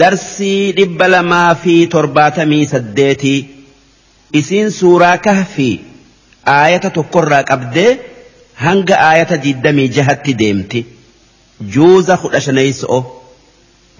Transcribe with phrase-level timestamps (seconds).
[0.00, 3.38] darsii dhibba lamaa fi torbaatamii saddeetii
[4.40, 5.74] isiin suuraa kahfii
[6.56, 7.90] aayata tokkorraa qabdee
[8.64, 10.80] hanga aayata diddamii jahatti deemti
[11.76, 13.00] juuza kudha shaneyso'o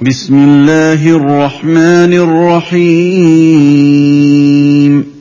[0.09, 2.13] بسم الله الرحمن
[3.59, 5.18] الرحيم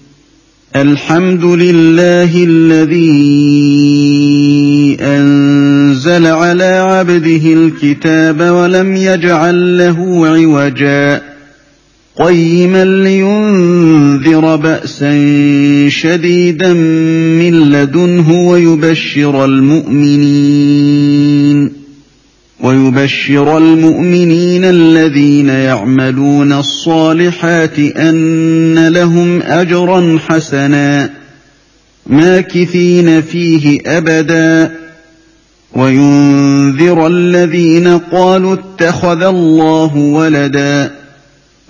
[0.76, 3.08] الحمد لله الذي
[5.02, 11.22] أنزل على عبده الكتاب ولم يجعل له عوجا.
[12.20, 15.14] قيما لينذر بأسا
[15.90, 21.27] شديدا من لدنه ويبشر المؤمنين.
[22.68, 31.10] ويبشر المؤمنين الذين يعملون الصالحات أن لهم أجرا حسنا
[32.08, 34.72] ماكثين فيه أبدا.
[35.74, 41.07] وينذر الذين قالوا اتخذ الله ولدا.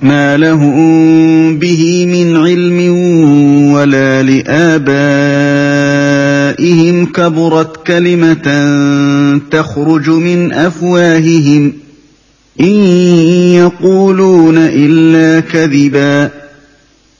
[0.02, 2.90] ما لهم به من علم
[3.74, 5.06] ولا لآبائهم
[7.06, 8.48] كبرت كلمة
[9.52, 11.74] تخرج من أفواههم
[12.62, 12.76] إن
[13.54, 16.30] يقولون إلا كذبا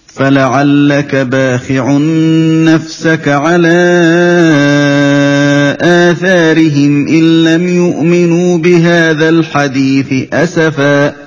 [0.08, 1.98] فلعلك باخع
[2.66, 3.78] نفسك على
[5.82, 11.27] آثارهم إن لم يؤمنوا بهذا الحديث أسفا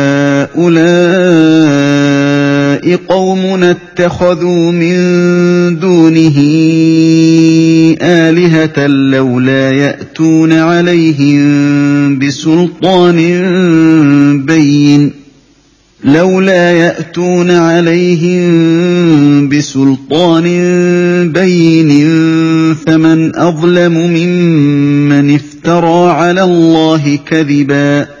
[3.07, 4.95] قومنا اتخذوا من
[5.79, 6.37] دونه
[8.01, 13.17] آلهة لولا يأتون عليهم بسلطان
[14.45, 15.11] بين.
[16.03, 18.49] لولا يأتون عليهم
[19.49, 20.43] بسلطان
[21.33, 22.05] بين
[22.87, 28.20] فمن أظلم ممن افترى على الله كذباً.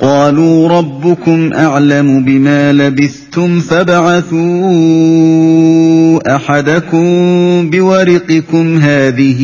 [0.00, 4.36] قالوا ربكم أعلم بما لبثتم فابعثوا
[6.36, 7.06] أحدكم
[7.70, 9.40] بورقكم هذه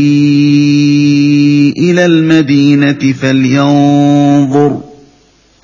[1.78, 4.91] إلى المدينة فلينظر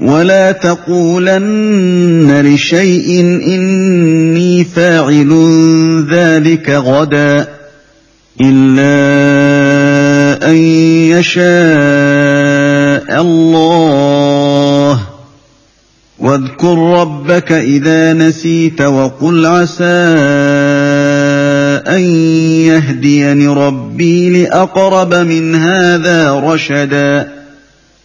[0.00, 5.32] ولا تقولن لشيء اني فاعل
[6.10, 7.48] ذلك غدا
[8.40, 9.02] الا
[10.50, 10.56] ان
[11.12, 11.42] يشاء
[13.20, 15.00] الله
[16.18, 19.84] واذكر ربك اذا نسيت وقل عسى
[21.88, 22.00] ان
[22.66, 27.41] يهديني ربي لاقرب من هذا رشدا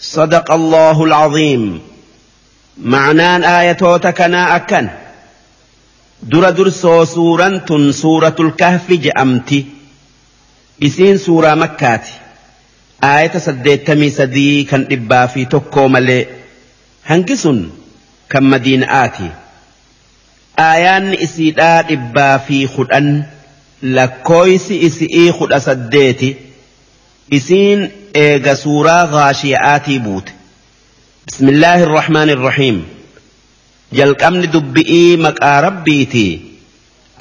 [0.00, 1.80] صدق الله العظيم.
[2.78, 4.88] معنان آية كنا أكن.
[6.22, 9.66] در درسو سورة سورة الكهف جأمتي
[10.82, 12.12] إسين سورة مكاتي.
[13.04, 16.26] آية سديتمي سدي كان إبا في تكو ملي.
[17.06, 17.70] هنكسن
[18.30, 19.30] كم مدينة آتي.
[20.58, 23.24] آيان إسيدا إبا في خدن
[23.82, 26.36] لكويس إسئي خد سديتي
[27.32, 30.28] إسين إيغا سورة غاشياتي بوت
[31.28, 32.84] بسم الله الرحمن الرحيم
[33.92, 36.40] جلقمن دبئي مكا ربيتي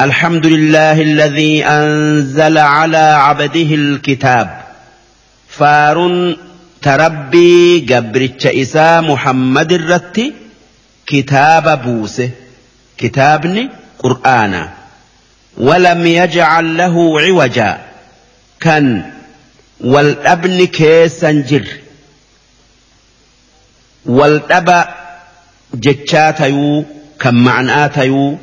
[0.02, 4.62] الحمد لله الذي أنزل على عبده الكتاب
[5.50, 5.98] فار
[6.82, 10.34] تربي قبرتش إسا محمد الرتي
[11.08, 12.30] كتاب بوسه
[12.98, 14.70] كتابني قرآنا
[15.58, 17.78] ولم يجعل له عوجا
[18.60, 19.15] كان
[19.80, 21.76] waldhabni keessan jirre
[24.06, 24.78] waldhaba
[25.88, 26.86] jechaa tayuu
[27.24, 28.40] kan ma'anaa tayuu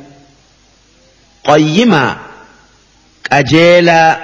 [1.49, 2.11] qayyimaa
[3.29, 4.17] qajeelaa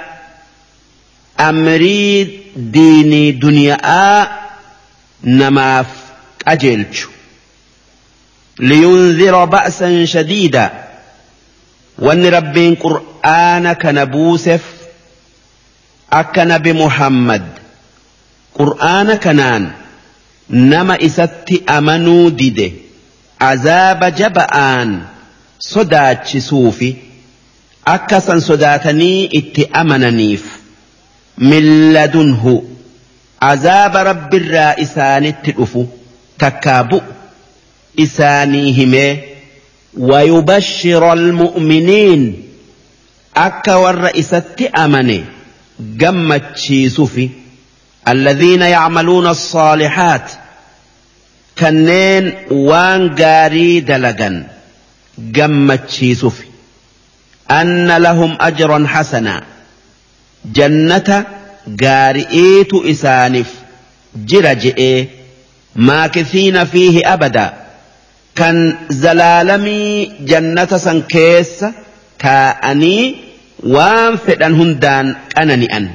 [1.48, 2.14] amrii
[2.74, 4.18] diinii duniyaa
[5.40, 5.88] namaaf
[6.44, 7.08] qajeelchu
[8.72, 10.64] liyunzira ba'san shadiida
[12.06, 14.62] wanni rabbiin qur'aana kana buuseef
[16.10, 17.42] akka nabi Muhammad
[18.58, 19.64] qur'aana kanaan
[20.50, 22.66] nama isatti amanuu dide
[23.50, 24.90] azaaba jaba'aan
[25.68, 26.90] sodaachisuufi
[27.94, 30.44] akka san sodaatanii itti amananiif
[31.52, 32.54] milladunhu
[33.52, 35.88] azaaba rabbirraa isaanitti dhufu
[36.44, 37.02] takkaa bu'u
[38.04, 39.10] isaanii himee
[40.12, 42.22] wayubashshira almu'miniin
[43.34, 45.18] akka warra isatti amane.
[46.00, 47.28] قمت شيسوفي.
[48.08, 50.30] الذين يعملون الصالحات
[51.58, 54.46] كنين وان قاري دلقا
[55.36, 56.44] قمت شيسوفي.
[57.50, 59.42] أن لهم أجرا حسنا.
[60.44, 61.24] جنة
[61.82, 63.54] قارئيت إسانف.
[64.16, 65.04] جرجئ
[65.76, 67.54] ماكثين فيه أبدا.
[68.36, 71.64] كان زلالمي جنة سنكيس.
[72.18, 73.29] تاءني
[73.62, 75.90] وان فئن هندان أنني أن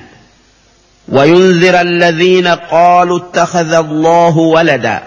[1.10, 5.03] وينذر الذين قالوا اتخذ الله ولدا.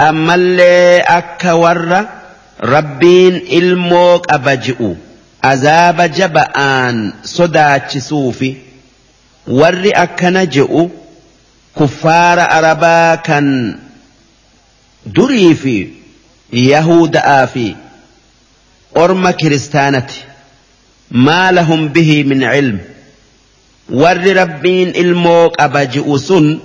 [0.00, 2.06] أما اللي أكا ور
[2.62, 4.96] ربين إلموك أبجئو
[5.44, 8.54] أزاب جبآن صدا تسوفي
[9.48, 10.90] ور أكا نجئو
[11.78, 13.78] كفار أربا كان
[15.06, 15.88] دريفي
[16.52, 17.74] يهود آفي
[18.96, 20.24] أرم كريستانتي
[21.10, 22.78] ما لهم به من علم.
[23.90, 26.58] ور ربين الموك أبجئوسن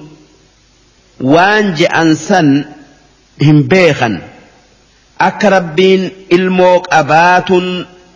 [1.22, 2.66] وان أنسن
[3.42, 4.22] هم بيخا
[5.22, 7.52] أكربين الموك أبات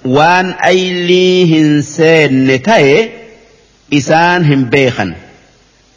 [0.05, 3.12] وان أيليهن سين نتاي
[3.93, 5.15] إسان هم بيخا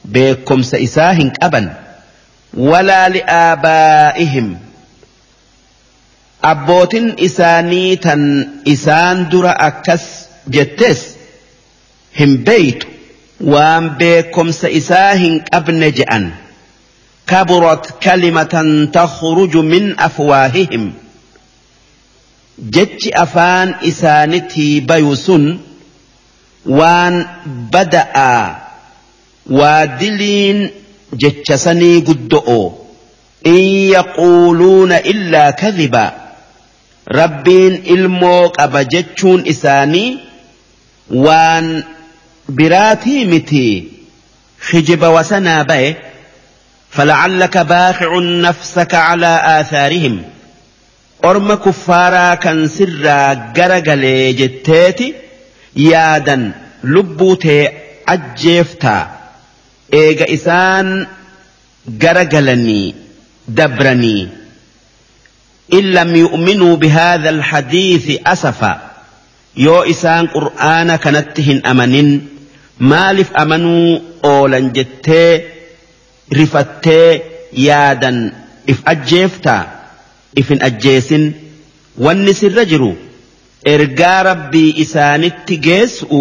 [0.05, 1.75] بيكم سإساهن أبا
[2.55, 4.59] ولا لآبائهم.
[6.45, 11.01] ابوتن إسانيتا إسان درا أكس jettes
[12.19, 12.87] hin beeytu
[13.53, 16.33] waan beekomsa isaa hin qabne je'an.
[17.27, 20.93] Kaburat kalimatan takhruju min afwaahihim.
[22.75, 25.45] Jechi afaan isaanitii bayu sun
[26.67, 27.15] waan
[27.73, 28.45] bada'aa
[29.59, 30.71] waa diliin
[31.23, 32.61] jecha sanii guddo'o.
[33.45, 36.11] In yaquuluuna illaa kadhibaa
[37.07, 40.19] rabbiin ilmoo qaba jechuun isaanii
[41.11, 41.85] waan
[42.59, 43.67] biraatii miti
[44.73, 45.97] hijiba wasanaa ba'e
[46.93, 50.23] فلعلك باخع نفسك على آثارهم
[52.69, 55.15] sirraa gara galee jetteeti
[55.75, 57.73] yaadan lubbuu tee
[58.15, 59.03] ajjeeftaa
[60.03, 61.07] eega isaan
[62.03, 62.95] gara galanii
[63.49, 64.29] dabranii
[65.73, 68.92] إن لم يؤمنوا بهذا الحديث أسفا
[69.57, 72.11] yoo isaan qur'aana kanatti hin amanin
[72.93, 74.01] maaliif amanuu
[74.33, 75.31] oolan jettee
[76.39, 77.09] rifattee
[77.67, 78.19] yaadan
[78.67, 79.63] if ajjeeftaa?
[80.37, 81.25] If hin ajjeesin.
[82.05, 82.91] Wanni sirra jiru
[83.73, 86.21] ergaa rabbii isaanitti geessu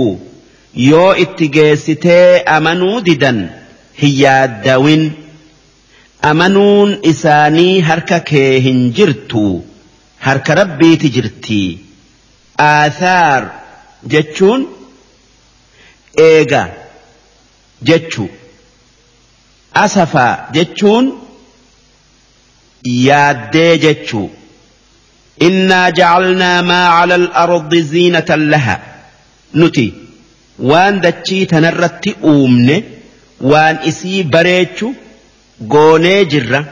[0.90, 3.40] yoo itti geessitee amanuu didan
[4.02, 5.06] hin yaaddawin.
[6.32, 9.46] Amanuun isaanii harka kee hin jirtu
[10.26, 11.80] harka rabbiiti jirtii.
[12.62, 13.51] آثار
[14.03, 14.68] جتشون
[16.20, 16.74] إيغا
[17.82, 18.27] جتشو
[19.75, 21.20] أسفا جتشون
[22.86, 24.27] يادي جتشو
[25.41, 28.80] إنا جعلنا ما على الأرض زينة لها
[29.56, 29.94] نتي
[30.60, 32.84] وان دتشي تنرتي أومن
[33.41, 34.91] وان إسي بريتشو
[35.72, 36.65] غوني جرة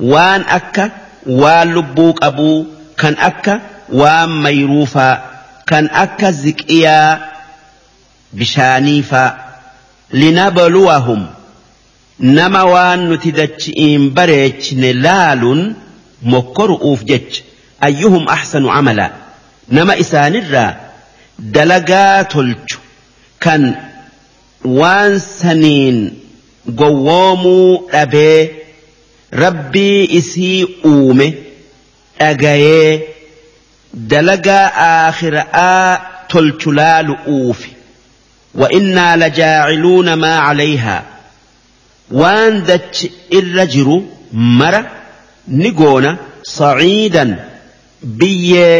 [0.00, 0.90] وان أكا
[1.26, 2.66] وان لبوك أبو
[2.98, 3.60] كان أكا
[3.92, 5.14] waan mayruufaa
[5.70, 7.18] kan akka ziqiyaa
[8.32, 9.36] bishaaniifaa
[10.12, 11.26] linabluwahum
[12.18, 15.74] nama waan nuti dachi'iin bareechine laaluun
[16.22, 17.42] mokkoru'uuf jecha
[17.88, 19.06] ayyuhum ahsanu camala
[19.68, 20.70] nama isaanirraa
[21.38, 22.78] dalagaa tolchu
[23.44, 23.62] kan
[24.80, 25.98] waan saniin
[26.80, 28.50] gowwoomuu dhabee
[29.44, 31.28] rabbii isii uume
[32.18, 33.09] dhagayee
[33.94, 37.70] dalagaa aakhira'aa tolchu laalu'uufi
[38.54, 41.04] وإنا لجاعلون ما عليها
[42.20, 43.06] waan dachi
[43.38, 43.96] irra jiru
[44.58, 44.80] mara
[45.46, 46.10] ni goona
[46.56, 47.30] saciidan
[48.02, 48.76] biyyee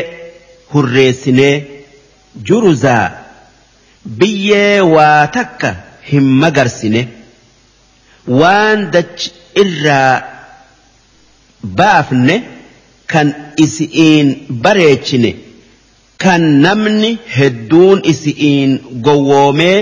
[0.72, 1.54] hurreessinee
[2.48, 3.10] juruzaa
[4.20, 5.70] biyyee waa takka
[6.10, 7.02] hin magarsine
[8.40, 9.28] waan dachi
[9.62, 10.22] irraa
[11.78, 12.36] baafne
[13.12, 13.28] kan
[13.64, 14.28] isi'iin
[14.64, 15.30] bareechine
[16.22, 18.70] kan namni hedduun isi'iin
[19.06, 19.78] gowwoomee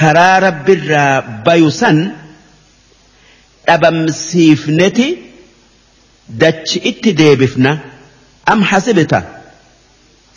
[0.00, 1.14] karaa rabbirraa
[1.46, 1.98] bayu san
[3.66, 5.06] dhabamsiifneti
[6.42, 7.72] dachi itti deebifna
[8.52, 9.20] am hasibta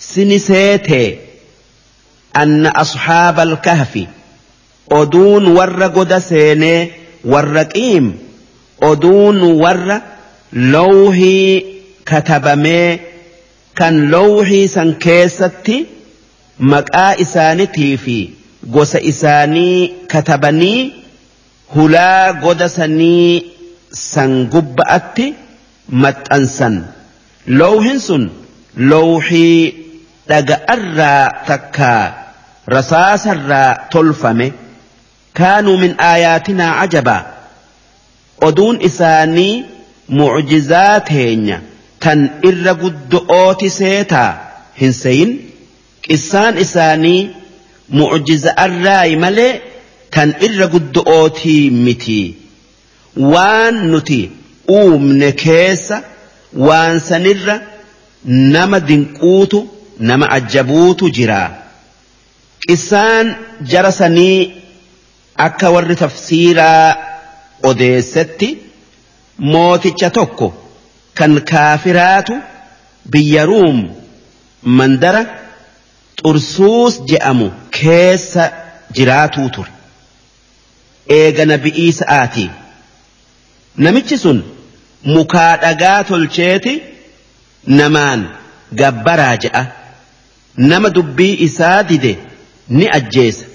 [0.10, 1.10] sini seetee
[2.41, 4.03] anna asxaaba alkahfi
[5.00, 6.80] oduun warra goda seenee
[7.34, 8.06] warra qiim
[8.89, 9.98] oduun warra
[10.74, 11.80] lawhii
[12.12, 12.89] katabamee
[13.80, 15.77] kan lawhii san keessatti
[16.74, 18.18] maqaa isaanitii fi
[18.75, 20.80] gosa isaanii katabanii
[21.75, 23.32] hulaa goda sanii
[23.91, 25.27] san gubba'atti
[26.03, 26.75] maxxansan.
[27.62, 28.24] Lawhin sun
[28.94, 29.58] lawhii
[30.30, 32.03] dhaga'arraa takkaa
[32.75, 34.48] rasaasarraa tolfame.
[35.39, 37.22] Kaanuu min aayaatinaa cajabaa
[38.48, 39.53] oduun isaanii
[40.20, 41.58] mucjizaa teenya
[42.03, 44.29] tan irra guddo'ooti seetaa
[44.81, 45.31] hin seyin
[46.08, 47.20] qissaan isaanii
[48.00, 49.51] mucjiza'arraayi malee
[50.15, 52.22] tan irra guddo'ootii miti.
[53.34, 54.20] Waan nuti
[54.77, 55.98] uumne keessa
[56.67, 57.55] waan sanirra
[58.55, 59.60] nama dinquutu
[60.10, 61.41] nama ajjabuutu jira.
[62.67, 63.27] Qissaan
[63.72, 64.38] jara sanii
[65.48, 66.88] akka warri tafsiiraa
[67.70, 68.50] odeessetti
[69.53, 70.48] mooticha tokko
[71.18, 72.36] kan kaafiraatu
[73.12, 73.80] biyya ruum
[74.77, 75.22] mandara
[76.22, 78.44] xursuus je'amu keessa
[78.96, 79.72] jiraatuu ture.
[81.18, 82.50] Eega nabi'ii sa'aatii
[83.86, 84.39] namichi sun
[85.13, 86.74] mukaa dhagaa tolcheeti
[87.80, 88.22] namaan
[88.82, 89.63] gabbaraa je'a.
[90.72, 92.12] Nama dubbii isaa dide
[92.77, 93.46] ni ajjeesa.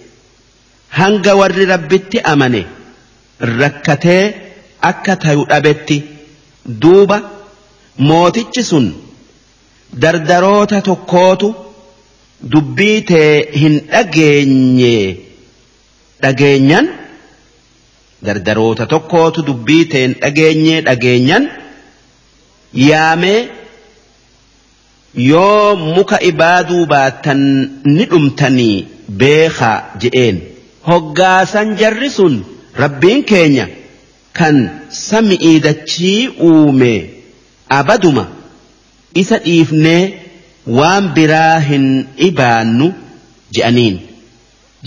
[0.98, 2.62] Hanga warri rabbitti amane
[3.60, 4.24] rakkatee
[4.90, 5.96] akka tayu dhabetti
[6.82, 7.16] duuba
[7.98, 8.86] mootichi sun
[10.02, 11.54] dardaroota tokkootu
[12.52, 14.96] dubbii tee hin dhageenye.
[16.22, 16.88] Dhageenyan?
[18.26, 21.48] Dardaroota tokkootu dubbii tee hin dhageenye dhageenyan?
[22.74, 23.48] Yaamee?
[25.14, 27.40] Yoo muka ibaaduu baattan
[27.84, 28.86] ni dhumtanii
[29.22, 30.40] beekaa je'een.
[30.88, 32.34] Hoggaasan jarri sun
[32.82, 33.66] rabbiin keenya
[34.38, 34.56] kan
[34.88, 36.92] sami'ii dachii uume
[37.68, 38.24] abaduma
[39.22, 40.02] isa dhiifnee
[40.78, 41.86] waan biraa hin
[42.28, 42.86] ibaannu
[43.58, 43.96] je'aniin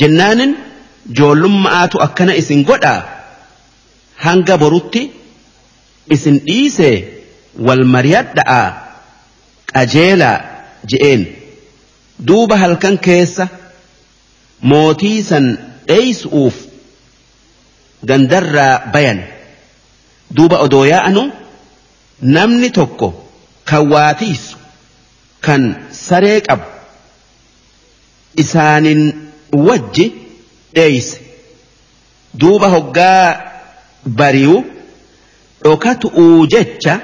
[0.02, 0.52] jennaanin
[1.20, 3.00] joollummaatu akkana isin godhaa
[4.26, 5.02] hanga borutti
[6.18, 6.96] isin dhiisee
[7.68, 8.68] wal mariyadha'aa
[9.74, 10.38] qajeelaa
[10.94, 11.22] je'een
[12.28, 13.48] duuba halkan keessa
[14.72, 15.46] mootii san
[15.90, 16.56] dheeysu'uuf
[18.10, 19.20] gandarraa bayan
[20.36, 21.24] duuba odoo yaa'anu
[22.22, 23.08] namni tokko
[23.70, 24.58] kan waatiisu
[25.46, 26.68] kan saree qabu
[28.44, 29.02] isaanin
[29.68, 30.06] wajji
[30.76, 31.18] dheeyse
[32.42, 33.24] duuba hoggaa
[34.20, 34.58] bari'u
[35.64, 37.00] dhokatu'uu jecha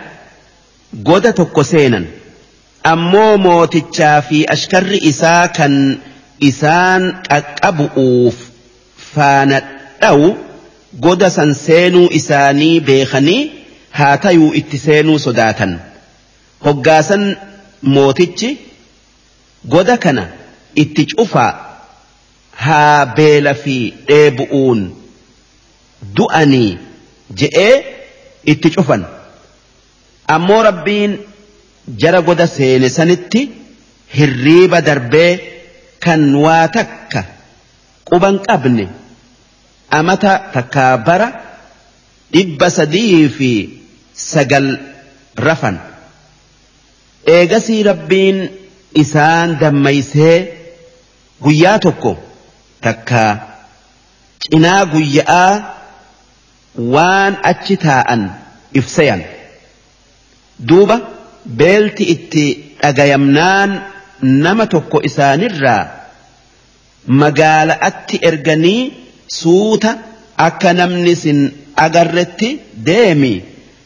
[1.08, 2.06] goda tokko seenan
[2.94, 5.74] ammoo mootichaa fi ashkarri isaa kan
[6.50, 8.36] isaan qaqqabu'uuf
[9.14, 9.58] faana
[10.02, 10.28] dha'u
[11.06, 13.42] goda san seenuu isaanii beekanii
[13.98, 15.72] haa tayuu itti seenuu sodaatan.
[16.66, 17.24] Hoggaasan
[17.96, 18.50] mootichi
[19.74, 20.24] goda kana
[20.84, 21.52] itti cufaa
[22.66, 23.76] haa beela fi
[24.08, 24.82] dheebu'uun
[26.18, 26.72] du'anii
[27.42, 27.76] je'ee
[28.54, 29.04] itti cufan.
[30.36, 31.14] Ammoo rabbiin
[32.04, 33.42] jara goda seene sanitti
[34.18, 35.32] hirriiba darbee
[36.06, 37.22] kan waa takka
[38.10, 38.86] quban qabne
[40.00, 41.28] amata takkaa bara
[42.34, 43.50] dhibba sadii fi
[44.16, 44.68] sagal
[45.48, 45.78] rafan.
[47.36, 48.38] Eegasii rabbiin
[49.04, 50.38] isaan dammaysee
[51.44, 52.12] guyyaa tokko
[52.82, 53.32] takkaa
[54.44, 55.54] cinaa guyya'aa
[56.94, 58.22] waan achi taa'an
[58.80, 59.22] ibsayan.
[60.70, 60.98] Duuba
[61.58, 62.46] beelti itti
[62.82, 63.72] dhagayamnaan
[64.46, 65.84] nama tokko isaanirraa
[67.22, 68.82] magaala'atti erganii
[69.40, 69.92] suuta
[70.48, 71.40] akka namni sin
[71.86, 72.50] agarretti
[72.88, 73.34] deemi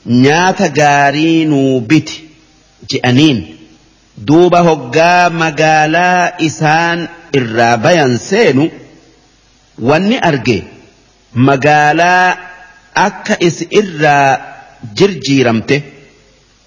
[0.05, 2.23] nyaata gaarii nuu biti
[2.89, 3.39] je'aniin.
[4.27, 6.99] Duuba hoggaa magaalaa isaan
[7.39, 8.65] irraa bayan seenu
[9.89, 10.57] wanni arge
[11.47, 12.37] magaalaa
[13.05, 14.39] akka is irraa
[15.01, 15.77] jirjiiramte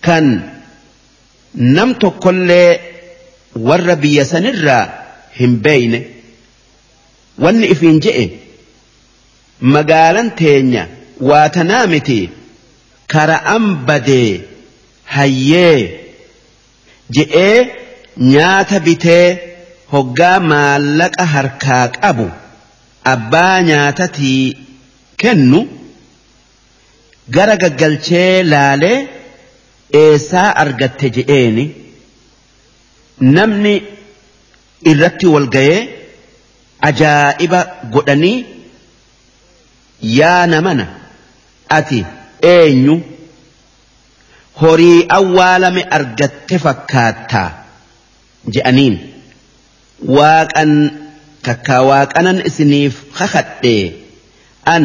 [0.07, 0.27] kan
[1.77, 2.81] nam tokkollee
[3.69, 4.85] warra biyya sanirraa
[5.41, 6.01] hin beeyne
[7.45, 8.25] wanni ifiin je'e
[9.75, 10.87] magaalan teenya
[11.31, 11.87] waa tanaa
[13.13, 14.31] kara'an badee
[15.15, 15.79] hayyee
[17.17, 17.59] je'ee
[18.33, 19.27] nyaata bitee
[19.93, 22.27] hoggaa maallaqa harkaa qabu.
[23.15, 24.57] Abbaa nyaatatii
[25.23, 25.61] kennu.
[27.35, 28.99] Gara gaggalchee laalee
[30.03, 31.65] eessaa argatte je'eeni.
[33.37, 33.75] Namni
[34.93, 35.81] irratti wal ga'ee
[36.89, 37.61] ajaa'iba
[37.95, 38.39] godhanii
[40.19, 40.87] yaa namana
[41.79, 42.01] ati
[42.43, 42.95] eenyu?
[44.63, 47.51] Horii awwaalame argatte fakkaattaa?
[48.55, 48.97] Je'aniin.
[50.17, 50.73] Waaqan
[51.47, 53.85] takkaa waaqanan isiniif kakadhee
[54.75, 54.85] an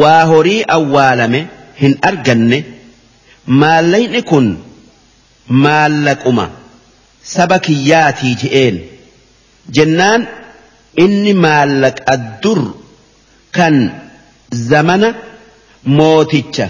[0.00, 1.40] waa horii awwaalame
[1.80, 2.58] hin arganne
[3.62, 4.46] maallayni kun
[5.66, 6.46] maallaquma
[7.34, 8.76] saba kiyyaatii je'een.
[9.76, 10.22] Jennaan
[11.04, 12.60] inni maallaqa dur
[13.56, 13.76] kan
[14.70, 15.08] zamana
[15.86, 16.68] mooticha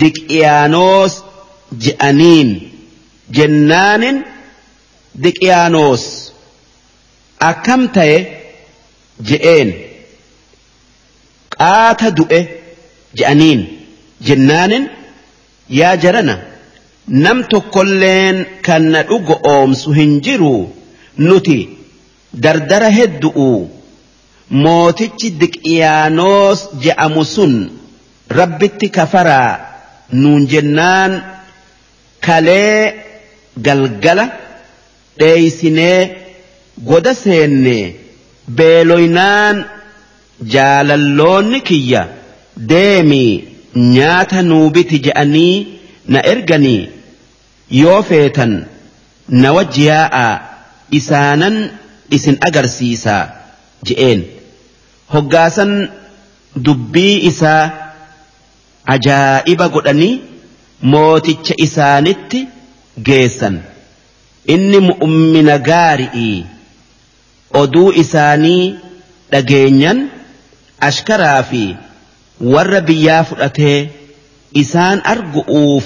[0.00, 1.12] diqiyaanoos
[1.84, 2.50] je'aniin.
[3.36, 4.16] Jennaanin
[5.22, 6.04] diqiyaanoos
[7.50, 8.16] akkam ta'e
[9.28, 9.70] je'een.
[11.56, 12.40] Qaata du'e
[13.18, 13.60] je'aniin.
[14.26, 14.84] Jennaanin
[15.78, 16.36] yaa jarana
[17.24, 20.54] nam tokkolleen kan na dhugo oomsu hin jiru.
[21.18, 21.58] Nuti
[22.42, 23.48] dardara heddu'u.
[24.64, 27.54] Mootichi diqiyaanoos je'amu sun
[28.30, 29.58] rabbitti kafaraa
[30.12, 31.12] nuun jennaan
[32.26, 33.04] kalee
[33.66, 34.26] galgala
[35.18, 35.98] dheeysinee
[36.90, 37.76] goda seenne
[38.56, 39.64] beeloynaan
[40.54, 42.02] jaalalloonni kiyya
[42.72, 43.44] deemii
[43.94, 45.54] nyaata nuubiti je'anii
[46.14, 46.82] na erganii
[47.82, 48.52] yoo feetan
[49.42, 50.34] na wajji yaa'aa
[50.98, 51.56] isaanan
[52.16, 53.22] isin agarsiisaa
[53.86, 54.20] je'een.
[55.14, 55.72] Hoggaasan
[56.66, 57.62] dubbii isaa
[58.94, 60.20] ajaa'iba godhanii
[60.92, 62.40] mooticha isaanitti
[63.06, 63.56] geessan.
[64.54, 66.46] Inni mu'ummina gaari'ii
[67.60, 68.74] oduu isaanii
[69.32, 69.98] dhageenyan
[70.88, 71.62] ashkaraa fi
[72.54, 73.78] warra biyyaa fudhatee
[74.62, 75.84] isaan argu'uuf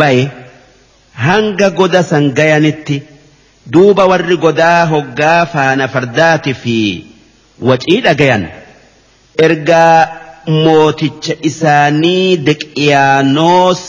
[0.00, 0.24] baye
[1.26, 2.96] hanga goda san gayanitti
[3.76, 6.76] duuba warri godaa hoggaa faana fardaati fi
[7.68, 8.44] wacii dhagayan.
[9.46, 10.06] Ergaa
[10.46, 13.82] mooticha isaanii deqiyaanoos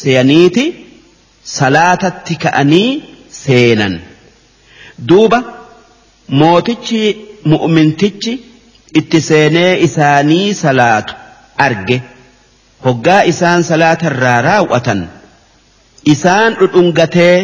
[0.00, 0.64] seeyaniiti
[1.56, 2.90] salaatatti ka'anii
[3.42, 3.94] seenan.
[5.08, 5.38] Duuba
[6.40, 7.02] mootichi
[7.52, 8.32] mu'mintichi
[9.00, 11.14] itti seenee isaanii salaatu.
[11.66, 11.98] Arge.
[12.84, 15.00] Hoggaa isaan salaatarraa raawwatan.
[16.14, 17.36] Isaan dhudhungatee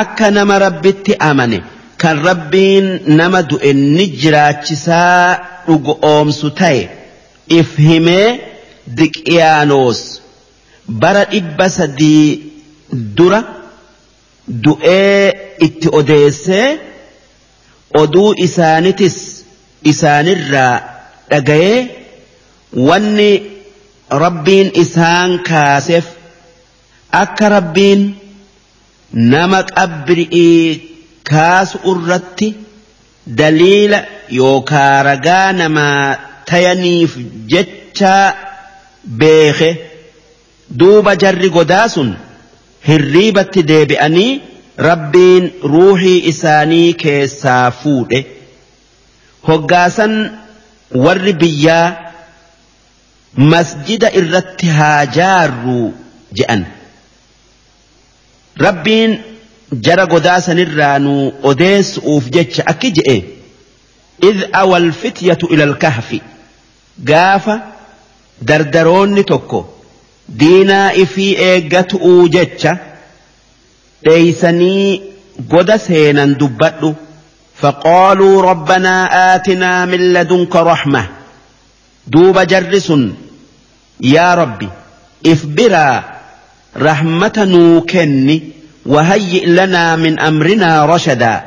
[0.00, 1.58] akka nama rabbitti amane.
[2.02, 2.86] Kan rabbiin
[3.18, 6.82] nama du'e ni jiraachisaa dhugo oomsu ta'e.
[7.58, 8.28] If himee
[8.98, 10.00] diqiyaanoos
[11.02, 12.26] bara dhibba sadii
[13.16, 13.40] dura
[14.64, 15.22] du'ee
[15.66, 16.68] itti odeessee
[18.00, 19.16] oduu isaanitis
[19.92, 20.74] isaanirraa
[21.30, 21.80] dhagayee
[22.88, 23.30] wanni
[24.24, 26.06] rabbiin isaan kaaseef
[27.22, 28.02] akka rabbiin
[29.32, 30.66] nama qabri'ii
[31.30, 32.48] kaasu irratti
[33.26, 34.04] daliila
[34.38, 36.16] yookaa ragaa namaa
[36.50, 37.16] tayaniif
[37.52, 38.14] jecha
[39.22, 39.70] beeke
[40.78, 42.10] duuba jarri godaa sun
[42.88, 44.30] hirriibatti deebi'anii
[44.88, 48.20] rabbiin ruuhii isaanii keessaa fuudhe
[49.48, 50.14] hoggaasan
[51.04, 51.86] warri biyyaa
[53.54, 55.80] masjida irratti haa jaarru
[56.40, 56.62] je'an
[58.66, 59.12] rabbiin
[59.72, 63.36] jara godaa sanirraa nu odeessuuf jecha akki je'e.
[64.22, 66.20] إذ أوى الفتية إلى الكهف
[67.08, 67.50] قاف
[68.42, 69.64] دردروني توكو
[70.28, 72.78] دينا إفي إيقاتؤو جتشا
[74.04, 75.02] ديسني
[75.50, 76.92] قد سينا دبتو
[77.56, 81.08] فقالوا ربنا آتنا من لدنك رحمة
[82.06, 82.92] دوب جرس
[84.00, 84.68] يا ربي
[85.26, 86.04] إفبرا
[86.76, 88.42] رحمة نوكني
[88.86, 91.44] وهيئ لنا من أمرنا رشدا.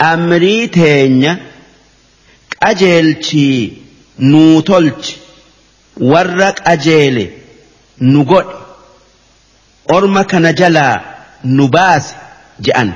[0.00, 1.38] أمري تينيا
[2.62, 3.72] أجيلتي
[4.18, 5.16] نوتلت
[5.96, 7.30] ورق أجيلي
[8.00, 8.44] نقول
[9.90, 11.00] أرمك نجلا
[11.44, 12.14] نباس
[12.60, 12.92] جأن.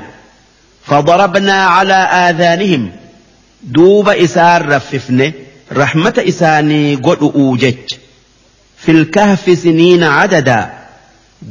[0.86, 2.90] فضربنا على آذانهم.
[3.62, 5.32] دوب إسار رففنه
[5.72, 7.76] رحمة إساني قد أوجج.
[8.78, 10.70] في الكهف سنين عددا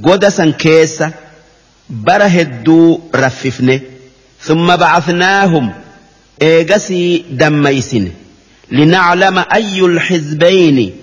[0.04, 1.12] قدسا كيسا
[1.90, 3.82] bara hedduu raffifne
[4.48, 5.70] summa bacasnaahum
[6.40, 8.12] eegasii dammaysine.
[8.70, 10.94] Linaclama ayyu lxizbayni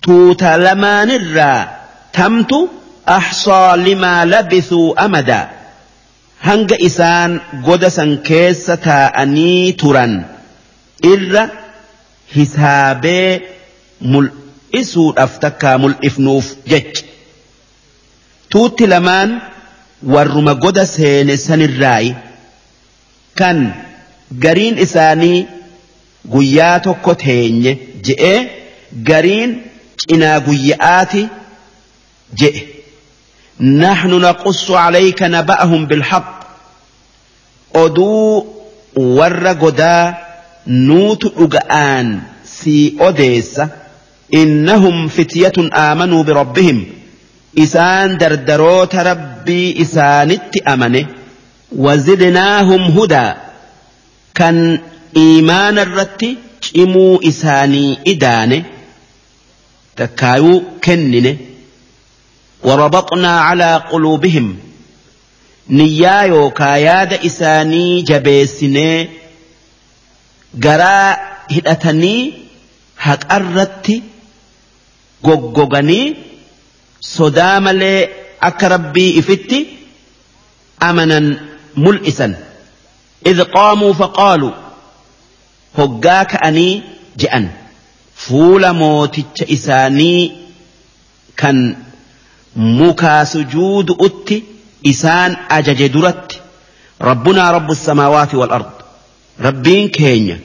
[0.00, 1.68] tuuta lamaanirraa
[2.12, 2.58] tamtu
[3.06, 5.48] ahsaa limaa labisuu amada.
[6.46, 10.24] Hanga isaan godasan keessa taa'anii turan.
[11.12, 11.48] Irra
[12.36, 13.42] hisaabee
[14.12, 17.04] mul'isuudhaaf takkaa mul'ifnuuf jechi.
[18.50, 19.30] Tuutti lamaan.
[20.13, 22.11] warruma goda seene sanirraayi
[23.39, 23.57] kan
[24.45, 25.39] gariin isaanii
[26.33, 27.71] guyyaa tokko teenye
[28.07, 28.39] je'ee
[29.09, 29.51] gariin
[30.05, 31.23] cinaa guyya'aati
[32.43, 32.61] je'e
[33.83, 36.29] نحن نقص عليك نبأهم بالحق
[37.73, 38.45] oduu
[39.17, 40.13] warra godaa
[40.67, 42.07] nuutu dhuga'aan
[42.57, 43.69] sii odeessa
[44.41, 46.79] innahum fityatun aamanuu birabbihim
[47.54, 51.06] isaan dardaroota rabbii isaanitti amane
[51.86, 53.36] wazidnaahum hudaa
[54.40, 54.58] kan
[55.24, 56.30] iimaana irratti
[56.66, 58.58] cimuu isaanii idaane
[60.00, 61.32] takkaayuu kennine
[62.68, 64.48] warabaxnaa calaa quluubihim
[65.78, 69.08] niyyaa yookaa yaada isaanii jabeessinee
[70.66, 71.16] garaa
[71.54, 72.20] hidhatanii
[73.06, 73.96] haqa irratti
[75.26, 76.06] goggoganii
[77.00, 78.08] صدام malee
[78.40, 79.68] akka rabbii ifitti
[80.80, 81.38] amanan
[81.76, 82.34] mul'isan.
[83.26, 84.52] إذ قاموا فقالوا
[85.78, 86.82] هجاك أني
[87.16, 87.50] جأن
[88.14, 90.32] فول موت إساني
[91.36, 91.76] كان
[92.56, 94.42] مكا سجود أتي
[94.86, 95.96] إسان أجج
[97.00, 98.70] ربنا رب السماوات والأرض
[99.40, 100.40] ربين كينيا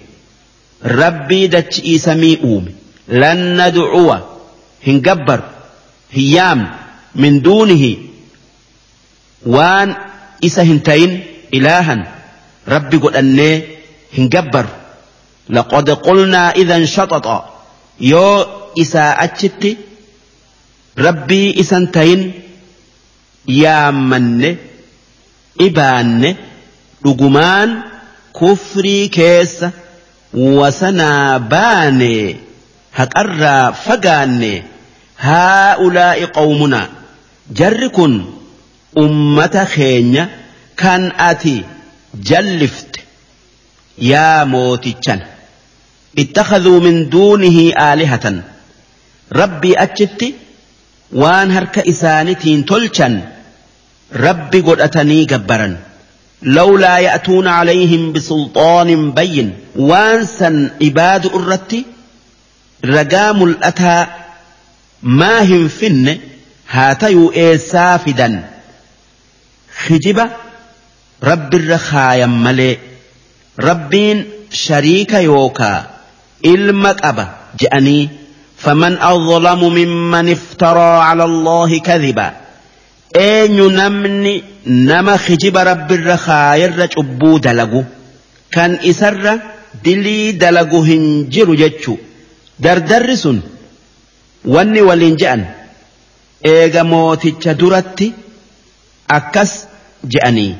[0.85, 2.71] ربي دتش إسمي أومي.
[3.07, 4.29] لن ندعوه.
[4.87, 5.41] هنقبر.
[6.13, 6.71] هيام
[7.15, 7.97] من دونه.
[9.45, 9.95] وان
[10.45, 10.61] إسا
[11.53, 12.11] إلها.
[12.67, 13.61] ربي قد أني
[14.17, 14.65] هنقبر.
[15.49, 17.43] لقد قلنا إذا شطط
[17.99, 18.45] يو
[18.79, 19.77] إسا أتشت
[20.97, 22.31] ربي إسا هنتين.
[23.47, 24.55] يا من.
[25.61, 26.35] إبان.
[27.05, 27.81] رقمان
[28.41, 29.65] كفري كيس.
[30.33, 32.35] وسنا باني
[32.93, 34.63] هكرا فقاني
[35.23, 36.87] qawmunaa
[37.59, 38.13] jarri kun
[39.03, 40.23] ummata keenya
[40.81, 41.55] kan ati
[42.29, 42.99] jallifte
[43.97, 45.21] yaa mootichan
[46.17, 48.43] اتخذوا من دونه آلهة.
[49.33, 50.33] ربي أجت
[51.11, 53.21] وان هرك إسانتين تلشن
[54.15, 55.77] ربي قد أتني جبرا
[56.43, 59.53] لولا يأتون عليهم بسلطان بين.
[59.75, 61.85] وانسا عباد الرتي
[62.85, 64.05] رقام الأتى
[65.03, 66.17] ما هن فن
[66.69, 68.49] هاتيو إيسافدا.
[69.85, 70.29] خجبة
[71.23, 72.77] رب الرخايا ملي
[73.59, 75.87] ربين شريك يوكا.
[76.45, 78.09] إلمك أبا جأني
[78.57, 82.33] فمن أظلم ممن افترى على الله كذبا.
[83.15, 87.83] أين نمني نما خجب رب الرخايا الرجبو دلقو
[88.51, 89.39] كان إسر
[89.85, 91.97] دلي دلقو هنجر جتشو.
[92.59, 93.41] دردرسن
[94.45, 95.45] wanni waliin je'an
[96.43, 98.13] eega mooticha duratti
[99.07, 99.67] akkas
[100.07, 100.55] je'anii.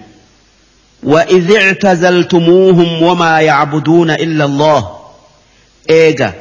[1.03, 4.99] وإذ اعتزلتموهم وما يعبدون إلا الله
[5.89, 6.33] إيجا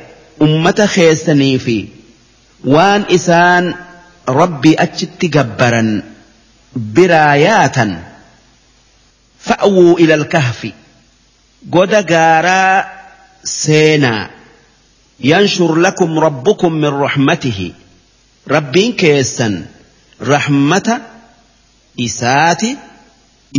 [0.43, 1.89] أمة خيسني في
[2.65, 3.75] وان إسان
[4.29, 6.03] ربي أجت جبرا
[6.77, 8.03] براياتا
[9.39, 10.71] فأووا إلى الكهف
[11.73, 12.85] قد قارا
[13.45, 14.31] سينا
[15.25, 17.73] ينشر لكم ربكم من رحمته.
[18.49, 19.67] ربين كيسا
[20.23, 21.01] رحمة
[22.01, 22.63] إسات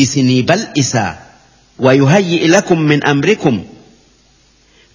[0.01, 1.19] إسني بل إسا.
[1.79, 3.65] ويهيئ لكم من أمركم.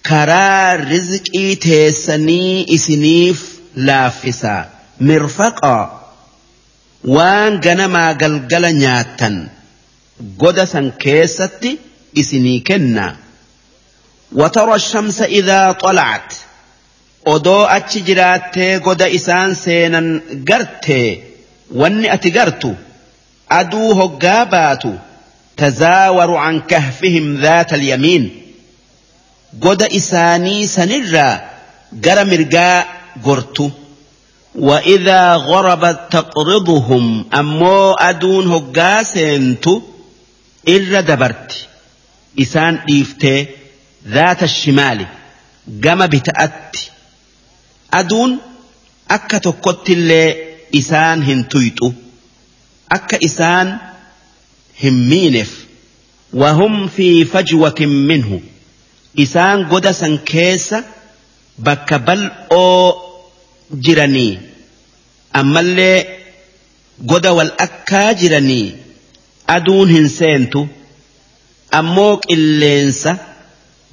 [0.05, 4.69] كرا رزق تيسني إسنيف لافسا.
[5.01, 6.11] مرفقا.
[7.03, 9.49] وان جنما قلقل نياتا
[10.39, 11.77] قدسا كيستي
[12.19, 13.15] إسني كنا.
[14.31, 16.33] وترى الشمس إذا طلعت.
[17.33, 20.07] Odoo achi jiraattee goda isaan seenan
[20.49, 21.09] gartee
[21.81, 22.71] wanni ati gartu
[23.59, 24.91] aduu hoggaa baatu
[25.61, 28.25] tazaawaru can kahfihim dhaata alyamiin
[29.65, 31.35] goda isaanii sanirraa
[32.05, 32.77] gara mirgaa
[33.27, 33.67] gortu
[34.55, 39.81] وإذا غربت تقرضهم أمو أدون هقا سينتو
[40.69, 41.67] إر دبرت
[42.39, 43.47] إسان إيفتي
[44.07, 45.05] ذات الشمال
[45.83, 46.03] قام
[47.89, 48.37] بتأت أدون
[49.11, 50.35] أكا تقوت اللي
[50.75, 51.91] إسان هنتويتو
[52.91, 53.77] أكا إسان
[54.83, 55.65] همينف
[56.33, 58.41] وهم في فجوة منه
[59.17, 60.83] isaan goda san keessa
[61.57, 62.93] bakka bal'oo
[63.85, 64.39] jiranii
[65.33, 66.05] ammallee
[67.11, 68.75] goda wal akkaa jiranii
[69.47, 70.61] aduun hin seentu
[71.79, 73.17] ammoo qilleensa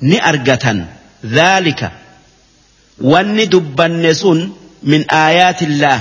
[0.03, 0.85] ni argatan
[1.25, 1.91] dhaalika
[3.01, 4.41] wanni dubbanne sun
[4.83, 6.01] min aayaatillaah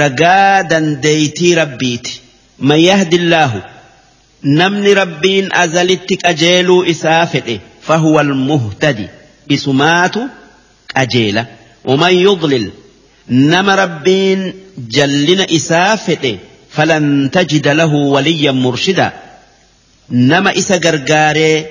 [0.00, 2.20] ragaa dandeeytii rabbiiti
[2.58, 3.60] man yahdillaahu
[4.60, 9.08] namni rabbiin azalitti qajeeluu isaa fedhe fahuwa almuhtadi
[9.58, 10.28] isumaatu
[10.94, 11.44] qajeela
[11.84, 12.70] ومن يضلل
[13.28, 16.36] نما ربين جلنا إسافئ
[16.70, 19.12] فلن تجد له وليا مرشدا
[20.10, 21.66] نما إسا غرغاري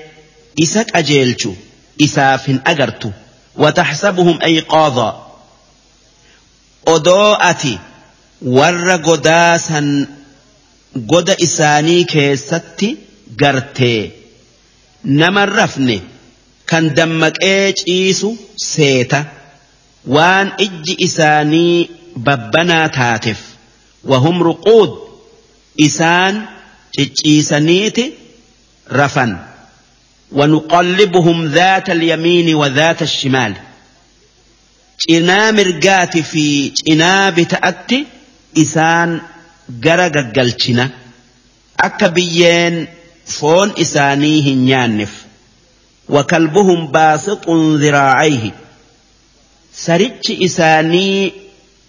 [0.64, 1.54] إسا أجيلشو
[2.02, 3.10] إساف أجرتو
[3.58, 5.28] وتحسبهم أيقاظا
[6.88, 7.80] أدوءتي
[8.42, 10.08] ور قداسا
[11.10, 12.98] قد إساني كيستي
[13.42, 14.12] قرتي
[15.06, 16.00] نما الرفن
[16.68, 19.26] كان دمك إيش إيسو سيتا
[20.08, 21.90] waan ijji isaanii
[22.26, 23.38] babbanaa taateef.
[24.12, 24.92] Wahum ruquud
[25.78, 26.48] isaan
[26.96, 28.06] cicciisaniiti
[29.00, 29.32] rafan.
[30.34, 33.54] ونقلبهم ذات اليمين وذات الشمال.
[35.10, 38.06] إنا مرقات في إنا بتأتي
[38.58, 39.22] إسان
[39.84, 40.90] قرق قلتنا
[41.80, 42.88] أكبيين
[43.26, 45.26] فون إسانيه نيانف
[46.10, 48.52] وكلبهم باسط ذراعيه
[49.74, 51.34] سرج إساني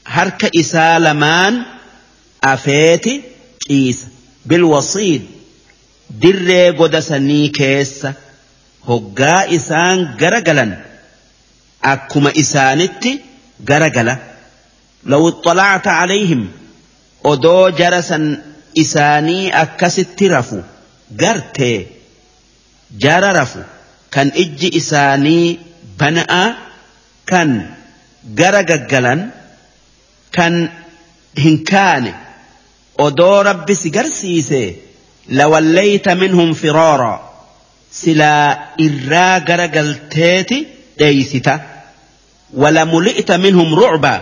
[0.07, 1.63] هرك إسالمان
[2.45, 3.25] أفيت
[3.71, 4.07] إيس
[4.47, 5.23] بالوصيد
[6.11, 8.15] دري قدسني كيسه
[8.89, 10.73] hoggaa isaan gara galan
[11.93, 13.13] akkuma isaanitti
[13.69, 14.15] gara gala
[15.11, 16.43] law ixxalacta calayhim
[17.33, 18.25] odoo jarasan
[18.83, 20.59] isaanii akkasitti rafu
[21.23, 21.79] gartee
[23.05, 23.61] jara rafu
[24.15, 25.59] kan ijji isaanii
[26.01, 26.43] bana'a
[27.31, 27.51] kan
[28.41, 29.21] gara gaggalan
[30.37, 30.55] kan
[31.43, 32.13] hin kaane
[33.07, 34.63] odoo rabbi si garsiise
[35.39, 37.13] lawallayta minhum firoora
[38.01, 38.49] silaa
[38.87, 40.59] irraa gara galteeti
[40.99, 41.55] dheeysita
[42.63, 44.13] walamuli'ta minhum rucba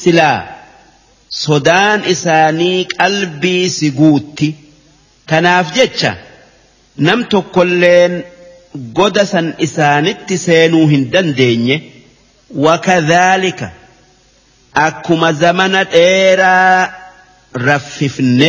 [0.00, 0.38] silaa
[1.44, 4.48] sodaan isaanii qalbii si guutti.
[5.26, 6.12] Tanaaf jecha
[7.06, 8.14] nam tokkolleen
[8.98, 11.76] goda san isaanitti seenuu hin dandeenye.
[12.64, 13.68] Wakadhaalika
[14.86, 16.92] akkuma zamana dheeraa
[17.66, 18.48] raffifne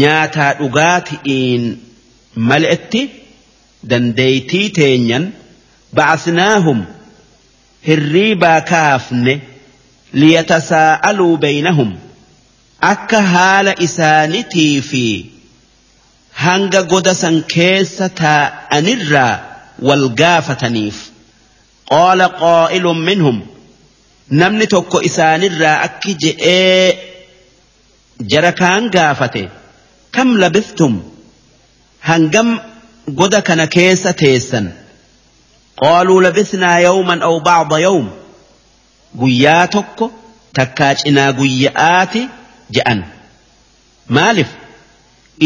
[0.00, 1.64] nyaataa dhugaati'iin
[2.36, 3.02] mal'etti
[3.90, 5.32] dandeeytii teenyan
[5.96, 6.80] ba'asnaahum
[7.88, 9.34] hirriibaa kaafne
[10.12, 11.90] liyatasaa'aluu beynahum
[12.92, 15.04] akka haala isaanitii fi
[16.44, 19.34] hanga goda san keessa taa'anirraa
[19.88, 20.98] wal gaafataniif
[21.92, 23.38] qaala qaa'ilun minhum
[24.42, 26.88] namni tokko isaanirraa akki je'ee
[28.32, 29.42] jara kaan gaafate
[30.16, 30.94] kam labistum
[32.08, 32.48] hangam
[33.18, 34.66] goda kana keessa teessan.
[35.80, 38.06] Qaaluu labisnaa yawman aw bacda yawm.
[39.20, 40.06] Guyyaa tokko
[40.56, 42.22] takkaa cinaa guyya'aati
[42.74, 43.00] je'an.
[44.16, 44.50] Maalif?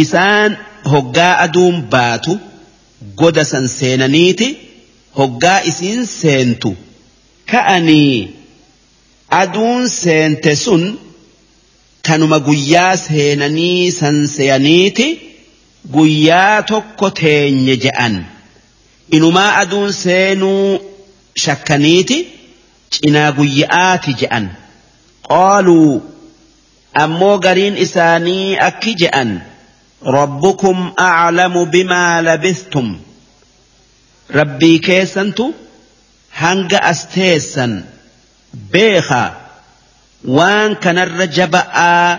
[0.03, 0.51] Isaan
[0.93, 2.33] hoggaa aduun baatu
[3.21, 4.49] goda san seenaniiti
[5.19, 6.71] hoggaa isiin seentu.
[7.51, 8.19] Ka'anii
[9.41, 10.83] aduun seente sun
[12.07, 15.07] tanuma guyyaa seenanii san seeyaniiti
[15.93, 18.25] guyyaa tokko teenye je'an.
[19.11, 20.81] Inumaa aduun seenuu
[21.45, 22.19] shakkaniiti
[22.97, 24.47] cinaa guyya'aati je'an.
[25.29, 26.03] Qaaluu
[27.05, 29.31] ammoo gariin isaanii akki je'an.
[30.17, 32.89] Rabbukum aclamu bimaa labistum.
[34.39, 35.55] Rabbii keessantu
[36.41, 37.73] hanga as teessan.
[38.73, 39.31] Beekaa
[40.37, 42.19] waan kanarra jaba'aa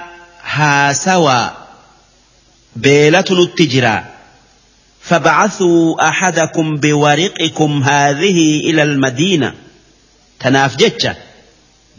[0.55, 1.64] haasawaa
[2.75, 4.05] بيلت التجرا
[5.01, 9.53] فبعثوا أحدكم بورقكم هذه إلى المدينة.
[10.39, 11.15] تناف جتشا.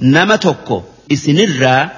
[0.02, 0.82] نمتوكو.
[1.12, 1.90] إسنرا.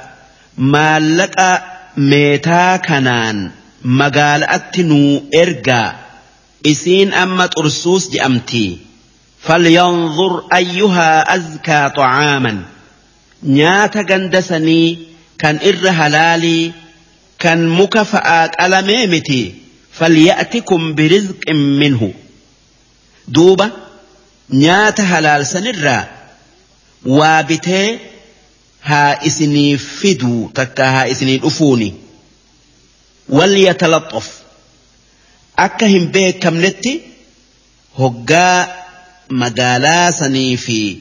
[0.59, 1.63] ما لك
[1.97, 3.51] ميتا كنان.
[3.85, 5.97] مقال أتنو إرقا.
[6.67, 8.79] إسين أما ترسوس جأمتي.
[9.43, 12.63] فلينظر أيها أزكى طعاما.
[13.43, 14.99] نياتا قندسني.
[15.39, 16.73] كان إر هلالي
[17.39, 19.55] كان مكفأك على ميمتي
[19.93, 22.13] فليأتكم برزق منه.
[23.29, 23.71] دوبا
[24.51, 26.09] نيات حلال سنرا
[27.07, 27.99] وابته
[28.83, 31.95] ها إسني فدو تكا ها إسني الأفوني.
[33.29, 34.39] وليتلطف.
[35.59, 37.01] أكهم به كملتي
[37.99, 38.85] هقا
[39.31, 40.99] مقالا سنيفي.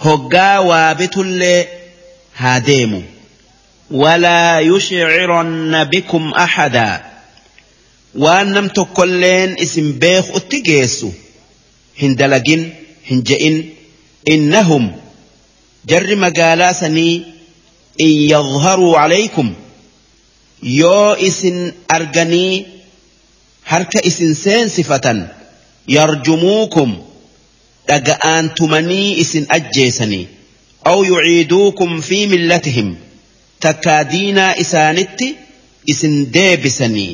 [0.00, 1.66] هقا وابت اللي
[2.36, 3.02] هاديمو
[3.90, 7.02] ولا يشعرن بكم أحدا.
[8.14, 11.10] وأنم تكلين اسم بيخ اتقيسو
[12.02, 12.70] هندلجن
[13.10, 13.64] هنجئن
[14.28, 14.96] إنهم
[15.86, 17.22] جر مقالاسني
[18.00, 19.54] إن يظهروا عليكم.
[20.62, 22.66] يو اسن أرجني
[23.66, 25.28] هرك اسن سين صفة.
[25.88, 27.02] يرجموكم.
[27.88, 30.26] لقآن تمني اسن أجيسني.
[30.86, 32.96] أو يعيدوكم في ملتهم.
[33.64, 35.28] Takkaa diinaa isaanitti
[35.92, 37.12] isin deebisanii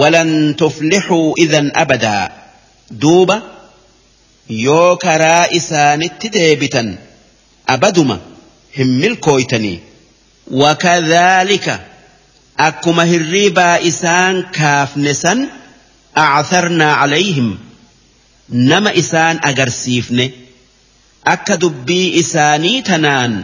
[0.00, 2.24] walan tuflixuu idan abadaa
[3.02, 3.36] duuba
[4.66, 6.88] yoo karaa isaanitti deebitan
[7.74, 8.16] abaduma
[8.78, 9.76] hin milkooytanii
[10.62, 11.74] wakadhaalika
[12.68, 15.40] akkuma hirriibaa isaan kaafne san
[16.24, 17.48] actharnaa calayhim
[18.70, 20.26] nama isaan agarsiifne
[21.34, 23.34] akka dubbii isaanii tanaan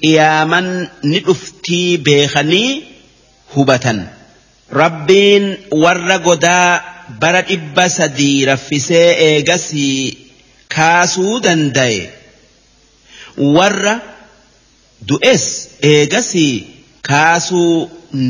[0.00, 0.68] qiyaaman
[1.10, 2.70] ni dhuftii beekanii
[3.54, 4.00] hubatan
[4.80, 5.46] rabbiin
[5.84, 6.70] warra godaa
[7.20, 10.02] bara dhibba sadii raffisee eegasii
[10.76, 12.00] kaasuu danda'e
[13.56, 13.94] warra
[15.08, 15.46] du'es
[15.92, 16.54] eegasii
[17.10, 17.72] kaasuu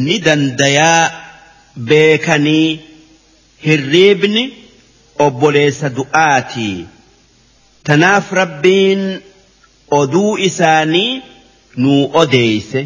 [0.06, 1.02] ni dandayaa
[1.90, 2.68] beekanii
[3.66, 4.44] hirriibni.
[5.26, 6.68] obboleessa du'aati
[7.88, 9.00] tanaaf rabbiin
[10.00, 11.22] oduu isaanii
[11.82, 12.80] nuu odeeyse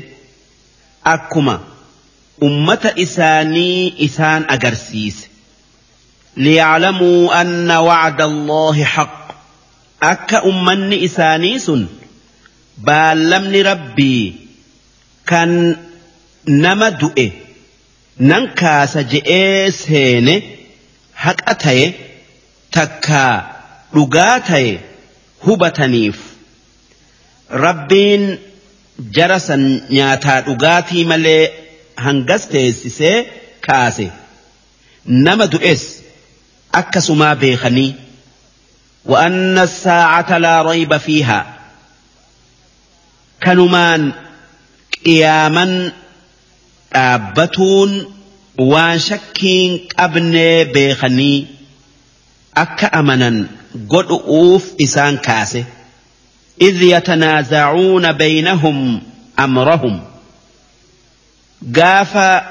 [1.15, 1.55] akkuma
[2.49, 5.27] ummata isaanii isaan agarsiise.
[6.45, 9.15] Liyaclamuu anna wacda allaahi haq
[10.13, 11.83] akka ummanni isaanii sun
[12.89, 14.23] baallamni rabbii
[15.31, 15.51] kan
[16.65, 17.27] nama du'e
[18.31, 20.35] nan kaasa je'ee seene
[21.25, 21.87] haqa taye
[22.77, 23.35] takkaa
[23.95, 24.73] dhugaa ta'e
[25.47, 26.19] hubataniif.
[27.67, 28.25] Rabbiin
[29.17, 29.63] jara san
[29.97, 31.43] nyaataa dhugaatii malee
[32.07, 33.17] hangas teessisee
[33.67, 34.07] kaase
[35.27, 35.83] nama du'es
[36.81, 37.93] akkasumaa beekanii
[39.07, 41.57] وأن الساعة لا ريب فيها
[43.45, 44.13] كنمان
[45.07, 45.93] قياما
[46.95, 47.91] dhaabbatuun
[48.73, 51.39] waan shakkiin qabnee beekanii
[52.63, 53.37] akka amanan
[53.93, 55.61] godhu'uuf isaan kaase
[56.62, 59.02] إذ يتنازعون بينهم
[59.40, 60.04] أمرهم
[61.76, 62.44] قاف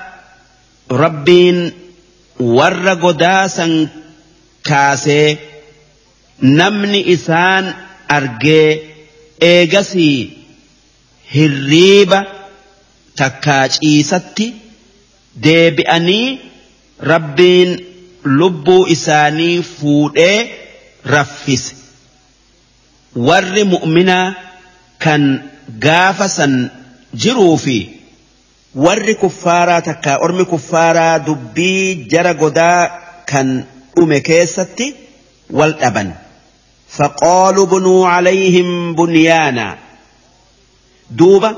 [0.91, 1.73] ربين
[2.41, 3.89] ور قداسا
[4.65, 5.37] كاسي
[6.43, 7.75] نمني إسان
[8.11, 8.79] أرجي
[9.43, 10.31] إيجسي
[11.35, 12.25] هريبة
[13.17, 14.55] تكاج إيستي
[15.45, 16.41] deebi'anii
[17.11, 17.73] rabbiin
[18.39, 20.39] lubbuu isaanii fuudhee
[21.15, 21.75] raffise
[23.16, 24.36] warri mu'minaa
[25.04, 25.24] kan
[25.86, 26.54] gaafa san
[27.24, 27.78] jiruu fi
[28.86, 32.82] warri kuffaaraa takkaa ormi kuffaaraa dubbii jara godaa
[33.32, 33.48] kan
[33.96, 34.88] dhume keessatti
[35.60, 36.10] wal dhaban.
[36.98, 39.66] faqoolu bunuu calayhim bunyaana
[41.20, 41.50] duuba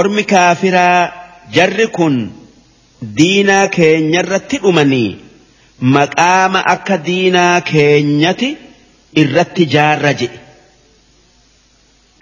[0.00, 1.00] ormi kaafiraa
[1.56, 2.16] jarri kun
[3.18, 5.10] diinaa keenya irratti dhumanii
[5.96, 8.48] maqaama akka diinaa keenyati
[9.22, 10.30] irratti jaarra jee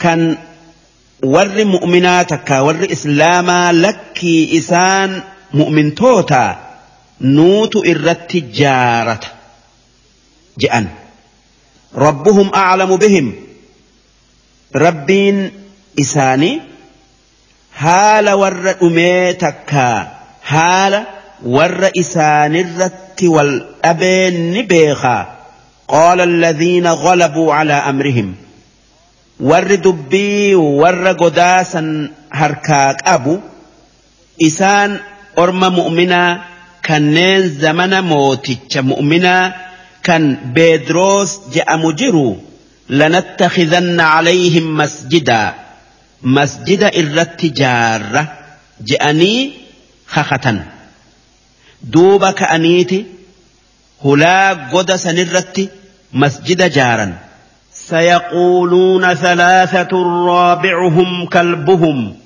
[0.02, 0.20] kan
[1.34, 5.10] warri mu'minaa takka warri islaamaa lakkii isaan
[5.60, 6.42] mu'mintoota
[7.36, 9.28] nuutu irratti jaarata
[10.62, 10.86] je'an
[12.04, 13.26] rabbuhum a'lamu bihim
[14.86, 15.38] rabbiin
[16.04, 16.54] isaanii
[17.82, 19.98] haala warra dhumee takkaa
[20.52, 21.00] haala
[21.56, 23.52] warra isaanirratti wal
[23.84, 25.22] dhabeen ni beekaa
[25.94, 28.28] qaala alladhiina ghalabuu calaa amrihim
[29.40, 31.88] warri dubbii warra godaasan
[32.40, 33.34] harkaa qabu
[34.48, 34.98] isaan
[35.42, 36.30] orma mu'minaa
[36.86, 39.44] kanneen zamana mooticha mu'minaa
[40.06, 40.24] kan
[40.54, 42.26] beedroos je'amu jiru
[42.98, 45.48] lanattakhidanna calayhim masjidaa
[46.36, 48.22] masjida irratti jaarra
[48.90, 49.40] je'anii
[50.14, 50.58] kakatan
[51.92, 52.98] duuba ka'aniiti
[54.04, 55.64] hulaa goda sanirratti
[56.22, 57.12] masjida jaaran
[57.90, 59.92] سيقولون ثلاثة
[60.26, 62.16] رابعهم كلبهم.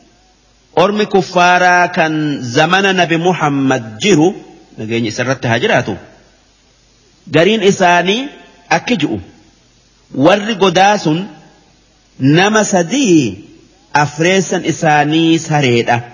[0.78, 4.34] أرمي كفارا كان زمن نبي محمد جرو
[4.78, 5.94] نجيني سرت هاجراتو.
[7.34, 8.26] قرين إساني
[8.70, 9.18] أكجؤ
[10.14, 11.08] ور قداس
[12.20, 13.38] نما سدي
[13.96, 16.04] أفريسا إساني سريدة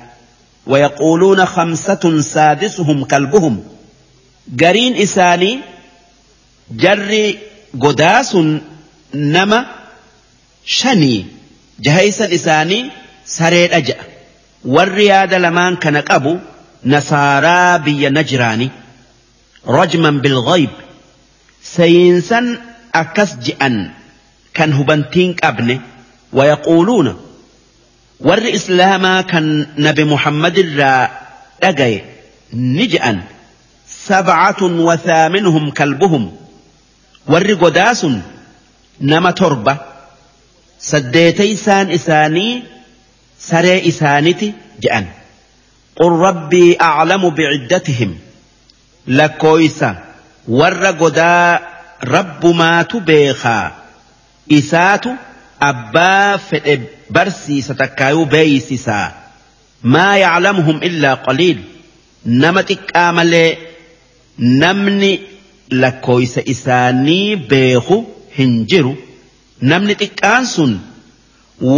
[0.66, 3.64] ويقولون خمسة سادسهم كلبهم.
[4.60, 5.58] قرين إساني
[6.70, 7.38] جري
[7.80, 8.36] قداس
[9.12, 9.58] nama
[10.64, 11.26] shanii
[11.86, 12.90] jahaysan isaanii
[13.36, 14.04] sareedha ja'a
[14.74, 16.32] warri yaada lamaan kana qabu
[16.94, 18.68] nasaaraa biyya najraani
[19.78, 20.70] rajman bilghayb
[21.74, 22.46] sayiinsan
[23.02, 23.76] akkas je'an
[24.56, 25.76] kan hubantiin qabne
[26.38, 27.12] wayaquuluuna
[28.28, 29.46] warri islaamaa kan
[29.86, 31.02] nabi muhammad irraa
[31.62, 31.98] dhagaye
[32.76, 33.18] ni je'an
[34.06, 36.24] sabcatun wathaaminhum kalbuhum
[37.32, 38.14] warri godaasun
[39.00, 39.74] nama torba
[40.90, 42.62] saddeetaysaan isaanii
[43.48, 44.48] saree isaaniti
[44.82, 45.06] je'an
[46.00, 48.12] qul rabbii aclamu biciddatihim
[49.20, 49.88] lakkooysa
[50.58, 51.60] warra godaa
[52.14, 53.64] rabbumaatu beekaa
[54.58, 55.10] isaatu
[55.70, 56.74] abbaa fedhe
[57.12, 59.06] barsiisa takkaayuu beeysisaa
[59.94, 61.58] maa yaclamuhum illaa qaliil
[62.44, 63.50] nama xiqqaa malee
[64.62, 65.12] namni
[65.82, 67.96] lakkooysa isaanii beeku
[68.38, 68.92] hin jiru
[69.72, 70.72] namni xiqqaan sun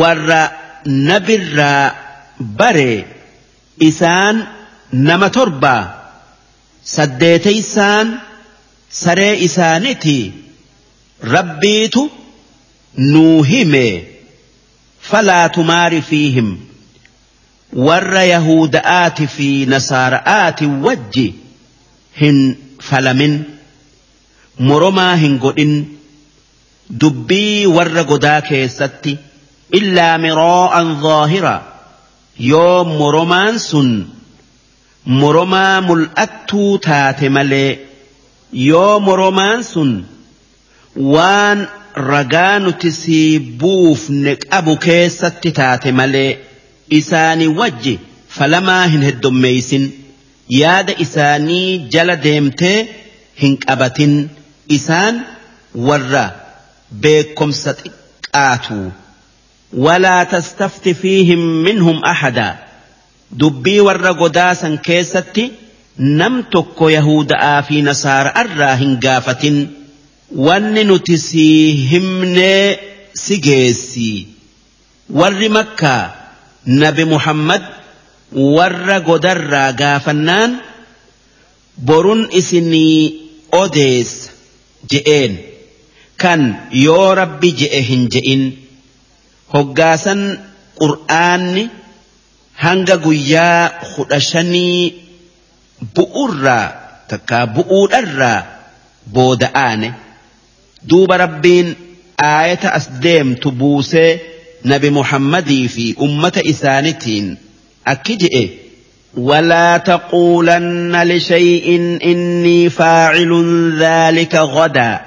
[0.01, 0.41] warra
[1.09, 1.85] nabirraa
[2.59, 2.91] bare
[3.89, 4.37] isaan
[5.09, 5.83] nama torbaa
[6.95, 8.09] saddeetaysaan
[9.03, 10.17] saree isaaniti
[11.35, 12.03] rabbiitu
[13.13, 13.87] nuu hime
[15.11, 16.49] falaa tumaari fiihim
[17.87, 21.27] warra yahuda'aati fi nasaara'aati wajji
[22.21, 22.39] hin
[22.89, 23.35] falamin
[24.71, 25.75] moromaa hin godhin
[27.03, 29.13] dubbii warra godaa keessatti
[29.81, 31.55] illaa miroo'an zaahira
[32.53, 33.91] yoo moromaan sun
[35.21, 37.71] moromaa mul'attuu taate malee
[38.69, 39.93] yoo moromaan sun
[41.15, 41.59] waan
[42.11, 46.31] ragaa nuti sii buufne qabu keessatti taate malee
[46.99, 47.95] isaanii wajji
[48.37, 49.85] falamaa hin heddommeeysin
[50.61, 52.77] yaada isaanii jala deemtee
[53.43, 54.15] hin qabatin
[54.79, 55.15] isaan
[55.89, 56.25] warra
[57.03, 58.79] beekomsa xiqqaatu
[59.85, 62.55] walaa tastafti fiihim minhum ahadaa
[63.41, 65.45] dubbii warra godaasan keessatti
[66.21, 69.59] nam tokko yahuda'aa fi nasaara'arraa hin gaafatin
[70.47, 72.65] wanni nuti sii himnee
[73.25, 74.09] si geessi
[75.21, 76.03] warri makkaa
[76.83, 77.63] nabi muhammad
[78.57, 80.59] warra godarraa gaafannaan
[81.87, 82.99] borun isinii
[83.63, 84.31] odeessa
[84.91, 85.39] je'een
[86.23, 86.43] kan
[86.85, 88.43] yoo rabbi je'e hin je'in
[89.55, 90.21] hoggaasan
[90.81, 91.65] qur'aanni
[92.65, 93.61] hanga guyyaa
[93.95, 94.81] kudha shanii
[95.97, 96.67] bu'urraa
[97.13, 98.39] takkaa bu'uudharraa
[99.19, 99.89] booda'aane
[100.91, 101.69] duuba rabbiin
[102.31, 104.11] aayata as deemtu buusee
[104.73, 107.29] nabi muhammadii fi ummata isaanitiin
[107.95, 108.45] akki je'e
[109.17, 111.67] ولا تقولن لشيء
[112.05, 113.31] إني فاعل
[113.79, 115.01] ذلك غدا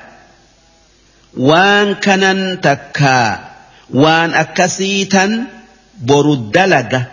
[1.37, 3.39] وان كنن تكا
[3.93, 5.43] وان أكسيتا
[6.01, 7.05] برد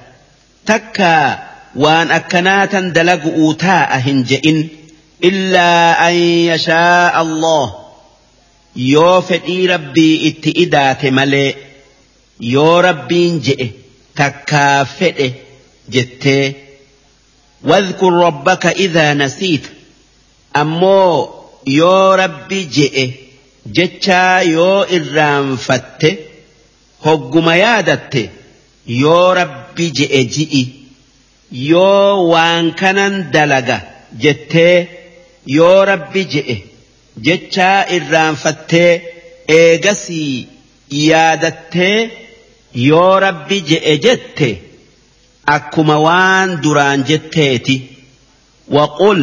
[0.66, 1.38] تكا
[1.76, 4.68] وان أكناتا دلق أوتاء هنجئن
[5.24, 7.80] إلا أن يشاء الله
[8.76, 11.54] yoo fedhii rabbii itti idaate malee
[12.38, 13.66] yoo rabbiin je'e
[14.20, 15.26] takkaa fedhe
[15.94, 16.44] jettee
[17.70, 19.68] wadhkur rabbaka idaa nasiita
[20.62, 21.14] ammoo
[21.78, 23.04] yoo rabbi je'e
[23.78, 26.11] jechaa yoo irraanfatte
[27.06, 28.22] hogguma yaadatte
[29.02, 30.62] yoo rabbi je'e ji'i
[31.70, 33.78] yoo waan kanan dalaga
[34.22, 34.76] jettee
[35.58, 36.56] yoo rabbi je'e
[37.26, 38.90] jechaa irraanfattee
[39.58, 40.48] eegasii
[41.08, 41.98] yaadattee
[42.88, 44.48] yoo rabbi je'e jette
[45.54, 47.76] akkuma waan duraan jetteeti.
[48.76, 49.20] Waqul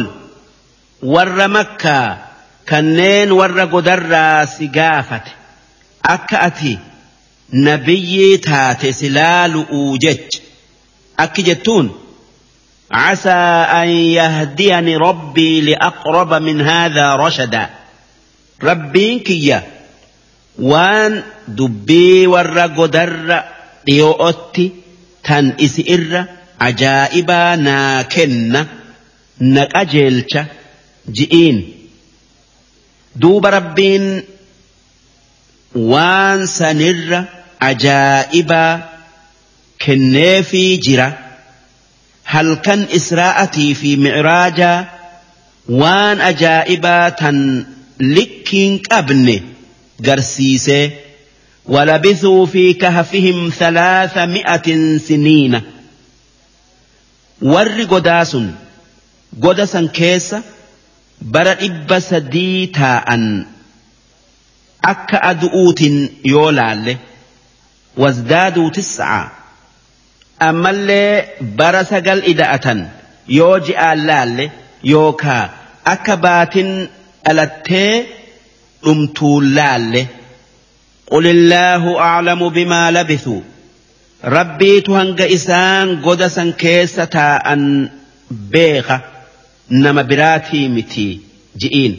[1.12, 2.27] warra makkaa
[2.70, 5.30] kanneen warra godarraa si gaafate.
[6.14, 6.78] Akka ati
[7.52, 8.92] nabiyyii taate
[10.04, 10.40] jecha.
[11.16, 11.88] Akki jettuun
[12.90, 13.30] عسى
[13.82, 17.70] أن يهديني ربي لأقرب من هذا رشدا
[18.62, 19.62] ربين كيا
[20.58, 23.42] وان دبي ورقدر
[23.86, 24.70] ديوؤتي
[25.24, 26.24] تن إسئر
[26.60, 28.64] عجائبا ناكن
[29.40, 30.38] نقجلش
[31.10, 31.77] جئين
[33.18, 34.22] دوب ربين
[35.74, 37.24] وان سنر
[37.60, 38.84] عجائبا
[39.86, 41.08] كنيفي جرا
[42.34, 44.86] halkan israa'atii fi micraajaa
[45.82, 47.36] waan ajaa'ibaa tan
[48.16, 49.36] likkiin qabne
[50.06, 50.86] garsiisee
[51.68, 55.60] ولبثوا في كهفهم ثلاثمائة سنين
[57.42, 58.36] ور قداس
[59.42, 59.88] قدسا
[61.21, 63.43] كيس بر إب سدي تاء
[64.85, 65.81] أك أدؤوت
[66.25, 66.97] يولال
[67.97, 69.31] وازدادوا تسعة
[70.49, 71.23] ammallee
[71.57, 72.79] bara sagal ida'atan
[73.37, 74.45] yoo ji'aan laalle
[74.93, 75.43] yookaa
[75.93, 76.89] akka baatin
[77.25, 78.05] dhalattee
[78.83, 80.05] dhumtuu laalle
[81.11, 83.41] قل الله أعلم بما لبثوا
[84.23, 87.91] rabbiitu hanga isaan goda san keessa taa'an
[88.51, 88.99] beeka
[89.70, 91.06] Nama biraatii miti
[91.62, 91.94] ji'iin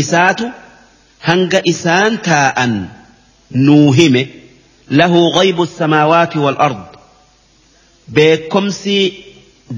[0.00, 0.46] isaatu
[1.28, 2.72] hanga isaan taa'an
[3.66, 4.22] nuu hime
[5.00, 6.82] lahu ghaybu samaawaati wal ard
[8.16, 8.96] beekomsi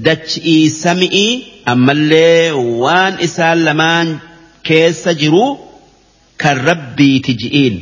[0.07, 1.31] dachi'ii sami'ii
[1.73, 2.51] ammallee
[2.83, 4.07] waan isaan lamaan
[4.69, 5.49] keessa jiruu
[6.43, 7.75] kan rabbiiti ji'iin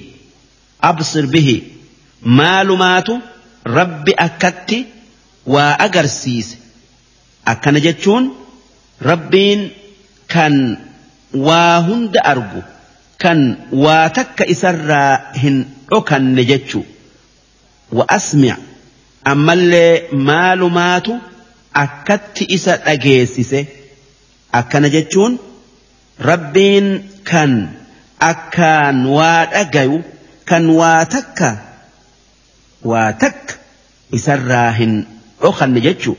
[0.90, 1.56] absir bihi
[2.40, 3.14] maalumaatu
[3.78, 4.80] rabbi akkatti
[5.54, 6.58] waa agarsiise
[7.54, 8.24] akkana jechuun
[9.10, 9.62] rabbiin
[10.34, 10.56] kan
[11.48, 12.62] waa hunda argu
[13.24, 13.40] kan
[13.84, 15.12] waa takka isarraa
[15.44, 15.58] hin
[15.92, 16.86] dhokanne jechuu
[17.98, 18.58] wa asmic
[19.32, 19.94] ammallee
[20.30, 21.14] maalumaatu
[21.84, 23.62] akkatti isa dhageessise.
[24.60, 25.34] Akkana jechuun
[26.30, 26.88] rabbiin
[27.30, 27.52] kan
[28.32, 29.98] akkaan waa dhagayu
[30.50, 31.50] kan waa takka
[32.92, 33.56] waa takka
[34.18, 34.94] isarraa hin
[35.42, 36.16] dhokanne jechuu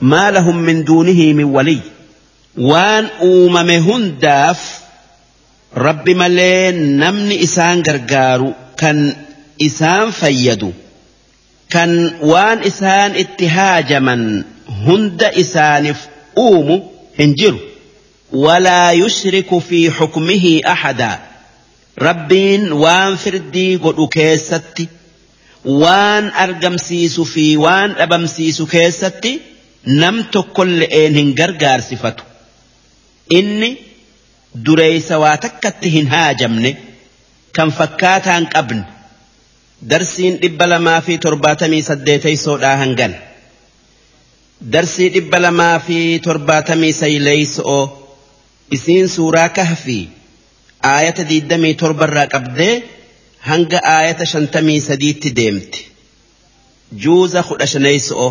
[0.00, 1.80] lahum min duunihi min waliy
[2.56, 4.60] waan uumame hundaaf
[5.86, 8.98] rabbi malee namni isaan gargaaru kan
[9.58, 10.70] isaan fayyadu
[11.72, 11.90] kan
[12.32, 14.44] waan isaan itti haajaman
[14.86, 16.00] hunda isaaniif
[16.36, 16.76] uumu
[17.18, 17.60] hin jiru
[18.44, 21.18] walaa yushriku fi xukmihi axadaa
[22.08, 24.88] rabbiin waan firdii godhu keessatti
[25.84, 29.32] waan argamsiisu fi waan dhabamsiisu keessatti
[29.86, 32.24] nam tokkolle'een hin gargaarsifatu
[33.38, 33.70] inni
[34.66, 36.70] dureeysa waa takkatti hin haajamne
[37.56, 38.82] kan fakkaataan qabne
[39.90, 43.14] darsiin dhibba lamaa fi torbaatamii saddeeteysoodhaa hangan
[44.72, 47.82] darsii dhibba lamaa fi torbaatamii sayleeyso'oo
[48.78, 50.04] isiin suuraa kahfii
[50.92, 52.74] aayata diiddamii torbarraa qabdee
[53.50, 55.80] hanga aayata shantamii sadiitti deemti
[57.04, 58.30] juuza kudha shaneeyso'oo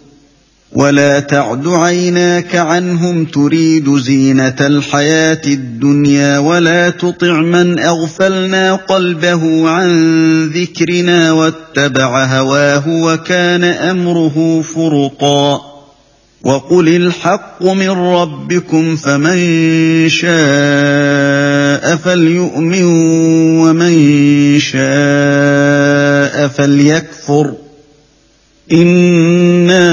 [0.73, 9.89] ولا تعد عيناك عنهم تريد زينة الحياة الدنيا ولا تطع من أغفلنا قلبه عن
[10.47, 15.61] ذكرنا واتبع هواه وكان أمره فرطا
[16.43, 19.39] وقل الحق من ربكم فمن
[20.09, 22.83] شاء فليؤمن
[23.61, 27.53] ومن شاء فليكفر
[28.71, 29.83] إِنَّا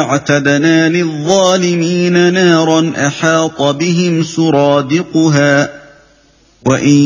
[0.00, 5.70] أَعْتَدْنَا لِلظَّالِمِينَ نَارًا أَحَاطَ بِهِمْ سُرَادِقُهَا
[6.66, 6.98] وَإِن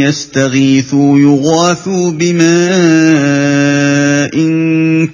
[0.00, 2.54] يَسْتَغِيثُوا يُغَاثُوا بِمَاءٍ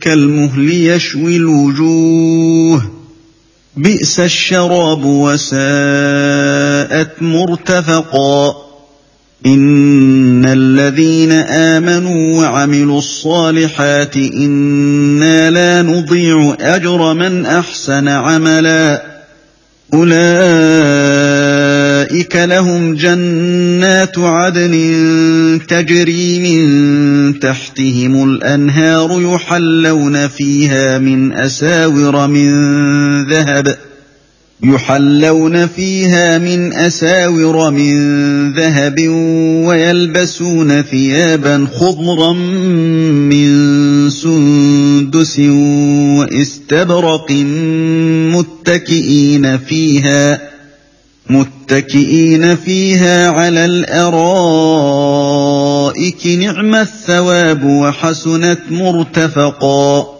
[0.00, 2.90] كَالْمُهْلِ يَشْوِي الْوُجُوهَ
[3.76, 5.62] بِئْسَ الشَّرَابُ وَسَاءَتْ
[7.20, 8.69] مُرْتَفَقًا
[9.46, 19.02] إِنَّ الَّذِينَ آمَنُوا وَعَمِلُوا الصَّالِحَاتِ إِنَّا لَا نُضِيعُ أَجْرَ مَنْ أَحْسَنَ عَمَلًا
[19.94, 20.16] أُولَئِكَ
[22.36, 24.74] لَهُمْ جَنَّاتُ عَدْنٍ
[25.68, 32.50] تَجْرِي مِن تَحْتِهِمُ الْأَنْهَارُ يُحَلَّوْنَ فِيهَا مِنْ أَسَاوِرَ مِن
[33.26, 33.76] ذَهَبٍ ۖ
[34.62, 39.08] يحلون فيها من أساور من ذهب
[39.66, 43.50] ويلبسون ثيابا خضرا من
[44.10, 45.38] سندس
[46.18, 47.30] واستبرق
[48.36, 50.40] متكئين فيها
[51.30, 54.16] متكئين فيها على الأرائك
[56.26, 60.19] نعم الثواب وحسنت مرتفقا.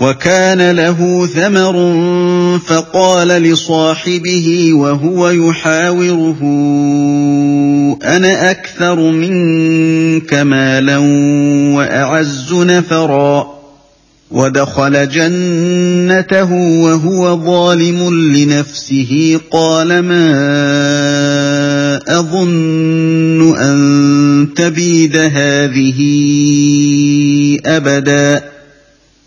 [0.00, 1.74] وكان له ثمر
[2.58, 6.38] فقال لصاحبه وهو يحاوره
[8.04, 10.98] أنا أكثر منك مالا
[11.76, 13.54] وأعز نفرا.
[14.30, 20.24] ودخل جنته وهو ظالم لنفسه قال ما
[22.08, 26.00] أظن أن تبيد هذه
[27.66, 28.53] أبدا.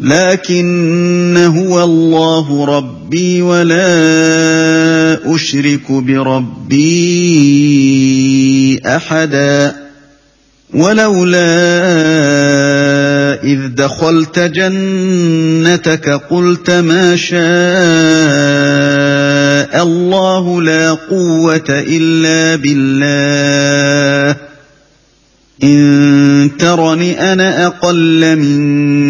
[0.00, 6.80] لكن هو الله ربي ولا أشرك بربي
[8.86, 9.90] أحدا.
[10.74, 11.40] ولولا
[13.44, 17.40] إذ دخلت جنتك قلت ما شاء
[19.82, 24.36] الله لا قوة إلا بالله.
[25.64, 29.09] إن ترني أنا أقل منك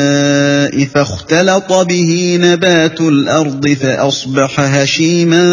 [0.79, 5.43] فاختلط به نبات الأرض فأصبح هشيما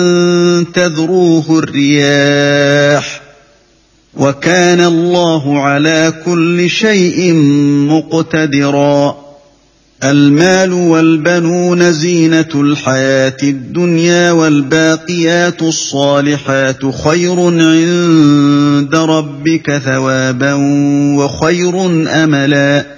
[0.75, 3.21] تذروه الرياح.
[4.15, 7.33] وكان الله على كل شيء
[7.89, 9.29] مقتدرا.
[10.05, 20.55] المال والبنون زينة الحياة الدنيا والباقيات الصالحات خير عند ربك ثوابا
[21.17, 21.87] وخير
[22.25, 22.98] أملا.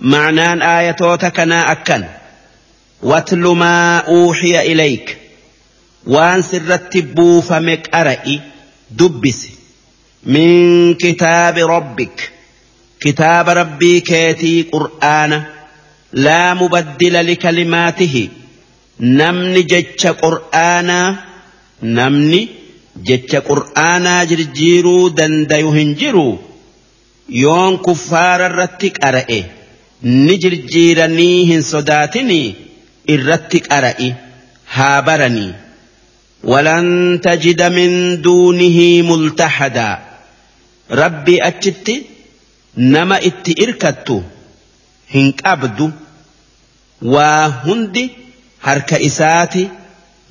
[0.00, 2.04] معنان آياتوتكنا أكن
[3.02, 5.18] واتل ما أوحي إليك
[6.06, 8.40] وان سرت بوفمك أرئي
[8.90, 9.46] دبس
[10.26, 12.30] من كتاب ربك
[13.00, 15.42] كتاب ربي كيتي قرآن
[16.12, 18.28] لا مبدل لكلماته
[19.00, 21.16] نمني جتش قرآن
[21.82, 22.48] نمني
[22.96, 26.38] جتش قرآن جرجيرو دنديو هنجرو
[27.28, 29.44] يون كفار الرتك أرئي
[30.03, 32.55] ni jirjiiranii hin sodaatinii
[33.15, 34.09] irratti qara'i
[34.75, 35.49] haa baranii
[36.51, 36.87] walan
[37.25, 39.95] tajida min duunihi multahadaa
[41.01, 41.95] rabbii achitti
[42.95, 44.23] nama itti irkattu
[45.13, 45.91] hin qabdu.
[47.13, 48.03] Waa hundi
[48.67, 49.69] harka isaati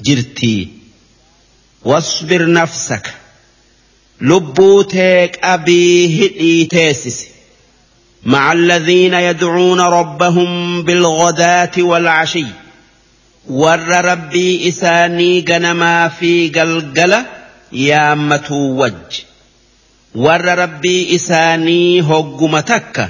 [0.07, 0.69] jirtii
[1.91, 3.11] wasbir nafsaka.
[4.21, 7.27] Lubbuu tee qabii hidhii teessisi
[8.25, 12.47] مع الذين يدعون ربهم بالغداة والعشي.
[13.49, 17.27] ور ربي إساني جنما في قلقلة
[17.73, 18.93] يا متوج
[20.15, 23.09] ور ربي إساني هقمتك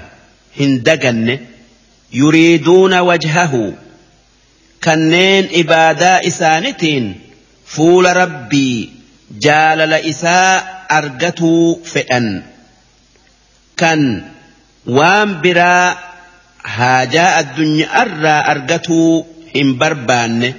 [0.60, 1.38] هندقن
[2.12, 3.72] يريدون وجهه.
[4.84, 7.20] كنين إبادا إسانتين
[7.66, 8.90] فول ربي
[9.40, 12.42] جال لإساء أرجتوا فئن.
[13.76, 14.24] كان
[14.96, 15.96] waan biraa
[16.76, 19.12] haajaa addunyaa irraa argatuu
[19.54, 20.50] hin barbaanne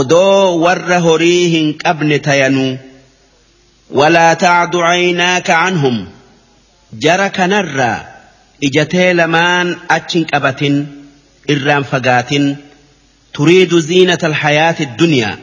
[0.00, 2.72] odoo warra horii hin qabne tayanuu
[4.00, 5.96] walaa tacdu caynaaka canhum
[7.06, 7.98] jara kanarraa
[8.68, 10.76] ijatee lamaan achin qabatin
[11.54, 12.46] irraan fagaatin
[13.38, 15.36] turiidu ziinata alhayaati addunyaa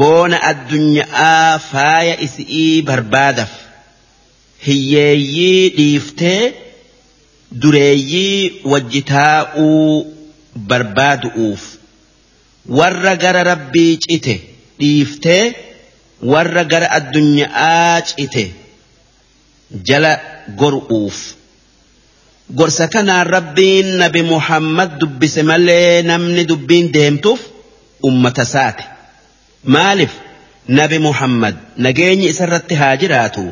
[0.00, 3.52] boona addunyaa faaya isi'ii barbaadaf
[4.66, 6.42] hiyyeeyyii dhiiftee
[7.62, 8.42] dureeyyii
[8.72, 10.06] wajji taa'uu
[10.70, 11.62] barbaadu'uuf
[12.78, 14.34] warra gara rabbii cite
[14.80, 15.42] dhiiftee
[16.32, 18.44] warra gara addunyaa cite
[19.88, 20.12] jala
[20.60, 21.18] goru'uuf
[22.58, 27.40] gorsa kanaan rabbiin nabi muhammad dubbise malee namni dubbiin deemtuuf
[28.08, 28.84] ummata isaati
[29.76, 30.14] maaliif
[30.80, 31.54] nabi muhammad
[31.84, 33.44] nageenyi isarratti haa jiraatu.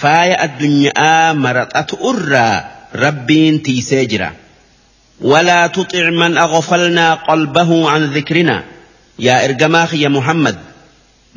[0.00, 2.56] Faaya addunyaa maraxatu irraa
[3.04, 4.28] rabbiin tiisee jira
[5.30, 8.56] walaa tuxic man aghfalnaa qalbahu an dhikrina
[9.26, 10.56] yaa ergamaa kiyya muhammad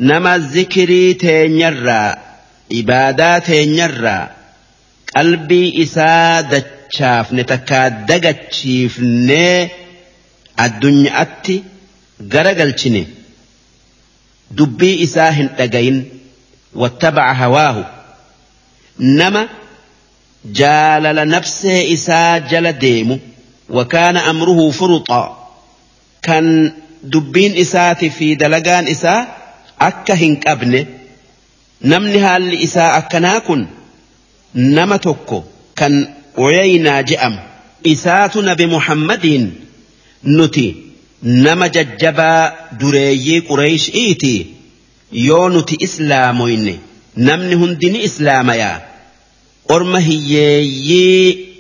[0.10, 2.10] nama zikirii teenyarraa
[2.82, 4.24] ibaadaa teenyarraa
[5.14, 9.58] qalbii isaa dachaafne takkaa dagachiifnee
[10.66, 11.56] addunyaatti
[12.34, 13.04] garagalchine
[14.58, 16.00] dubbii isaa hin dhagayin
[16.82, 17.84] wattabaca hawaahu
[19.00, 19.50] nama
[20.60, 23.20] jaalala nafsee isaa jala deemu.
[23.70, 25.30] Wakaana amruhu furuxaa
[26.28, 26.46] kan
[27.12, 29.22] dubbiin isaati fi dalagaan isaa
[29.90, 30.82] akka hin qabne
[31.94, 33.62] namni haalli isaa akkanaa kun
[34.78, 35.38] nama tokko
[35.80, 35.94] kan
[36.46, 37.40] uyaynaa je'amu
[37.94, 39.46] isaatu nabi muhammadiin
[40.38, 40.66] nuti
[41.48, 42.42] nama jajjabaa
[42.80, 44.34] dureeyyii qureeshi'iiti
[45.28, 46.76] yoo nuti islaamoyne
[47.16, 48.82] namni hundi ni islaamayaa
[49.76, 51.54] orma hiyyeeyyii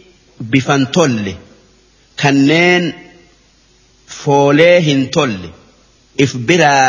[0.51, 1.35] bifan tolle
[2.23, 2.93] kanneen
[4.23, 5.49] foolee hin tolle
[6.17, 6.87] if biraa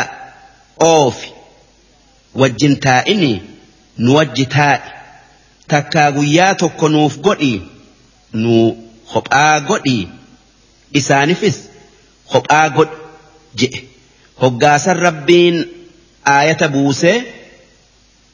[0.89, 1.29] oofi
[2.43, 3.31] wajjin taa'ini
[3.97, 4.81] nu wajji taa'i
[5.73, 7.53] takkaa guyyaa tokko nuuf godhi
[8.33, 8.55] nu
[9.13, 9.97] kophaa godhi
[11.01, 11.57] isaanifis
[12.33, 12.93] kophaa godh
[13.61, 13.79] je'e
[14.41, 15.57] hoggaasan rabbiin
[16.35, 17.17] aayata buusee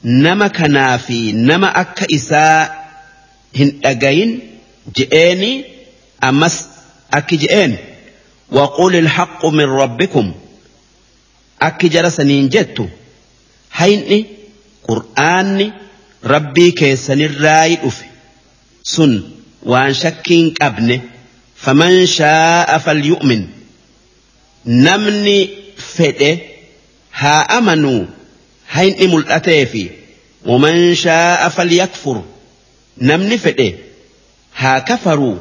[0.03, 2.69] nama kanaa fi nama akka isaa
[3.59, 4.33] hin dhagayin
[4.97, 5.53] je'eeni
[6.21, 6.57] ammas
[7.11, 7.79] akki je'een
[8.53, 10.35] وقل الحق من ربكم
[11.63, 12.89] أكي جرسنين جدت
[13.73, 14.27] هيني
[14.89, 15.73] قرآني
[16.25, 18.05] ربي كيسن الراي أفي
[18.83, 19.23] سن
[19.63, 21.01] وان شكين قبنه
[21.57, 23.47] فمن شاء فليؤمن
[24.67, 26.39] نمني فده
[27.15, 28.05] ها أمنوا
[28.72, 29.90] هيني ملأتي
[30.46, 32.24] ومن شاء فليكفر
[32.98, 33.74] نمني فده
[34.56, 35.36] ها كفروا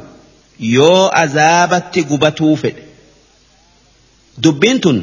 [0.61, 2.91] يو أزابت قبتوا فده
[4.45, 4.99] dubbiin tun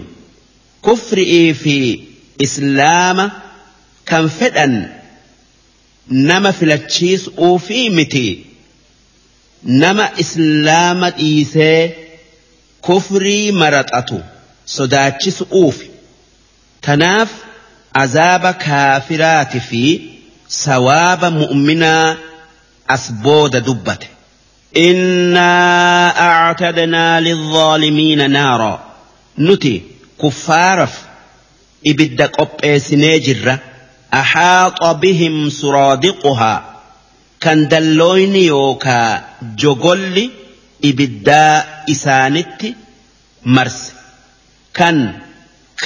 [0.86, 1.76] kufri'ii fi
[2.46, 3.26] islaama
[4.10, 4.74] kan fedhan
[6.30, 8.28] nama filachiisuu fi miti
[9.84, 11.82] nama islaama dhiisee
[12.88, 14.18] kufrii maraxatu
[14.76, 15.78] sodaachisuuf
[16.88, 17.30] tanaaf
[18.04, 19.84] azaaba kaafiraati fi
[20.64, 22.08] sawaaba mu'minaa
[22.96, 24.08] as booda dubbate.
[24.78, 25.54] إنا
[26.20, 28.80] أعتدنا للظالمين نارا
[29.38, 29.74] nuti
[30.22, 30.94] kuffaaraf
[31.92, 33.56] ibidda qopheessinee jirra
[34.22, 36.60] axaaxa bihim suraadiquhaa
[37.44, 39.12] kan dallooyni yookaa
[39.62, 40.26] jogolli
[40.90, 41.56] ibiddaa
[41.94, 42.70] isaanitti
[43.56, 43.92] marse
[44.78, 44.98] kan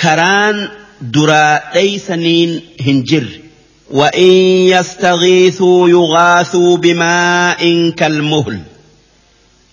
[0.01, 0.57] karaan
[1.01, 2.51] duraa dheeysaniin
[2.85, 3.37] hin jirre
[3.91, 4.31] وإن
[4.71, 8.59] يستغيثوا يغاثوا بماء كالمهل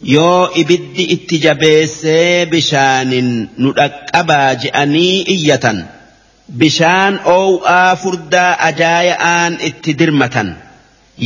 [0.03, 5.79] yoo ibiddi itti jabeessee bishaanin nu dhaqqabaa je'anii iyyatan
[6.61, 10.49] bishaan oow'aa furdaa ajaaya'aan itti dirmatan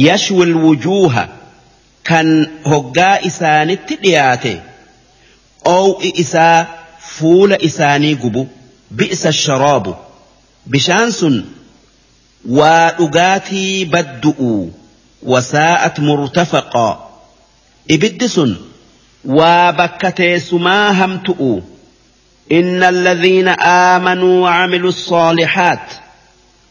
[0.07, 1.25] yashwil wujuuha
[2.11, 2.29] kan
[2.73, 4.55] hoggaa isaanitti dhiyaate
[5.77, 6.59] oow'i isaa
[8.93, 9.97] بئس الشراب
[10.67, 11.27] بشانس
[12.49, 14.67] وأغاتي بدؤوا
[15.23, 17.11] وساءت مرتفقا
[17.91, 18.41] إبدس
[19.25, 21.61] وبكت سما همتؤوا
[22.53, 25.93] إن الذين آمنوا وعملوا الصالحات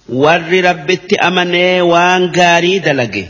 [0.10, 3.26] ور رب أمني وان قاريد لقي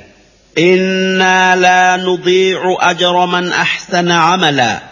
[0.58, 4.91] إنا لا نضيع أجر من أحسن عملاً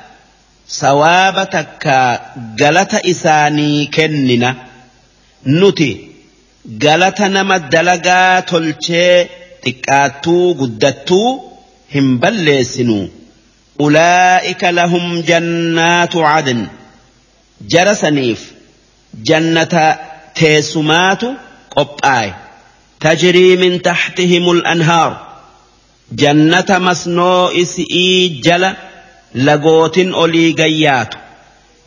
[0.70, 2.22] sawaaba takka
[2.56, 4.56] galata isaanii kennina.
[5.46, 5.90] Nuti
[6.84, 9.30] galata nama dalagaa tolchee
[9.64, 11.30] xiqqaattuu guddattuu
[11.94, 12.98] hin balleessinu.
[13.86, 16.62] Ulaa'ika lahum jannaatu cadin.
[17.72, 18.42] Jara saniif
[19.30, 19.86] jannata
[20.40, 21.28] teessumaatu
[21.76, 22.30] qophaa'e.
[23.06, 25.12] Tajrii min taxtihimul anhaar.
[26.22, 28.70] Jannata masnoo isi'ii jala
[29.36, 31.14] لقوت أولي قيات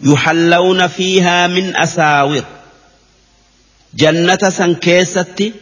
[0.00, 2.44] يحلون فيها من أساور
[3.94, 5.52] جنة سنكيستي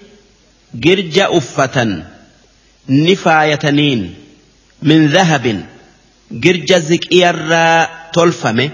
[0.75, 2.03] جرج أفة
[2.89, 4.15] نفايتنين
[4.83, 5.65] من ذهب
[6.31, 7.35] جرج زكير
[8.13, 8.71] تلفمه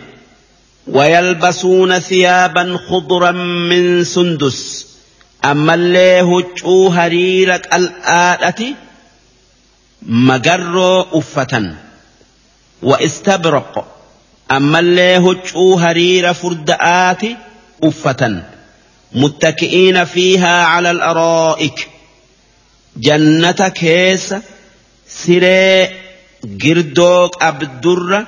[0.86, 3.30] ويلبسون ثيابا خضرا
[3.70, 4.86] من سندس
[5.44, 8.74] أما اللي هجو هريرك الآلة
[10.02, 11.74] مجر أفة
[12.82, 13.86] واستبرق.
[14.50, 17.22] أما اللي هجو هرير فردآت
[17.84, 18.42] أفة.
[19.12, 21.88] متكئين فيها على الأرائك.
[22.96, 24.34] جنة كيس
[25.08, 25.88] سري
[26.44, 28.26] جردوك أبدر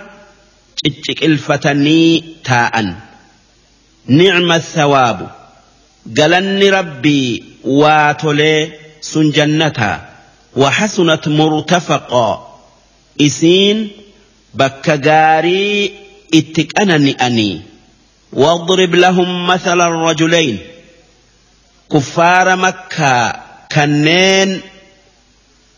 [2.44, 2.88] taa'an
[4.06, 5.26] ni'ma thawaabu
[6.18, 10.08] galanni rabbii waa tolee sun jannataa
[10.56, 12.58] وحسنت مرتفقا.
[13.20, 13.90] إسين
[14.57, 15.93] بك غاري
[16.33, 17.61] اتكأنني أني
[18.33, 20.59] واضرب لهم مثل الرجلين
[21.91, 24.61] كفار مكة كنين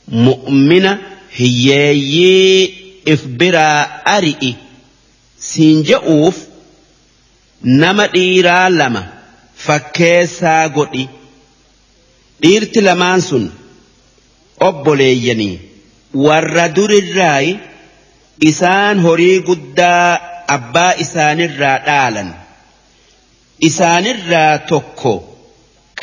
[0.08, 0.98] مؤمنة
[1.36, 2.74] هيي
[3.08, 3.82] إفبرا
[4.18, 4.56] أرئي
[5.46, 6.36] siin je'uuf
[7.82, 9.02] nama dhiiraa lama
[9.66, 11.04] fakkeessaa godhi
[12.44, 13.44] dhiirti lamaan sun
[14.68, 15.60] obboleeyyanii
[16.26, 17.54] warra durirraayi
[18.49, 20.19] isaan horii guddaa
[20.57, 22.31] abbaa isaanirraa dhaalan.
[23.69, 25.13] Isaanirraa tokko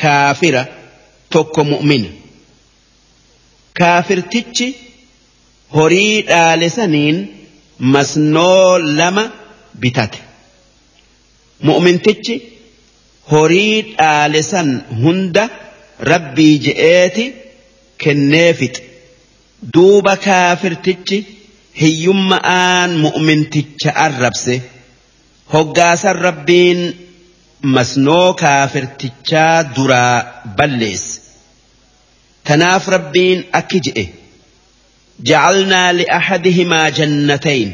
[0.01, 0.63] kaafira
[1.33, 2.09] tokko mu'mina
[3.79, 4.67] kaafirtichi
[5.77, 7.17] horii dhaale saniin
[7.93, 9.23] masnoo lama
[9.81, 10.19] bitate.
[11.67, 12.35] Mu'mintichi
[13.31, 14.69] horii dhaale san
[15.03, 15.43] hunda
[16.11, 17.25] rabbii je'eeti
[18.03, 18.83] kennee fixe.
[19.73, 21.17] Duuba kaafirtichi
[21.82, 24.55] hiyyumma'aan mu'minticha arrabse
[25.53, 26.80] hoggaasan rabbiin
[27.75, 30.17] masnoo kaafirtichaa duraa
[30.57, 31.13] balleesse.
[32.47, 34.05] Tanaaf rabbiin akki je'e
[35.30, 37.69] jacalnaa li'axadihimaa jannatayn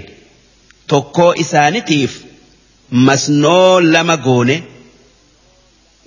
[0.92, 2.14] tokkoo isaanitiif
[3.08, 4.56] masnoo lama goone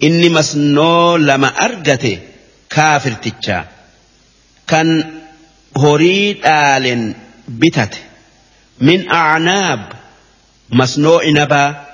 [0.06, 2.12] inni masnoo lama argate
[2.74, 3.62] kaafirtichaa
[4.70, 4.88] kan
[5.82, 7.02] horii dhaalen
[7.48, 7.98] bitate
[8.80, 9.80] min acnaab
[10.70, 11.86] masnoo inabaa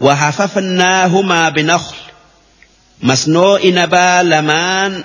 [0.00, 1.96] وحففناهما بنخل.
[3.02, 5.04] مسنو إنبا لمان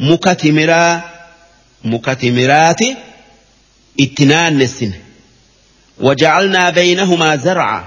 [0.00, 1.00] مكتمرا
[1.84, 2.80] مكتمرات
[4.00, 4.92] اتنان السن
[6.00, 7.84] وجعلنا بينهما زرعا.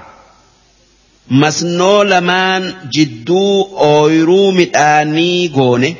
[1.30, 5.96] مسنو لمان جدو أويرو متاني غوني.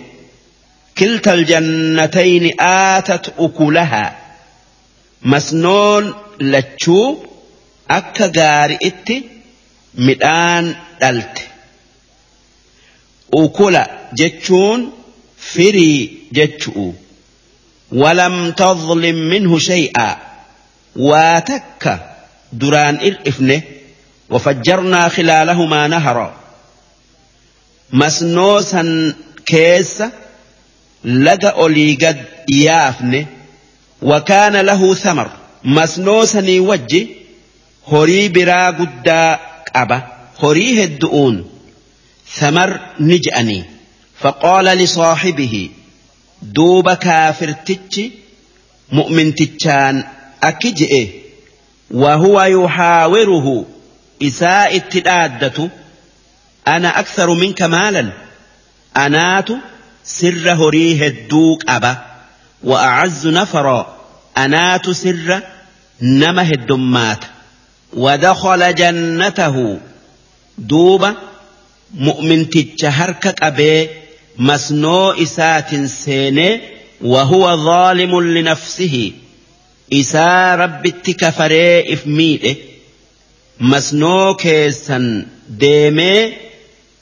[0.99, 4.20] كلتا الجنتين آتت أكلها.
[5.23, 7.16] مسنون لتشو
[7.91, 9.25] أكا غاري إتي
[10.07, 10.66] midhaan
[11.01, 11.43] dhalte
[13.43, 13.83] ukula
[14.21, 14.81] jechuun
[15.53, 16.95] firii jechu'u
[18.03, 20.14] walam tadlim minhu shay'aa
[21.09, 21.93] waa takka
[22.61, 23.59] duraan ir'ifne
[24.31, 26.35] وفجرنا خلالهما نهرا
[27.93, 29.14] مسنوسا
[29.47, 30.03] كيس
[31.05, 32.25] لقى أولي قد
[34.03, 35.31] wakaana lahu samar
[35.65, 37.17] masnoo sanii wajji
[37.91, 39.39] horii biraa guddaa
[39.73, 39.99] qaba.
[40.43, 41.45] Horii heddu'uun
[42.39, 43.65] samar ni je'anii
[44.23, 45.63] faqoola lisaaxibihi
[46.57, 48.05] duuba kaafirtichi
[48.99, 49.97] mu'mintichaan
[50.49, 51.03] akki je'e.
[52.03, 53.67] Wahuwa yuhaawiruhu
[54.29, 55.71] isaa itti dhaaddatu
[56.65, 58.13] ana aksaru minka maalan?
[58.95, 59.55] Anaatu
[60.03, 61.93] sirra horii hedduu qaba.
[62.65, 63.97] وأعز نفرا.
[64.39, 65.43] أنات سر
[66.03, 67.25] نمه الدمات.
[67.93, 69.79] ودخل جنته.
[70.59, 71.15] دوبا
[71.95, 73.89] مؤمن تجهرك أبي
[74.39, 76.61] مسنو إسات سيني
[77.01, 79.13] وهو ظالم لنفسه.
[79.93, 82.57] إسا رب التكفري إفميده
[83.61, 86.33] مسنو كيسا ديمي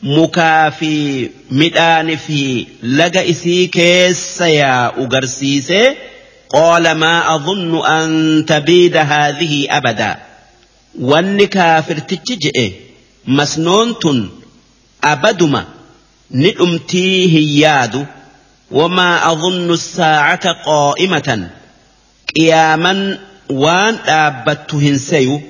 [0.02, 5.94] مكافي مدان في لقى إسي كيس يا أغرسيسي
[6.50, 10.16] قال ما أظن أن تبيد هذه أبدا
[11.00, 12.66] wanni kaafirtichi je'e
[13.26, 14.18] masnoon tun
[15.10, 15.60] abaduma
[16.30, 18.00] ni dhumtii hin yaadu
[18.78, 21.42] wamaa adunnu saacata qaa'imatan
[22.32, 23.00] qiyaaman
[23.64, 25.40] waan dhaabbattu hin seyu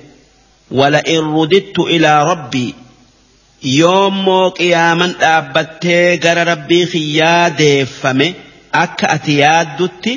[0.71, 2.75] ولئن رددت إلى ربي
[3.63, 8.35] يوم قياما dhaabbattee gara rabbii kiyyaa deeffame
[8.73, 10.13] akka ati yaaddutti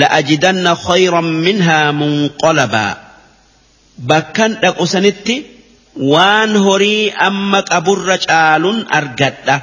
[0.00, 2.94] la'ajidanna khayran minhaa munqalabaa
[4.10, 5.36] bakkan dhaqu sanitti
[6.12, 9.56] waan horii amma qaburra caalun argadha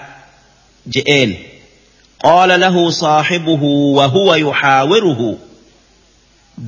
[0.93, 1.32] je'een
[2.26, 5.30] qaala lahu saaxibuhu wahuwa yuxaawiruhu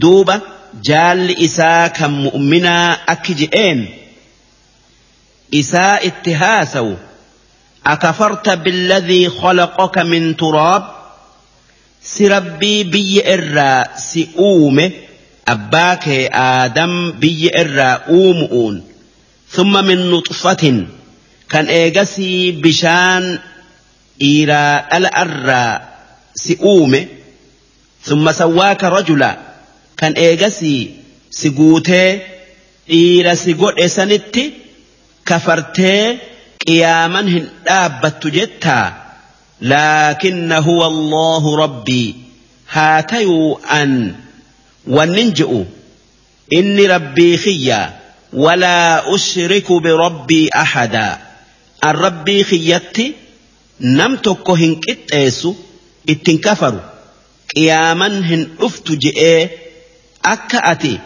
[0.02, 0.36] duuba
[0.89, 3.80] jaalli isaa kan mu'minaa akki je'een
[5.52, 6.97] isaa itti haasawu
[7.84, 10.84] akafarta billadhii khalaqaka min turaab
[12.12, 14.86] si rabbii biyya irraa si uume
[15.45, 18.76] abbaa kee aadam biyya irraa uumu'uun
[19.56, 20.78] thumma min nuxfatin
[21.52, 23.26] kan eegasii bishaan
[24.20, 25.74] dhiiraa dhala irraa
[26.43, 27.02] si uume
[28.07, 29.30] thumma sawwaaka rajula
[35.26, 36.18] كفرته
[36.68, 38.93] قياما هندابت جتا
[39.61, 42.15] لكن هو الله ربي
[42.72, 44.15] هاتيو أن
[44.88, 45.64] وننجئ
[46.53, 47.99] إني ربي خيا
[48.34, 51.19] ولا أشرك بربي أحدا
[51.85, 53.14] الربي خيتي
[53.81, 55.56] نمتك هنك إتأسو
[56.10, 56.80] إتنكفر
[57.56, 59.49] قياما هن أفتجئ
[60.26, 60.99] أكأتي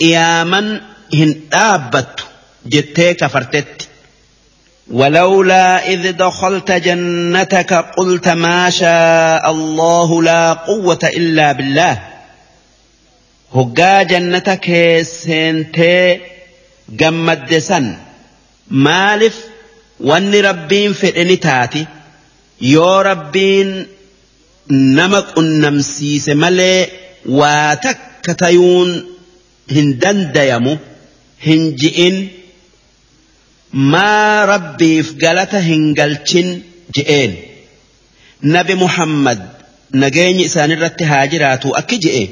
[0.00, 0.80] قياما
[1.14, 2.24] هن آبتو
[2.68, 3.86] jettee kafartetti
[4.90, 12.02] ولولا إذ دخلت جنتك قلت ما شاء الله لا قوة إلا بالله.
[13.54, 14.66] هقا جنتك
[15.02, 16.20] سنتي
[16.88, 17.96] جمد سن
[18.70, 19.36] مالف
[20.00, 21.86] وان ربين في تاتي.
[22.60, 23.86] يو ربين
[24.70, 26.86] نمك النمسيس ملي
[27.26, 27.98] واتك
[28.38, 29.06] تيون
[29.70, 30.76] هندن ديمو.
[31.46, 32.28] هنجئن
[33.72, 36.48] maa rabbiif galata hin galchin
[36.96, 37.32] je'een
[38.54, 39.40] nabi muhammad
[40.02, 42.24] nageenyi isaanirratti haa jiraatu akki je'e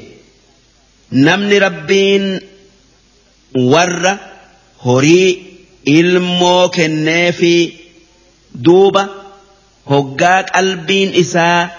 [1.27, 2.25] namni rabbiin
[3.73, 4.13] warra
[4.85, 5.29] horii
[5.97, 7.53] ilmoo kennee fi
[8.65, 9.03] duuba
[9.91, 11.69] hoggaa qalbiin isaa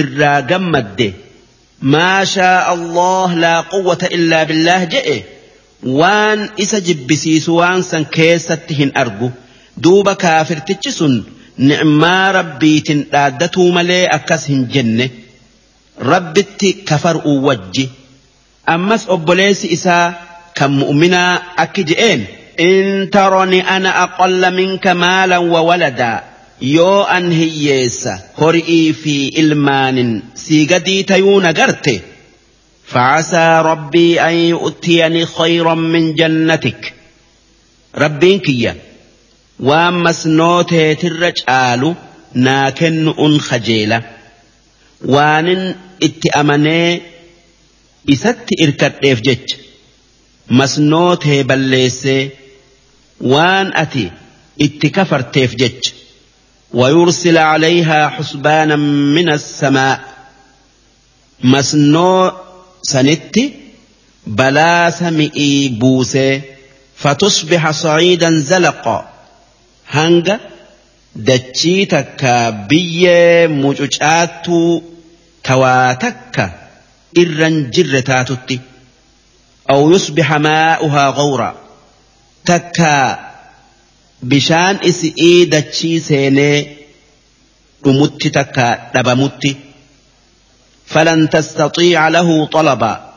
[0.00, 1.08] irraa gammadde
[1.94, 5.16] maa shaa Allah laa quwwata illaa billaah je'e
[5.82, 9.30] waan isa jibbisiisu waan san keessatti hin argu.
[9.84, 11.14] Duuba kaafirtichi sun
[11.58, 15.10] ni'maa rabbiitin dhaaddatuu malee akkas hin jenne.
[16.12, 17.90] Rabbitti kafar'uu wajji.
[18.66, 20.14] Ammas obboleessi isaa
[20.58, 21.32] kan mu'minaa
[21.64, 22.20] akki je'een?
[22.58, 26.22] In taroni ana aqalla minka maalan wa waladaa
[26.60, 30.10] yoo an hiyyeessa hori'ii fi ilmaanin
[30.42, 31.94] sii gadii tayuu nagarte
[32.92, 36.94] فعسى ربي أن يؤتيني خيرا من جنتك.
[37.98, 38.76] ربين كيا.
[39.60, 41.94] ومسنوته ترجعالو
[42.34, 44.02] ناكن أن خجيلة
[45.04, 47.02] وان اتأمني
[48.12, 49.38] إست إركت إفجج
[50.50, 52.30] مسنوته بليسي
[53.20, 54.10] وان أتي
[54.60, 55.80] اتكفرت إفجج
[56.74, 58.76] ويرسل عليها حسبانا
[59.16, 60.00] من السماء.
[61.44, 62.32] مسنو
[62.82, 63.52] سنتي
[64.26, 66.40] بلا سمئي بوسي
[66.96, 69.08] فتصبح صعيدا زلقا
[69.90, 70.40] هنگا
[71.28, 74.82] dachii takka biyyee mucucaattuu
[75.46, 76.44] tawaa takka
[77.22, 78.56] irran jirre taatutti
[79.72, 81.48] aw yusbixa maa'uhaa gawra
[82.50, 82.92] takka
[84.30, 86.58] bishaan isi'ii dachii seenee
[87.84, 89.50] dhumutti takka dhabamutti
[90.92, 93.12] فلن تستطيع له طلبا.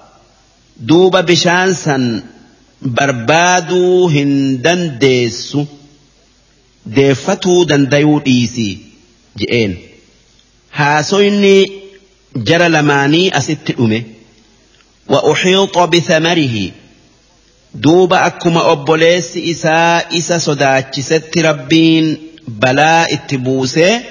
[0.80, 2.24] دوب بشانسا
[2.82, 5.58] بربادو هندن ديس
[6.86, 8.78] ديفتو دندايو إيسي.
[9.38, 9.78] جئين.
[10.74, 11.72] هاسويني
[12.36, 14.04] جرى لماني أست أمي.
[15.10, 16.72] وأحيط بثمره.
[17.74, 24.02] دوب أكما أبوليس إسا إسا صداتش ست ربين بلا اتبوسه.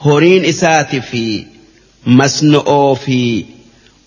[0.00, 1.57] هورين إساتي في
[2.04, 3.46] masno'oo fi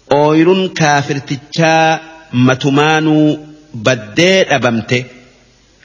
[0.09, 1.99] ooyruun kaafirtichaa
[2.31, 3.39] matumaanuu
[3.73, 5.05] baddee dhabamte.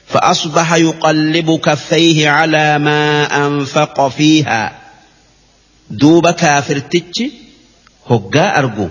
[0.07, 4.79] فأصبح يقلب كفيه على ما أنفق فيها
[5.89, 7.23] دوب كافر تتش
[8.09, 8.87] هقا أرجو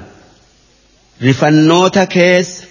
[1.22, 2.62] رفنوتا كيس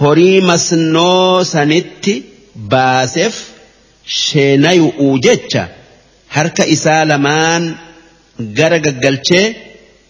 [0.00, 2.22] هري مسنو سنتي
[2.56, 3.48] باسف
[4.06, 5.58] شينا يؤجج
[6.30, 7.74] هرك إسالمان
[8.40, 9.54] جرق قلتي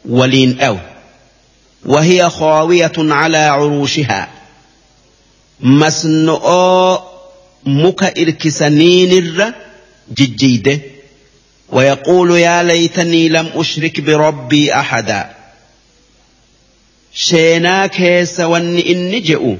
[0.09, 0.78] ولين أو.
[1.86, 4.28] وهي خاوية على عروشها.
[5.60, 6.98] مسنو
[7.64, 9.52] muka irkisaniinirra
[10.14, 10.80] jijjiide
[11.68, 15.30] ويقول يا ليتني لم أشرك بربي أحدا.
[17.14, 19.56] شينا كيس ون إني جئوا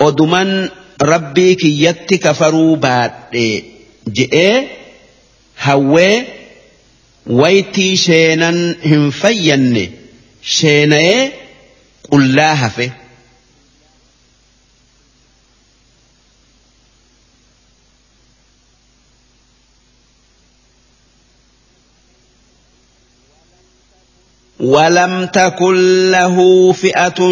[0.00, 0.68] أدمن
[1.02, 3.12] ربي كي كفروا بعد
[4.08, 4.66] جئ
[5.62, 6.22] هوي
[7.26, 9.92] ويتي شينا هم فين.
[10.42, 11.30] شينا
[12.10, 12.90] قل لا هفه
[24.60, 27.22] ولم تكن له فئة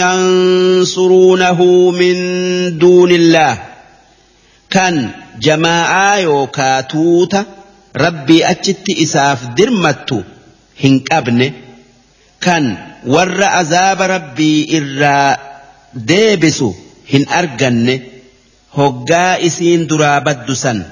[0.00, 2.16] ينصرونه من
[2.78, 3.62] دون الله.
[4.70, 5.10] كان
[5.40, 6.46] جماعة
[7.94, 10.18] rabbii achitti isaaf dirmattu
[10.82, 11.46] hin qabne
[12.44, 12.64] kan
[13.14, 15.36] warra azaaba rabbii irraa
[16.10, 16.68] deebisu
[17.12, 17.94] hin arganne
[18.76, 20.84] hoggaa isiin duraa baddu san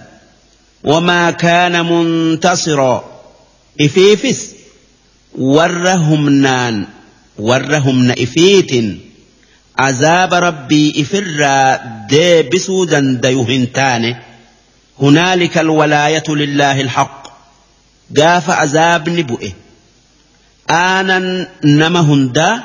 [0.93, 2.99] wamaa kaana muntasiroo
[3.87, 4.41] ifiifis
[5.57, 6.77] warra humnaan
[7.51, 8.89] warra humna ifiitin
[9.89, 11.69] azaaba rabbii ifirraa
[12.11, 14.11] deebisuu dandayu hin taane.
[15.03, 17.21] هنالك الولاية لله الحق.
[18.17, 19.53] قاف عذاب نبؤه
[20.71, 22.63] آنا نمهن دا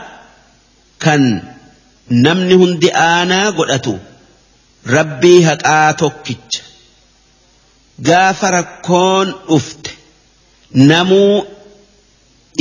[0.99, 1.43] كان
[2.11, 3.97] نمنهن دي آنا قلتو
[4.87, 6.61] ربي هك آتوكك
[8.07, 9.89] قاف ركون أفت.
[10.75, 11.45] نمو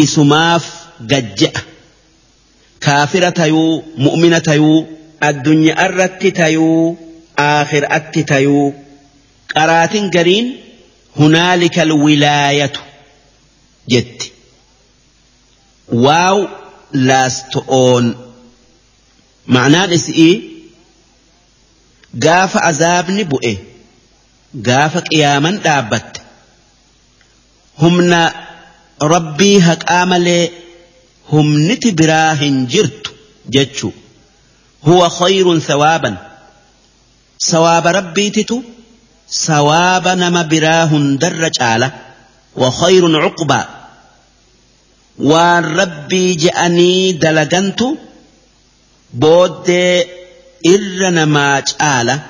[0.00, 0.70] إسماف
[1.10, 1.50] قجع
[2.80, 4.86] كافرة تيو مؤمنة تيو
[5.22, 6.96] الدنيا الرت تيو
[7.38, 8.74] آخر أت تيو
[9.56, 10.46] qaraatin gariin
[11.18, 12.80] hunaalika alwilaayatu
[13.92, 14.26] jetti.
[16.04, 16.38] Waaw
[17.08, 18.06] laasto'oon
[19.54, 20.34] ma'anaan isii
[22.26, 23.52] gaafa azaabni bu'e
[24.68, 26.20] gaafa qiyaaman dhaabbatte
[27.82, 28.20] humna
[29.14, 30.44] rabbii haqaa malee
[31.32, 33.10] humniti biraa hin jirtu
[33.56, 33.88] jechu
[34.86, 36.14] huwa khayrun thawaaban
[37.50, 38.56] sawaaba rabbiititu
[39.28, 41.92] سواب نما براهن در جالة
[42.56, 43.66] وخير عقبا
[45.18, 47.82] وربي جاني دلغنت
[49.14, 49.70] بود
[50.66, 52.20] ار نما جالة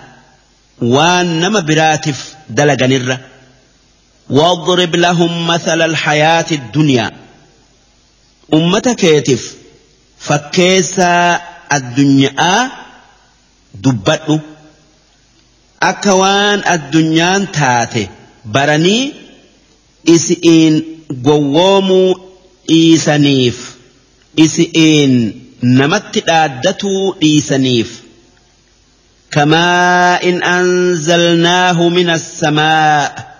[0.82, 3.18] ونما براتف دلغن ار
[4.30, 7.10] واضرب لهم مثل الحياة الدنيا
[8.54, 9.54] أمتك كاتف
[10.18, 11.40] فكيسا
[11.72, 12.70] الدنيا
[13.74, 14.38] دبتو
[15.84, 18.08] دبتو أكوان الدنيا تاتي
[18.44, 19.12] برني
[20.08, 20.84] إسئين
[21.24, 22.20] قوومو
[22.70, 23.74] إيسانيف
[24.38, 28.00] إسئين نمت دادتو إيسانيف
[29.30, 33.34] كما إن أنزلناه من السماء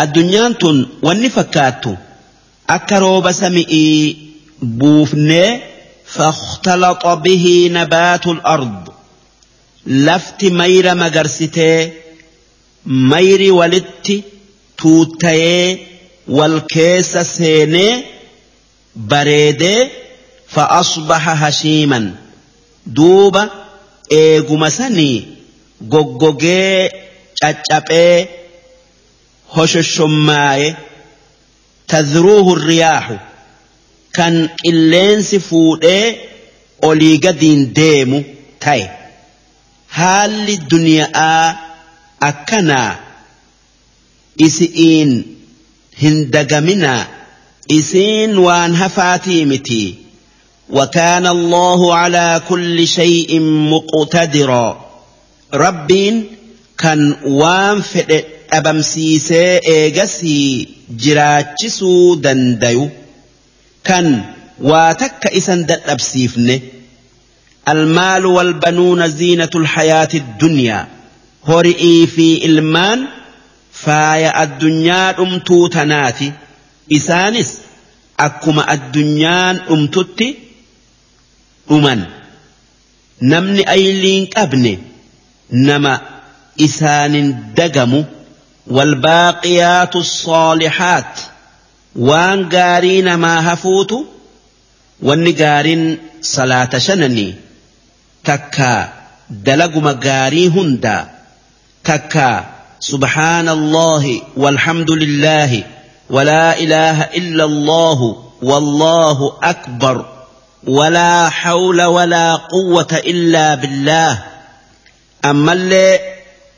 [0.00, 1.92] addunyaan tun wanni fakkaattu
[2.76, 4.16] akka rooba sami'ii
[4.80, 5.60] buufnee
[6.14, 8.89] fakhtalaxa bihii nabaatu ard.
[9.86, 11.92] Lafti mayra magarsitee
[12.84, 14.24] mayri walitti
[14.76, 15.86] tuuttayee
[16.28, 18.04] wal keessa seenee
[18.94, 19.90] bareedee
[20.54, 22.06] fa'asbaha hashiiman.
[22.96, 23.42] Duuba
[24.10, 25.28] eeguma sanii
[25.92, 26.90] goggogee
[27.40, 28.28] caccaphee
[29.56, 30.76] hoshoshomaaye
[31.86, 33.16] tadruuhu riyaahu
[34.16, 36.06] kan qilleensi fuudhee
[36.88, 38.18] olii gadiin deemu
[38.64, 38.99] ta'e
[40.00, 41.46] haalli duniyaa
[42.30, 42.90] akkanaa
[44.46, 45.10] isi'iin
[46.02, 47.02] hin dagaminaa
[47.78, 49.82] isiin waan hafaatii miti
[50.78, 54.68] وكان الله على كل شيء مقتدرا
[55.54, 56.24] ربين
[56.78, 58.24] كان وان فئ
[59.62, 60.68] eegasii
[61.02, 62.90] jiraachisuu dandayu
[63.82, 64.06] kan
[64.70, 66.54] waa takka isan dadhabsiifne
[67.72, 70.88] المال والبنون زينة الحياة الدنيا.
[71.44, 73.06] هورئي في إلمان
[73.72, 76.32] فايا الدنيا أمتو تناتي
[76.92, 77.58] إسانس
[78.20, 80.38] أكما الدنيا أمتتي
[81.70, 82.04] أمن
[83.22, 84.78] نمني أيلين أبني
[85.52, 86.00] نما
[86.60, 88.04] إسان دقمو.
[88.66, 91.20] والباقيات الصالحات.
[91.96, 93.94] وان قارين ما هفوت
[95.02, 97.49] والنقارين صلاة شنني.
[98.24, 98.92] تكا
[99.30, 101.08] دلقم قاري هندا
[101.84, 102.46] تكا
[102.80, 105.64] سبحان الله والحمد لله
[106.10, 110.04] ولا إله إلا الله والله أكبر
[110.66, 114.22] ولا حول ولا قوة إلا بالله
[115.24, 116.00] أما اللي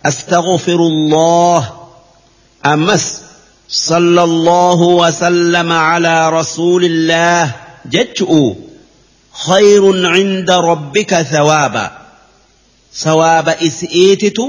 [0.06, 1.70] أستغفر الله
[2.66, 3.20] أمس
[3.68, 5.06] صلى الله
[9.33, 11.97] خير عند ربك ثوابا
[12.93, 14.39] ثواب إسئيتت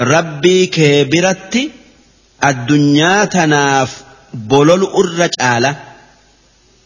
[0.00, 1.70] ربي كبرت
[2.44, 4.02] الدنيا تناف
[4.34, 5.76] بولل الرجالة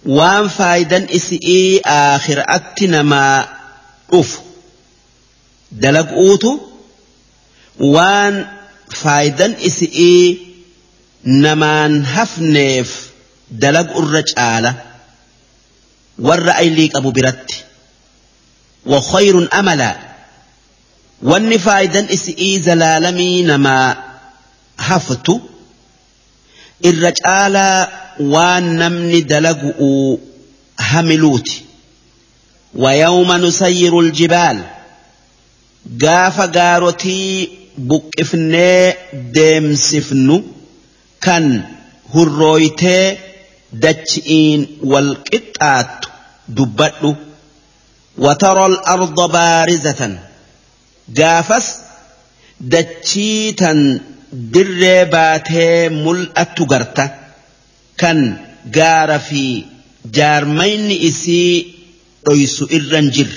[0.07, 3.47] وان فايدا إسئي آخر أتنما
[4.13, 4.41] أف
[5.73, 6.59] دلق أوتو
[7.79, 8.47] وان
[9.03, 10.39] faayidan isi'ii
[11.45, 12.91] namaan hafneef
[13.63, 14.71] dalagu irra caala
[16.28, 17.58] warra aylii qabu biratti
[21.68, 23.88] faayidan isi'ii zalaalamii namaa
[24.90, 25.34] haftu
[26.90, 27.88] irra caalaa
[28.34, 30.20] waan namni dalagu'uu
[30.92, 31.56] hamiluuti
[32.76, 34.58] ويوم نسير الجبال
[36.02, 37.50] قاف قارتي
[37.90, 38.84] buqqifnee
[39.36, 40.36] deemsifnu
[41.26, 41.46] kan
[42.14, 43.06] hurrooytee
[43.84, 44.62] dachi'iin
[46.50, 47.16] wal qixxaattu dubbadhu
[48.18, 50.20] وترى الأرض بارزة
[51.18, 51.76] قافس
[52.62, 54.00] دتشيتا
[54.34, 57.10] در باتي ملأت قرتة
[57.98, 58.38] كان
[58.76, 59.64] قار في
[60.06, 61.68] جارمين إسي
[62.30, 63.28] ريس إرنجر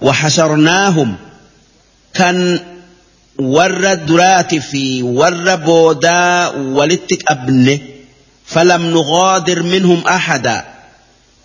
[0.00, 1.16] وحشرناهم
[2.14, 2.60] كان
[3.38, 7.82] warra duraati fi warra boodaa walitti qabne
[8.46, 10.73] falam nughaadir minhum ahada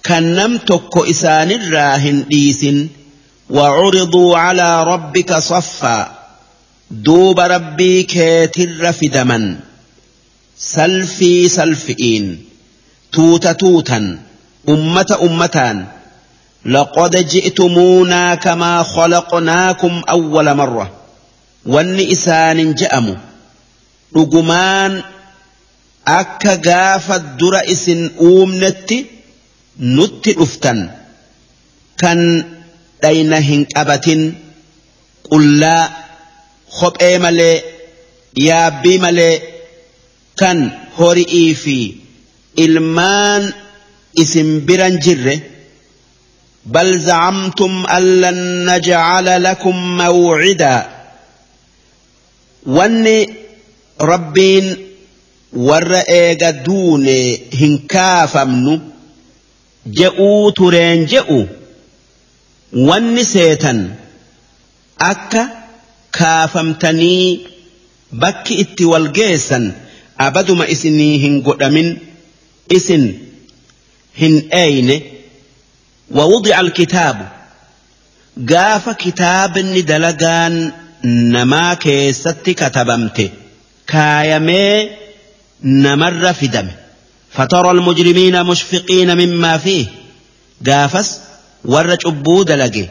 [0.04, 2.88] كان نم توكو إسان الراهن إيسن
[3.50, 6.20] وعرضوا على ربك صفا
[6.92, 9.60] دوب ربي كاتر فدما
[10.58, 12.46] سلفي سلفئين
[13.12, 14.20] توت توتا
[14.70, 15.86] أمة أمتان
[16.66, 20.92] لقد جئتمونا كما خلقناكم أول مرة
[21.66, 23.18] وان إسان جأم
[24.16, 25.02] رجمان
[26.08, 27.90] أكا غافت درئس
[28.20, 29.06] أومنتي
[29.80, 30.80] nutti dhuftan
[32.02, 32.20] kan
[33.02, 34.22] dhayna hin qabatin
[35.30, 35.84] qullaa
[36.80, 37.56] kophee malee
[38.48, 39.36] yaabbii malee
[40.40, 40.60] kan
[40.98, 41.78] hori'ii fi
[42.66, 43.44] ilmaan
[44.24, 45.36] isin biran jirre
[46.74, 50.82] bal zacamtum an lan najcala lakum mawcidaa
[52.76, 53.18] wanni
[54.12, 54.68] rabbiin
[55.68, 57.18] warra eega duune
[57.60, 58.74] hin kaafamnu
[59.99, 61.41] je'uu tureen je'u
[62.89, 63.81] wanni seetan
[65.11, 65.43] akka
[66.19, 67.27] kaafamtanii
[68.23, 69.65] bakki itti wal geessan
[70.27, 71.91] abaduma isinii hin godhamin
[72.79, 73.05] isin
[74.21, 74.97] hin eeyne
[76.11, 77.17] ووضع الكتاب
[78.51, 80.55] gaafa kitaabni dalagaan
[81.35, 83.25] namaa keessatti katabamte
[83.93, 84.99] kaayamee
[85.85, 86.73] namarra fidame
[87.40, 89.86] فترى المجرمين مشفقين مما فيه.
[90.68, 91.20] قافس
[91.66, 92.86] ورج أبو دلقي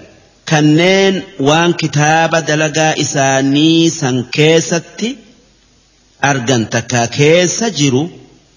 [0.49, 5.17] كنين وان كتاب دلقا إساني سنكيستي
[6.25, 8.11] أرجنتك كيس جرو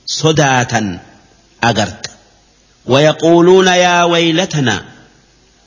[0.06, 1.00] صداتا
[1.64, 2.06] أجرت
[2.86, 4.86] ويقولون يا ويلتنا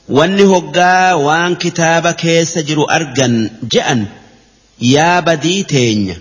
[0.09, 4.05] واني هقا وان كتاب كيس جرو أرجن جأن
[4.81, 6.15] يا بديتين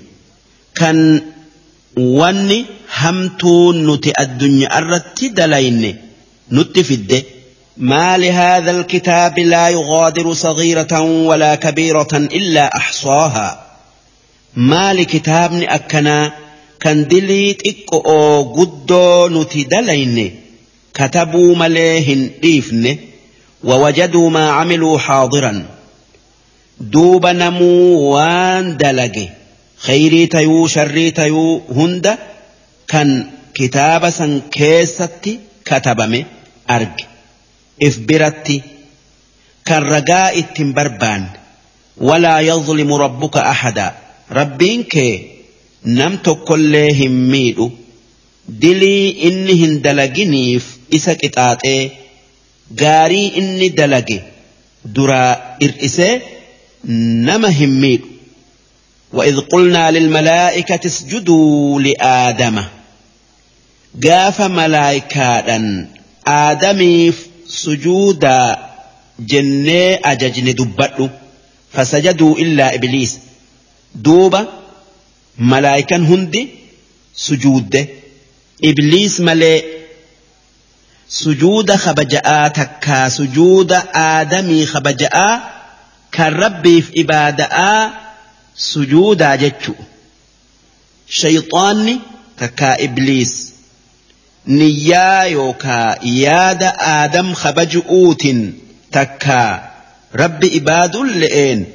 [0.74, 1.22] كان
[1.96, 2.73] واني
[3.86, 5.90] nuti addunyaa irratti dalayne
[6.50, 7.34] nutti fidde.
[7.76, 13.66] ما لهذا الكتاب لا يغادر صغيرة ولا كبيرة إلا أحصاها
[14.56, 16.32] ما لكتاب أكنا
[16.80, 20.40] كان دليت إكو قدو نتدلين
[20.94, 22.96] كتبوا مليهن إيفن
[23.64, 25.66] ووجدوا ما عملوا حاضرا
[26.80, 29.28] دوب نمو وان دلقي
[29.78, 32.18] خيري تيو شري تيو هند
[32.94, 36.24] كان كتاب سن كيستي كتبمي
[36.70, 37.06] أرجي
[37.86, 38.56] if biratti
[39.68, 41.22] kan ragaa ittiin barbaan
[42.08, 43.92] walaa yazlimu rabbuka ahadaa
[44.38, 45.14] rabbiin kee
[45.98, 47.66] nam tokkollee hin miidhu
[48.62, 50.64] dilii inni hin dalaginiif
[50.98, 51.82] isa qixaaxee
[52.82, 54.18] gaarii inni dalage
[54.96, 55.32] duraa
[55.66, 56.14] ir'isee
[57.28, 58.08] nama hin miidhu
[59.18, 62.56] وإذ قلنا للملائكة اسجدوا لآدم
[64.02, 65.44] قاف ملائكة
[66.26, 67.16] آدميف
[67.64, 68.58] sujuudaa
[69.30, 71.10] jennee ajajne dubbadhu
[71.74, 73.12] fasajaduu illaa ibliis
[74.06, 74.40] duuba
[75.50, 76.42] malaayikan hundi
[77.26, 77.80] sujuudde
[78.70, 79.58] ibliis malee
[81.20, 85.34] sujuuda kabaja'aa takkaa sujuuda aadamii kabaja'aa
[86.16, 87.80] kan rabbiif ibaada'aa
[88.70, 89.74] sujuudaa jechu
[91.20, 91.94] shayxaanni
[92.42, 93.32] takkaa ibliis
[94.46, 98.40] niyyaa yookaa yaada aadam kabaju'uutin
[98.96, 99.50] takkaa
[100.22, 101.66] rabbi ibaaduun le'een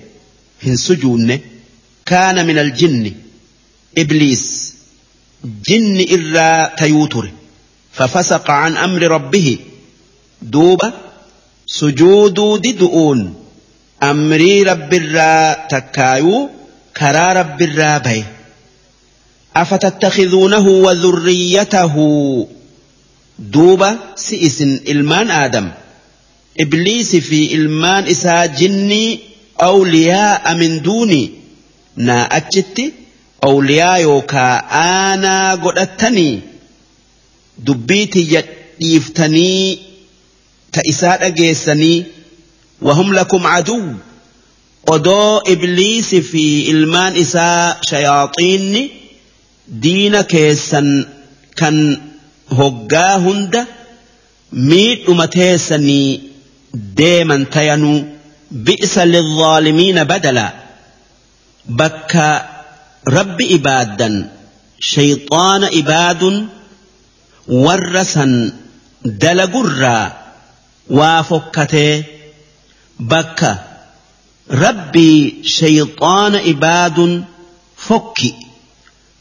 [0.66, 1.41] hin sujuunne
[2.12, 3.12] kaana min aljinni
[4.04, 4.46] ibliis
[5.70, 7.32] jinni irraa tayuu ture
[8.00, 9.58] ففسق عن أمر ربه
[10.41, 10.91] دوبة
[11.68, 13.34] سجود ددؤون
[14.04, 16.50] أمري رب الرا تكايو
[16.98, 18.24] كرا رب الرا بي
[19.56, 21.96] أفتتخذونه وذريته
[23.40, 23.90] duuba
[24.26, 25.68] si isin ilmaan aadam
[26.64, 29.20] ibliisi fi ilmaan isaa jinnii
[29.70, 31.22] awliyaa min duuni
[32.07, 32.86] naa achitti
[33.49, 36.34] awliyaa yookaa aanaa godhattanii
[37.68, 38.41] dubbii tiyya
[38.80, 39.80] dhiiftanii
[40.72, 41.98] ta isaa dhageessanii
[42.88, 43.84] wahum lakum caduw
[44.95, 46.44] odoo ibliisi fi
[46.74, 48.84] ilmaan isaa shayaaxiinni
[49.84, 50.90] diina keessan
[51.60, 51.78] kan
[52.57, 53.61] hoggaa hunda
[54.69, 56.07] miidhuma teessanii
[56.99, 57.97] deeman tayanuu
[58.67, 60.45] bi'sa lilzaalimiina badala
[61.81, 62.26] bakka
[63.17, 64.15] rabbi ibaaddan
[64.91, 66.35] shayxaana ibaadun
[67.65, 68.34] warra san
[69.23, 70.05] dalagurraa
[70.99, 71.93] waa fokkatee
[73.11, 73.51] bakka
[74.65, 75.17] rabbii
[75.57, 77.11] shayxaana ibaadun
[77.88, 78.30] fokki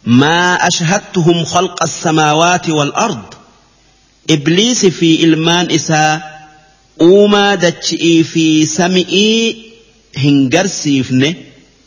[0.09, 3.35] ما أشهدتهم خلق السماوات والأرض.
[4.30, 6.48] إبليس في إلمان إساء
[7.01, 9.56] أوما دتشئي في سمئي
[10.16, 11.35] هنجرسيفن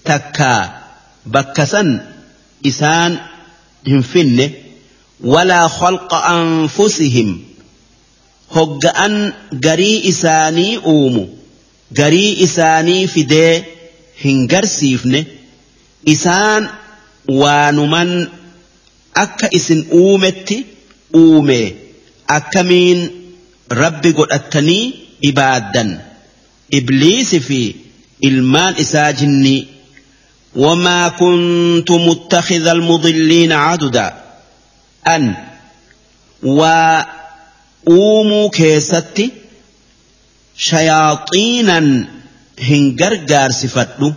[0.05, 0.81] تكا
[1.25, 2.01] بكسن
[2.67, 3.17] إسان
[3.87, 4.51] هنفن
[5.21, 7.41] ولا خلق أنفسهم.
[8.51, 11.29] هجأن جري إساني أومو.
[11.91, 13.63] جري إساني فدي
[14.25, 15.23] هنجرسيفن
[16.07, 16.69] إسان
[17.27, 18.11] waanuman
[19.23, 20.57] akka isin uumetti
[21.15, 21.75] uume
[22.37, 22.99] akkamiin
[23.81, 24.85] rabbi godhattanii
[25.29, 25.89] ibaaddan
[26.77, 27.61] ibliisi fi
[28.21, 29.67] ilmaan isaa jinnii
[30.55, 34.13] وما كنت متخذ المضلين عددا
[35.07, 35.35] أن
[37.87, 39.31] وأوموا كيستي
[40.57, 42.07] شياطينا
[42.59, 44.13] هنجرجار صفتلو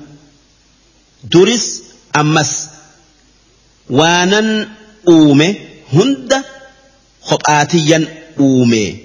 [1.25, 1.83] درس
[2.17, 2.69] أمس
[3.91, 4.69] وانن
[5.09, 5.55] أومي
[5.93, 6.43] هند
[7.23, 8.05] خبآتيا
[8.41, 9.05] أومي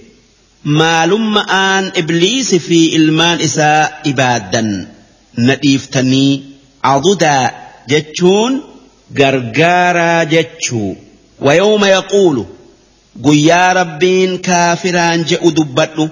[0.64, 4.70] maalummaan ibliisi fi ilmaan isaa ibaadan
[5.48, 6.34] nadhiiftanii
[6.94, 7.52] adudaa
[7.92, 8.54] jechuun
[9.20, 10.96] gargaaraa jechuu
[11.42, 12.46] ويوم يقول
[13.26, 16.10] guyyaa rabbiin kaafiraan je'u dubbadhu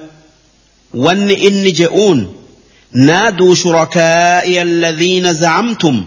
[1.06, 2.20] wanni inni je'uun
[3.10, 5.98] naaduu shurakaa'iya alladhiina zacamtum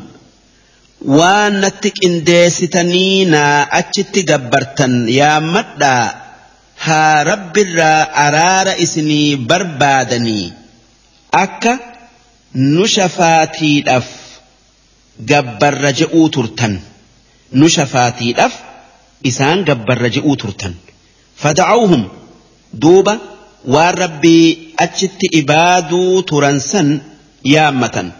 [1.09, 6.05] waan natti qindeessitanii naa achitti gabbartan yaammadhaa
[6.86, 10.52] haa rabbirraa araara isinii barbaadanii
[11.43, 11.72] akka
[12.55, 14.09] nu shafaatiidhaaf
[15.31, 16.74] gabbarra je'uu turtan.
[17.52, 18.55] Nu shafaatiidhaaf
[19.31, 20.74] isaan gabbarra je'uu turtan.
[21.43, 22.02] Fada'uuhum
[22.82, 23.14] duuba
[23.74, 26.89] waan rabbii achitti ibaaduu turan san
[27.55, 28.12] yaammatan.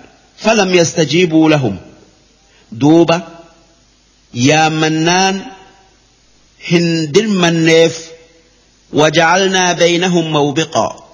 [0.45, 1.77] Falam yastajiibuu lahum
[2.73, 3.21] duuba
[4.35, 5.45] yaammannaan
[6.71, 7.95] hin dirmanneef
[8.93, 11.05] وجعلنا بينهم موبقا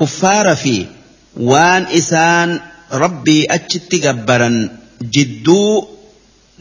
[0.00, 0.86] كفار في
[1.36, 2.60] وان إسان
[2.92, 5.86] ربي أجت جبرا جدو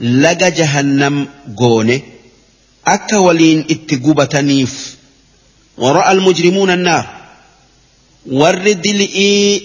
[0.02, 1.28] لقى جهنم
[1.58, 2.02] قوني
[2.88, 4.96] أكا ولين اتقوبة نيف
[5.78, 7.08] ورأى المجرمون النار
[8.32, 9.62] ورد لئي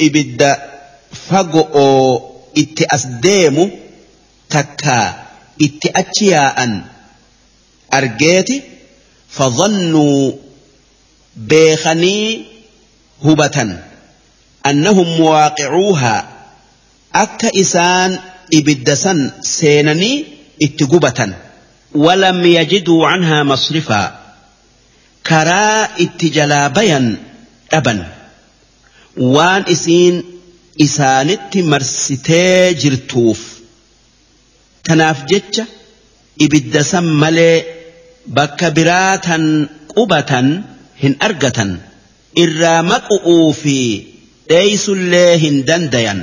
[0.00, 0.62] إبدا
[4.50, 5.24] فقو اتأسديمو تكا
[5.62, 6.80] اتأتياء
[7.94, 8.62] أرجيتي
[9.28, 10.32] فظنوا
[11.36, 12.42] بيخني
[13.24, 13.78] هبة
[14.66, 16.28] أنهم مواقعوها
[17.14, 18.18] أكا إسان
[18.54, 20.24] إبدسا سينني
[20.62, 21.34] اتقبة
[21.94, 24.20] ولم يجدوا عنها مصرفا
[25.26, 27.16] كرا اتجلابيا
[27.72, 28.06] أبا
[29.16, 30.24] وان إسين
[30.82, 32.74] إسانت مرستي
[34.86, 35.64] Tanaaf jecha
[36.44, 37.56] ibidda san malee
[38.36, 39.44] bakka biraa tan
[39.94, 40.46] qubatan
[41.02, 41.70] hin argatan
[42.44, 43.76] irraa maqu'uu fi
[44.50, 46.20] dheeysullee hin dandayan.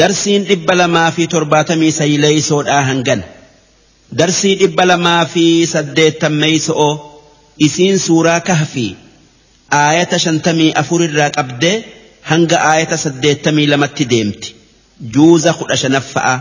[0.00, 3.20] Darsiin dhibba lamaa fi torbaatamii sayileeysoodhaa hangan.
[4.18, 5.44] Darsii dhibba lamaa fi
[5.74, 6.92] saddeettameeyso'oo
[7.66, 8.86] isiin suuraa kahfi
[9.82, 11.76] aayata shantamii afur irraa qabdee
[12.30, 14.48] hanga aayata saddeettamii lamatti deemti.
[15.14, 16.36] Juuza kudha shanaffa'aa.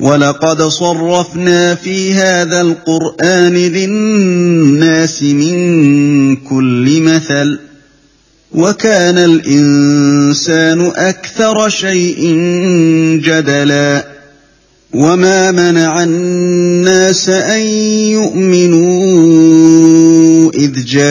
[0.00, 7.58] ولقد صرفنا في هذا القرآن للناس من كل مثل
[8.54, 12.34] وكان الإنسان أكثر شيء
[13.24, 14.18] جدلا
[14.94, 17.60] وما منع الناس أن
[18.16, 19.18] يؤمنوا
[20.54, 21.08] إذ جاءهم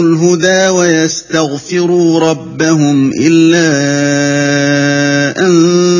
[0.00, 3.70] الهدى ويستغفروا ربهم إلا
[5.46, 5.99] أن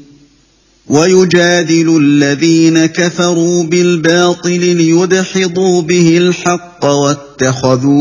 [0.91, 7.95] ويجادل الذين كفروا بالباطل ليدحضوا به الحق واتخذوا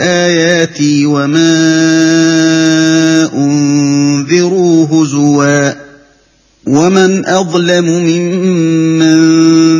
[0.00, 1.52] آياتي وما
[3.34, 5.72] أنذروا هزوا
[6.66, 9.18] ومن أظلم ممن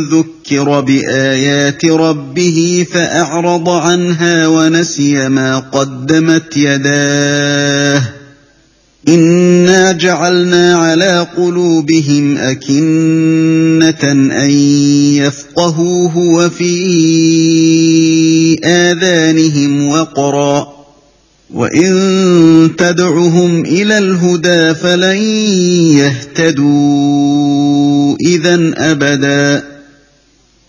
[0.05, 8.22] ذكر بآيات ربه فأعرض عنها ونسي ما قدمت يداه
[9.07, 14.11] إنا جعلنا على قلوبهم أكنة
[14.43, 14.49] أن
[15.19, 16.73] يفقهوه وفي
[18.63, 20.67] آذانهم وقرا
[21.53, 25.17] وإن تدعهم إلى الهدى فلن
[26.37, 29.72] يهتدوا إذا أبداً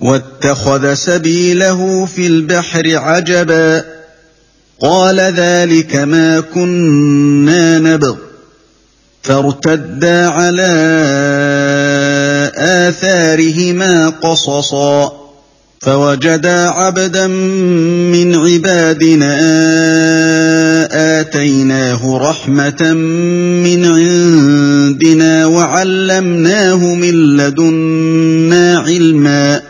[0.00, 3.84] وَاتَّخَذَ سَبِيلَهُ فِي الْبَحْرِ عَجَبًا
[4.80, 8.16] قَالَ ذَٰلِكَ مَا كُنَّا نَبْغِ.
[9.22, 10.70] فَارْتَدَّا عَلَىٰ
[12.56, 15.20] آثَارِهِمَا قَصَصًا.
[15.80, 19.36] فَوَجَدَا عَبْدًا مِّنْ عِبَادِنَا
[21.20, 22.92] آتَيْنَاهُ رَحْمَةً
[23.64, 29.69] مِّنْ عِندِنَا وَعَلَّمْنَاهُ مِن لَّدُنَّا عِلْمًا.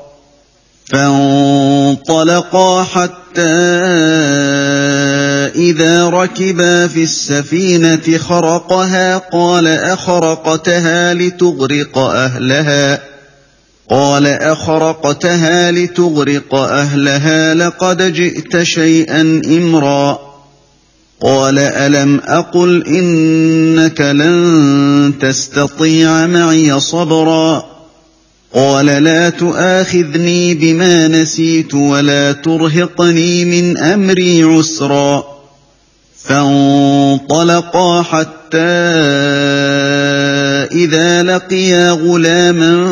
[0.91, 3.41] فَانطَلَقَا حَتَّىٰ
[5.55, 12.99] إِذَا رَكِبَا فِي السَّفِينَةِ خَرَقَهَا قَالَ أَخَرَقْتَهَا لِتُغْرِقَ أَهْلَهَا.
[13.89, 20.19] قال أخرقتها لتغرق أهلها لقد جئت شيئا إمرا.
[21.21, 27.70] قال ألم أقل إنك لن تستطيع معي صبرا.
[28.53, 35.23] قال لا تؤاخذني بما نسيت ولا ترهقني من أمري عسرا.
[36.23, 38.57] فانطلقا حتى
[40.71, 42.85] إِذَا لَقِيَا غُلَامًا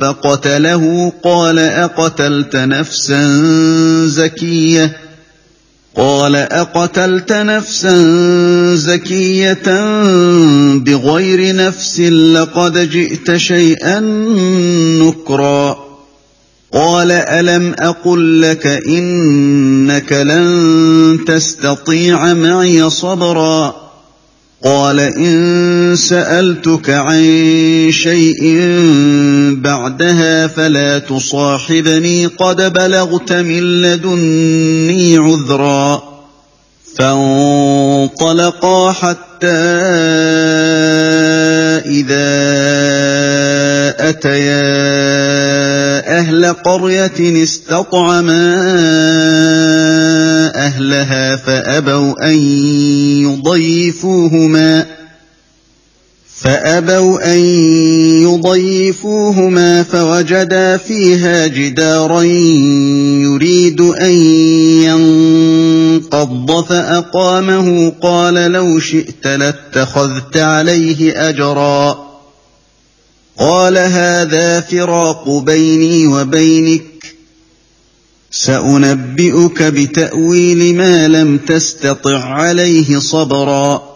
[0.00, 1.12] فَقَتَلَهُ.
[1.24, 3.26] قَالَ أَقَتَلْتَ نَفْسًا
[4.06, 5.05] زَكِيَّةً؟
[5.96, 7.94] قال أقتلت نفسا
[8.74, 9.94] زكية
[10.74, 14.00] بغير نفس لقد جئت شيئا
[15.00, 15.76] نكرا.
[16.72, 23.85] قال ألم أقل لك إنك لن تستطيع معي صبرا؟
[24.64, 27.22] قال إن سألتك عن
[27.90, 28.42] شيء
[29.52, 36.02] بعدها فلا تصاحبني قد بلغت من لدني عذرا
[36.98, 39.25] فانطلقا حتى
[41.86, 42.36] إذا
[44.08, 44.76] أتيا
[46.18, 48.56] أهل قرية استطعما
[50.54, 52.36] أهلها فأبوا أن
[53.22, 54.86] يضيفوهما
[56.36, 57.38] فأبوا أن
[58.22, 62.22] يضيفوهما فوجدا فيها جدارا
[63.22, 64.12] يريد أن
[64.82, 72.06] ينقض فأقامه قال لو شئت لاتخذت عليه أجرا
[73.38, 76.82] قال هذا فراق بيني وبينك
[78.30, 83.95] سأنبئك بتأويل ما لم تستطع عليه صبرا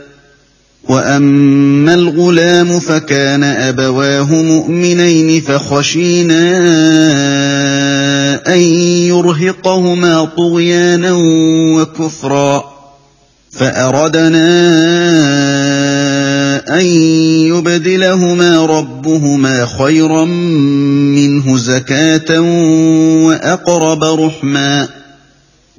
[0.89, 6.41] واما الغلام فكان ابواه مؤمنين فخشينا
[8.47, 8.61] ان
[9.07, 11.11] يرهقهما طغيانا
[11.75, 12.63] وكفرا
[13.51, 14.47] فاردنا
[16.79, 16.85] ان
[17.55, 20.25] يبدلهما ربهما خيرا
[21.15, 22.39] منه زكاه
[23.27, 24.87] واقرب رحما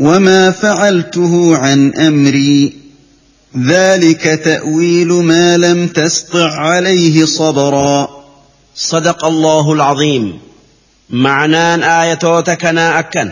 [0.00, 2.72] وما فعلته عن امري.
[3.66, 8.08] ذلك تاويل ما لم تسطع عليه صبرا.
[8.74, 10.38] صدق الله العظيم.
[11.10, 13.30] معنان ايتوتكنا أكن.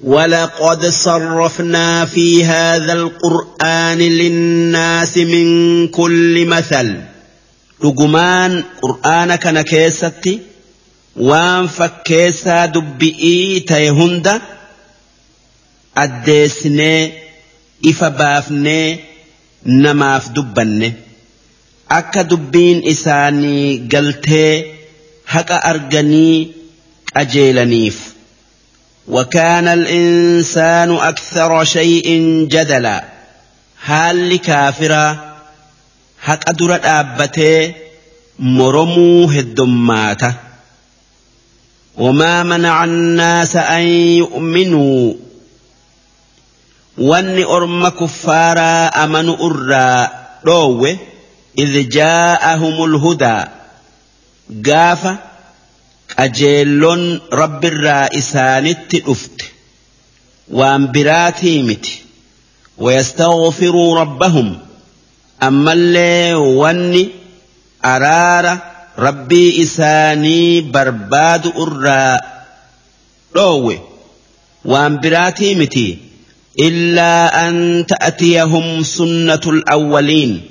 [0.00, 7.00] ولقد صرفنا في هذا القران للناس من كل مثل.
[7.84, 10.40] رجمان قرانك نكيستي.
[11.16, 14.42] وان فكيسا دبئي تيهنده
[16.02, 17.00] addeessinee
[17.90, 18.86] ifa baafnee
[19.82, 20.88] namaaf dubbanne
[21.98, 24.52] akka dubbiin isaanii galtee
[25.34, 26.36] haqa arganii
[27.14, 27.98] qajeelaniif
[29.08, 32.08] وكان الإنسان أكثر شيء
[32.50, 33.04] جدلا
[33.84, 35.34] هل كافرا
[36.20, 37.74] حق درة أبته
[38.38, 40.34] مرمو هدماته
[41.96, 43.80] وما منع الناس أن
[44.22, 45.14] يؤمنوا
[46.98, 50.10] wanni orma kuffaaraa amanu irraa
[50.46, 50.90] dhoowwe
[51.62, 53.48] idh jaa'ahumul hudaa
[54.68, 55.12] gaafa
[56.16, 57.02] qajeelloon
[57.40, 59.44] rabbirraa isaanitti dhufte
[60.58, 61.94] waan biraatii miti
[62.78, 64.58] ويستغفروا ربهم
[65.42, 67.08] أما اللي وني
[67.84, 68.58] أرار
[68.98, 72.18] ربي إساني برباد أرى
[73.36, 73.78] روي
[74.64, 75.98] وان براتي متي
[76.60, 80.42] إلا أن تأتيهم سنة الأولين.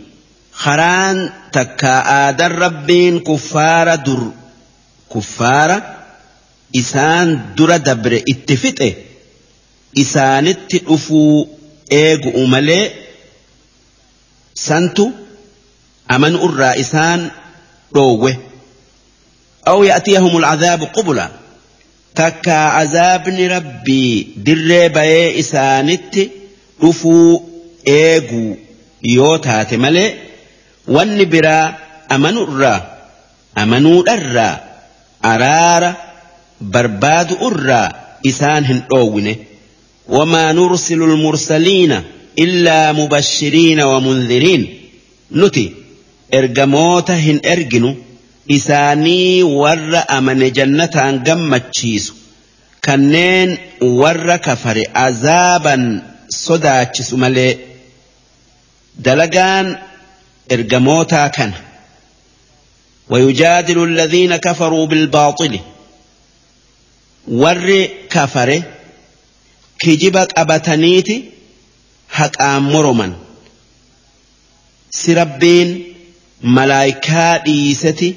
[0.54, 4.32] خران تكا آدر ربين كفار در.
[5.16, 5.96] كفار
[6.76, 8.94] إسان در دبر اتفته
[9.98, 11.48] إسان اتفو
[11.92, 12.92] إيغ أملي
[14.56, 15.10] سنتو
[16.12, 17.32] أمن إسان
[17.96, 18.38] روه.
[19.68, 21.43] أو يأتيهم العذاب قبلا.
[22.20, 24.14] Takkaa azaabni rabbii
[24.46, 26.24] dirree bayee isaanitti
[26.82, 27.32] dhufuu
[28.00, 28.52] eeguu
[29.16, 30.10] yoo taate malee
[30.96, 31.66] wanni biraa
[32.16, 32.80] amanurraa
[33.64, 34.54] amanuudharraa
[35.32, 35.90] araara
[36.74, 37.88] barbaadu irraa
[38.32, 39.34] isaan hin dhoowwine
[40.16, 41.98] wamaa nursilu lmursaliina
[42.46, 44.64] illaa mubashiriina wamunziriin
[45.42, 45.66] nuti
[46.40, 47.92] ergamoota hin erginu
[48.57, 52.13] isaanii warra amane jannataan gammachiisu
[52.87, 53.51] kanneen
[54.01, 55.83] warra kafare azaaban
[56.45, 57.53] sodaachisu malee
[59.05, 59.67] dalagaan
[60.57, 61.59] ergamootaa kana
[63.11, 65.59] ويجادل الذين كفروا بالباطل
[67.29, 68.63] ور كفر
[69.79, 71.09] كجبك أبتنيت
[72.09, 73.17] حق مرما
[74.91, 75.95] سربين
[76.43, 78.15] ملايكا ديستي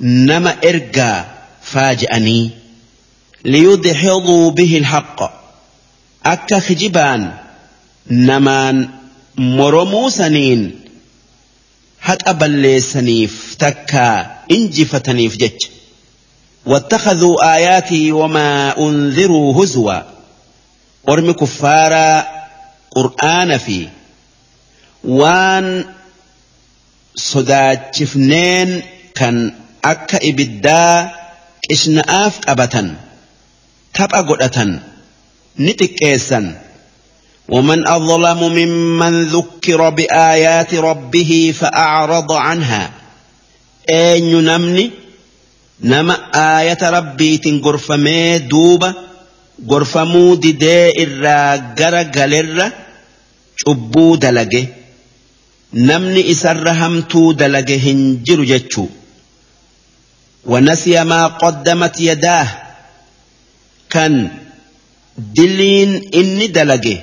[0.00, 1.26] نما إرقا
[1.62, 2.50] فاجأني
[3.44, 5.40] ليدحضوا به الحق
[6.26, 7.32] أكا خجبان
[8.10, 8.88] نمان
[9.36, 10.80] مرمو سنين
[12.00, 15.58] حتى بلي سنيف تكا إنجي فتنيف جج
[16.66, 20.00] واتخذوا آياتي وما أنذروا هزوا
[21.08, 22.26] أرم كفارا
[22.90, 23.88] قرآن في
[25.04, 25.84] وان
[27.16, 28.82] صدات شفنين
[29.14, 31.08] كان akka ibiddaa
[31.66, 32.96] qishna'aaf qabatan
[33.92, 34.80] tapha godhatan
[35.58, 36.70] ni xiqqeessan.
[37.50, 42.90] ومن أظلم ممن ذكر بآيات ربه فأعرض عنها.
[43.90, 44.90] أين نمني
[45.80, 48.94] نما آية ربي تنقرفمي دوبة
[49.68, 52.70] قرفمو ددي إرا قرى قلر
[53.56, 54.66] شبو دلقه
[55.74, 58.86] نمني إسر همتو دلقه هنجر جتشو
[60.44, 62.48] ونسي ما قدمت يداه.
[63.90, 64.28] كان
[65.18, 66.98] دلين إني دلقي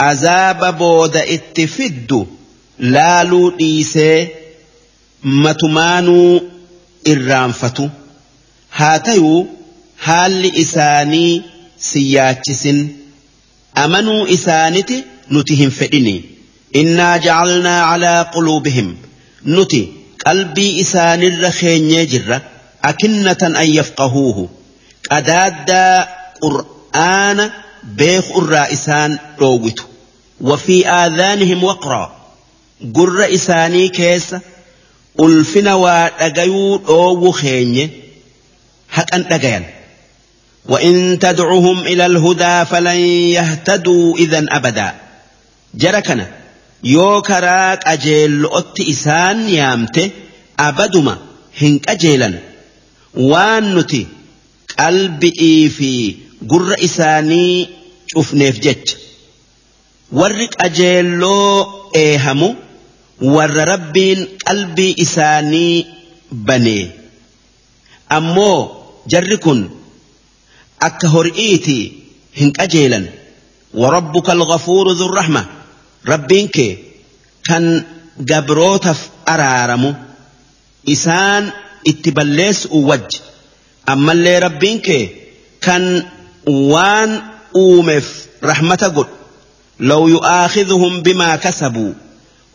[0.00, 2.26] عذاب بود اتفد.
[2.78, 4.28] لالو ديسي
[5.24, 6.42] متمانو
[7.06, 7.88] الرانفتو
[8.72, 9.46] هاتيو
[10.04, 11.42] هال إساني
[11.78, 12.68] سياتس
[13.78, 16.24] أمنوا إسانتي نتهم فإني
[16.76, 18.96] إنا جعلنا على قلوبهم.
[19.46, 19.92] نتي
[20.26, 22.42] قلبي إسان الرخين يجرك
[22.86, 24.48] أكنة أن يفقهوه.
[25.10, 25.70] أداد
[26.40, 27.50] قرآن
[27.82, 29.86] بيخ الرائسان روغت
[30.40, 32.16] وفي آذانهم وقرا.
[32.94, 34.36] قر رئيساني كيس
[35.20, 37.90] ألفنا وأغيو أو خيني.
[38.88, 39.64] حق أن أغيان
[40.68, 43.00] وإن تدعهم إلى الهدى فلن
[43.36, 44.94] يهتدوا إذا أبدا.
[45.74, 46.26] جركنا.
[46.84, 50.10] يوكراك أجيل أت إسان يامته
[50.60, 51.18] أبدما.
[51.62, 52.55] هنك أجيلنا
[53.16, 54.02] waan nuti
[54.76, 55.90] qalbi'ii fi
[56.50, 57.68] gurra isaanii
[58.14, 58.96] cufneef jecha
[60.18, 61.50] warri qajeelloo
[62.04, 62.48] eehamu
[63.34, 65.86] warra rabbiin qalbii isaanii
[66.48, 66.84] banee
[68.18, 68.58] ammoo
[69.14, 69.60] jarri kun
[70.88, 71.78] akka hori'iiti
[72.40, 73.06] hin qajeelan
[74.30, 75.44] الغفور ذو الرحمه
[76.06, 76.72] rabbiin kee
[77.48, 77.64] kan
[78.30, 79.90] gabrootaaf araaramu
[80.94, 81.52] isaan
[81.92, 83.18] itti balleessu wajji
[83.94, 85.04] ammallee rabbiin kee
[85.66, 85.84] kan
[86.72, 87.10] waan
[87.64, 88.06] uumeef
[88.50, 89.14] rahmata godhu
[89.90, 91.92] law yu'aakhidhuhum bimaa kasabuu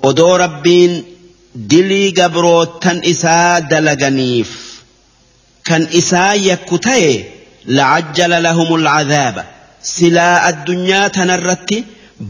[0.09, 0.93] odoo rabbiin
[1.71, 4.51] dilii gabrootan isaa dalaganiif
[5.69, 7.11] kan isaa yakku ta'e
[7.77, 9.43] lacajjala lahumul cadaaba
[9.93, 11.77] silaa addunyaa tanarratti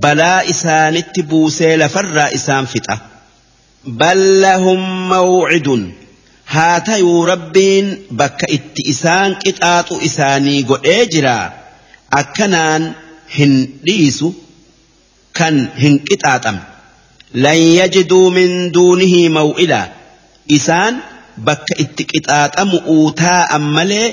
[0.03, 2.95] balaa isaanitti buusee lafarraa isaan fixa
[4.01, 4.81] bal lahum
[5.13, 5.83] mawcidun
[6.53, 7.87] haa tayuu rabbiin
[8.19, 11.35] bakka itti isaan qixaaxu isaanii godhee jira.
[12.21, 12.83] Akkanaan
[13.37, 13.53] hin
[13.85, 14.29] dhiisu
[15.39, 16.63] kan hin qixaaxamne
[17.45, 19.87] lan yajiduu min duunihi maw'ilaa
[20.57, 20.93] isaan
[21.47, 22.77] bakka itti qixaaxamu
[23.23, 24.07] taa'an malee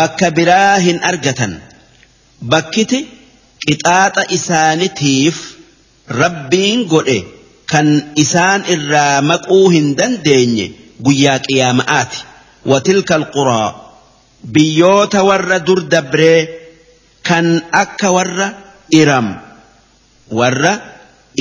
[0.00, 1.52] bakka biraa hin argatan.
[2.52, 2.98] Bakkiti
[3.66, 5.36] qixaaxa isaanitiif
[6.22, 7.18] rabbiin godhe
[7.72, 7.88] kan
[8.24, 10.66] isaan irraa maquu hin dandeenye
[11.06, 12.18] guyyaa qiyaama'aati
[12.72, 13.68] watilka alquraa
[14.54, 16.40] biyyoota warra dur dabree
[17.28, 17.46] kan
[17.82, 18.46] akka warra
[19.00, 19.28] iram
[20.38, 20.72] warra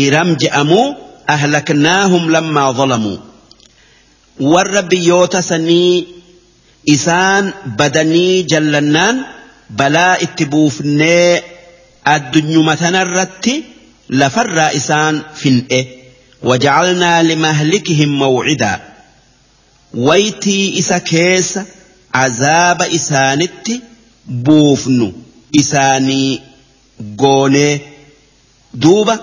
[0.06, 0.88] iram je'amuu
[1.36, 3.18] ahlaknaahum lammaa zalamuu
[4.54, 5.94] warra biyyoota sanii
[6.96, 7.46] isaan
[7.80, 9.16] badanii jallannaan
[9.80, 11.32] balaa itti buufnee
[12.16, 13.54] addunyuma tanarratti
[14.20, 15.80] lafarraa isaan fin'e
[16.50, 18.78] wajacalnaa limahlikihim mawcidaa
[20.08, 21.66] waytii isa keessa
[22.24, 23.82] azaaba isaanitti
[24.48, 25.08] buufnu
[25.62, 26.42] isaanii
[27.22, 27.76] goonee
[28.86, 29.16] duuba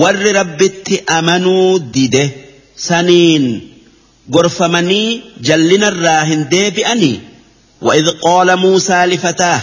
[0.00, 2.22] warri rabbitti amanuu dide
[2.86, 3.46] saniin
[4.36, 7.18] gorfamanii jallinarraa hin deebi'anii
[7.82, 9.60] وإذ قال موسى لفتاه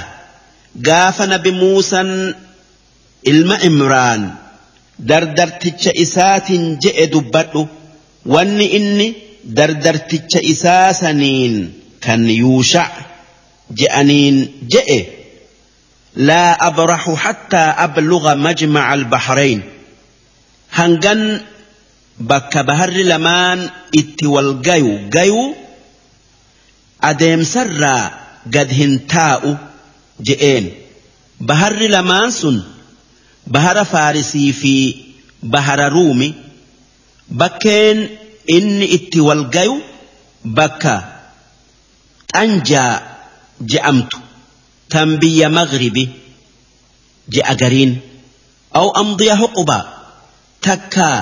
[1.28, 2.36] nabi muusan
[3.24, 4.22] ilma imraan
[5.10, 7.68] dardarticha isaatiin je'e dubbadhu
[8.26, 9.08] wanni inni
[9.58, 11.56] dardarticha isaa saniin
[12.06, 12.94] kan yuushac
[13.80, 14.38] je'aniin
[14.74, 15.00] je'e
[16.28, 19.62] laa abraxu hattaa abluga majmaca albahrayn
[20.78, 21.22] hangan
[22.30, 23.60] bakka baharri lamaan
[24.02, 25.48] itti wal gayu gayuu
[27.10, 28.04] adeemsarraa
[28.56, 29.52] gad hin taa'u
[30.28, 30.66] je'een
[31.50, 32.58] baharri lamaan sun
[33.54, 34.74] bahara faarisii fi
[35.54, 36.30] bahara ruumi
[37.42, 37.98] bakkeen
[38.48, 39.76] inni itti wal gayu
[40.58, 40.94] bakka
[42.34, 42.94] xanjaa
[43.72, 44.18] je'amtu
[44.92, 46.04] tan biyya maghribi
[47.34, 47.92] je'a gariin
[48.80, 49.84] aw amdiya huqubaa
[50.66, 51.20] takkaa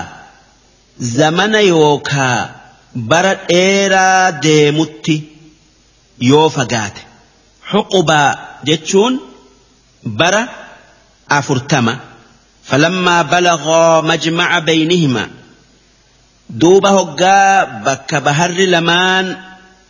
[1.18, 2.38] zamana yookaa
[3.10, 5.15] bara dheeraa deemutti
[6.30, 7.02] yoo fagaate.
[7.72, 8.30] Huqubaa
[8.68, 9.14] jechuun
[10.19, 10.41] bara
[11.38, 11.94] afurtama.
[12.69, 15.23] Falammaa balaghaa majmaca baynihima
[16.49, 19.36] duuba hoggaa bakka baharri lamaan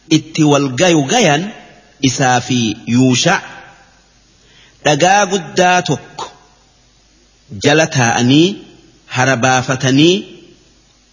[0.10, 1.44] itti wal gayu gayan
[2.10, 2.60] isaa fi
[2.96, 3.44] yuushac
[4.86, 6.26] dhagaa guddaa tokko
[7.64, 8.48] jala taa'anii
[9.18, 10.16] harabaafatanii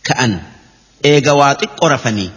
[0.09, 0.33] ka'an
[1.11, 2.31] eega waa xiqqo rafanii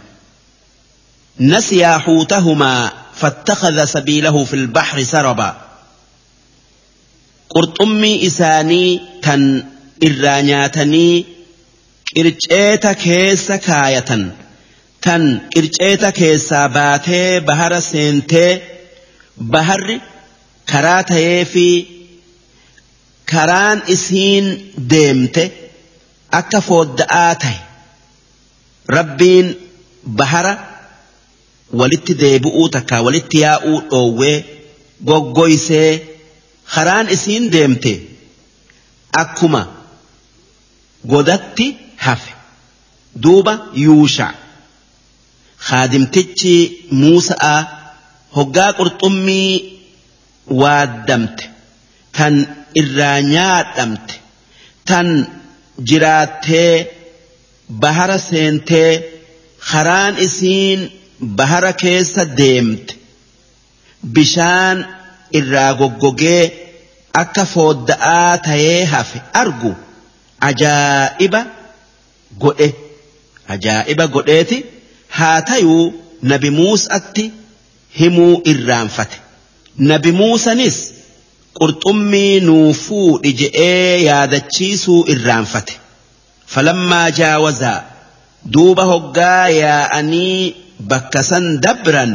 [1.39, 5.57] نسيا حوتهما فاتخذ سبيله في البحر سربا
[7.49, 9.63] قرطمي إساني تن
[10.03, 11.25] إرانياتني
[12.18, 14.23] qirceeta keessa kaayatan
[15.06, 15.23] tan
[15.53, 18.52] qirceeta keessaa baatee bahara seentee
[19.53, 19.98] baharri
[20.72, 21.68] karaa ta'ee fi
[23.34, 24.48] karaan isiin
[24.94, 25.44] deemte
[26.39, 27.57] akka foodda'aa tae
[28.98, 29.48] rabbiin
[30.19, 30.53] bahara
[31.80, 34.38] walitti deebi'uu takka walitti yaa'uu dhoowwee
[35.10, 35.91] goggoysee
[36.76, 37.94] karaan isiin deemte
[39.23, 39.61] akkuma
[41.14, 41.68] godatti.
[42.05, 42.31] Hafe.
[43.23, 43.53] Duuba
[43.85, 44.27] yuusha.
[45.67, 46.55] Haadimtichi
[47.01, 47.55] muusa'a
[48.37, 49.53] hoggaa qurxummii
[50.61, 51.43] waaddamte.
[52.17, 52.35] Tan
[52.81, 54.13] irraa nyaadhamte.
[54.89, 55.07] Tan
[55.89, 56.73] jiraattee
[57.81, 58.91] bahara seentee
[59.71, 60.81] karaan isiin
[61.37, 62.93] bahara keessa deemte.
[64.13, 64.77] Bishaan
[65.39, 66.43] irraa goggogee
[67.21, 69.19] akka foodda'aa tayee hafe.
[69.41, 69.71] Argu
[70.49, 71.41] ajaa'iba
[72.43, 72.68] godhe
[73.53, 74.57] ajaa'iba godheeti
[75.18, 75.85] haa tayuu
[76.31, 77.23] nabi muusatti
[77.99, 79.18] himuu irraanfate.
[79.91, 80.77] Nabi muusanis
[81.59, 85.73] qurxummii nuu fuudhi je'ee yaadachiisuu irraanfate.
[86.53, 87.80] Falammaa jaawazaa
[88.53, 90.55] duuba hoggaa yaa'anii
[90.91, 92.14] bakka san dabran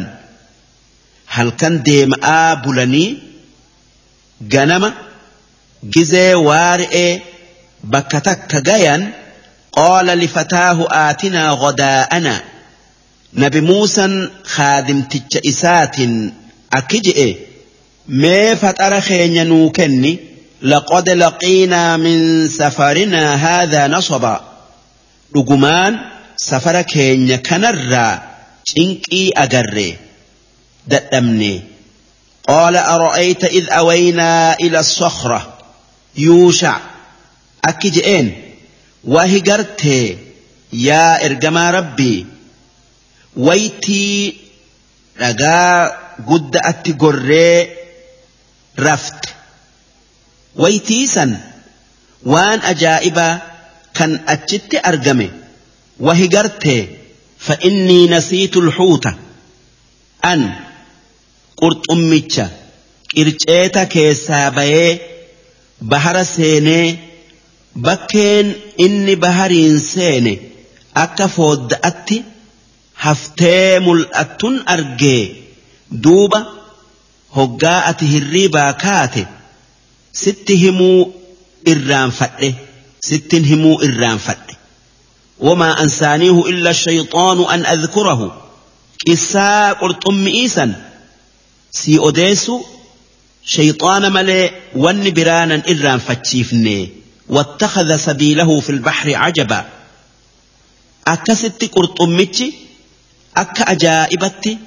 [1.37, 3.09] halkan deema'aa bulanii
[4.55, 4.91] ganama
[5.95, 7.11] gizee waari'ee
[7.95, 9.03] bakka takka gayan
[9.73, 12.43] قال لفتاه آتنا غداءنا.
[13.35, 15.97] نبي موسى خادم تجئسات
[16.73, 17.37] أكجئ.
[18.09, 19.71] ما فتر خينا
[20.63, 24.41] لقد لقينا من سفرنا هذا نصبا.
[25.37, 25.99] رجمان
[26.37, 28.23] سفر كينيا كنرى.
[28.77, 29.97] تنكي أجري
[30.87, 31.63] دأمني.
[32.49, 35.59] قال أرأيت إذ أوينا إلى الصخرة.
[36.17, 36.77] يوشع.
[37.65, 38.42] أكجئين.
[39.05, 40.19] wahi gartee
[40.89, 42.27] yaa ergamaa rabbii
[43.37, 44.41] waytii
[45.21, 45.91] dhagaa
[46.31, 47.59] gudda atti gorree
[48.87, 49.29] rafte
[50.63, 51.33] waytii san
[52.33, 53.41] waan ajaa'ibaa
[53.99, 55.31] kan achitti argame.
[56.07, 56.81] Wahi gartee
[57.47, 59.11] fa'innii nasiitu lxuuta
[60.31, 60.41] an
[61.61, 62.47] qurxummicha
[63.15, 64.91] qirceeta keessaa bayee
[65.91, 66.87] bahara seenee
[67.81, 70.33] bakkeen inni bahariin seene
[71.05, 72.25] akka foodda'atti
[73.05, 75.23] haftee mul'attun argee
[76.05, 76.41] duuba
[77.37, 79.27] hoggaa ati hirriibaa kaate
[80.23, 81.01] sitti himuu
[81.75, 82.55] irraanfadhe
[83.11, 84.53] sittin himuu irraanfadhe
[85.83, 88.43] أنسانيه إلا الشيطان أن أذكره
[89.09, 90.75] قصا قرطم إيسا
[91.81, 92.55] sii odeessu
[93.55, 94.53] shayxaana malee
[94.85, 96.01] wanni biraanan irraan
[97.33, 99.65] واتخذ سبيله في البحر عجبا.
[101.07, 101.99] أكست قرط
[103.37, 104.59] أك أجائبت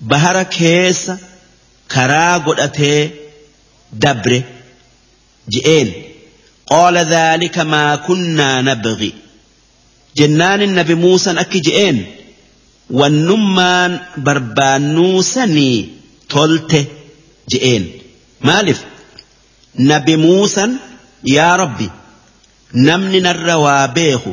[0.00, 1.12] بهر كيس
[1.90, 2.38] كرا
[3.92, 4.42] دبر.
[5.48, 5.92] جئين
[6.66, 9.12] قال ذلك ما كنا نبغي.
[10.16, 12.06] جنان النبي موسى أك جئين
[12.90, 15.88] والنمان بربانوسني
[16.28, 16.84] تولته.
[17.48, 17.92] جئين.
[18.40, 18.84] مالف
[19.78, 20.68] نبي موسى
[21.24, 21.86] yaa rabbi
[22.72, 24.32] namni narra waa beeku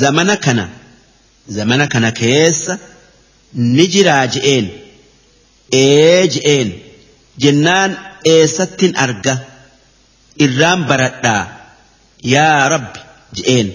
[0.00, 0.64] zamana kana
[1.56, 2.78] zamana kana keessa
[3.54, 4.66] ni jiraa je'een
[5.72, 6.70] ee je'een.
[7.42, 7.90] Jennaan
[8.32, 9.34] eessattin arga?
[10.44, 11.42] Irraan baradhaa?
[12.34, 13.00] Yaa rabbi
[13.36, 13.68] je'een.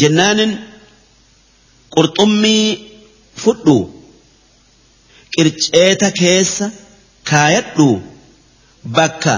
[0.00, 0.52] Jennaanin
[1.94, 2.66] qurxummii
[3.42, 3.76] fudhu?
[5.34, 6.66] Qirceeta keessa
[7.30, 7.88] kaayadhu?
[8.96, 9.34] Bakka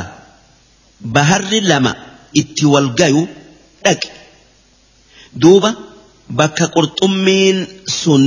[1.14, 1.92] baharri lama
[2.40, 3.22] itti wal gayu
[3.84, 4.08] dhaqi
[5.42, 5.70] duuba
[6.38, 7.58] bakka qurxummiin
[8.00, 8.22] sun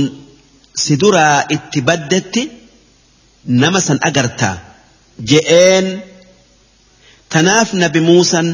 [0.82, 2.42] si duraa itti baddetti
[3.60, 4.56] nama san agartaa
[5.30, 5.86] je'een
[7.32, 8.48] tanaaf nabi muusan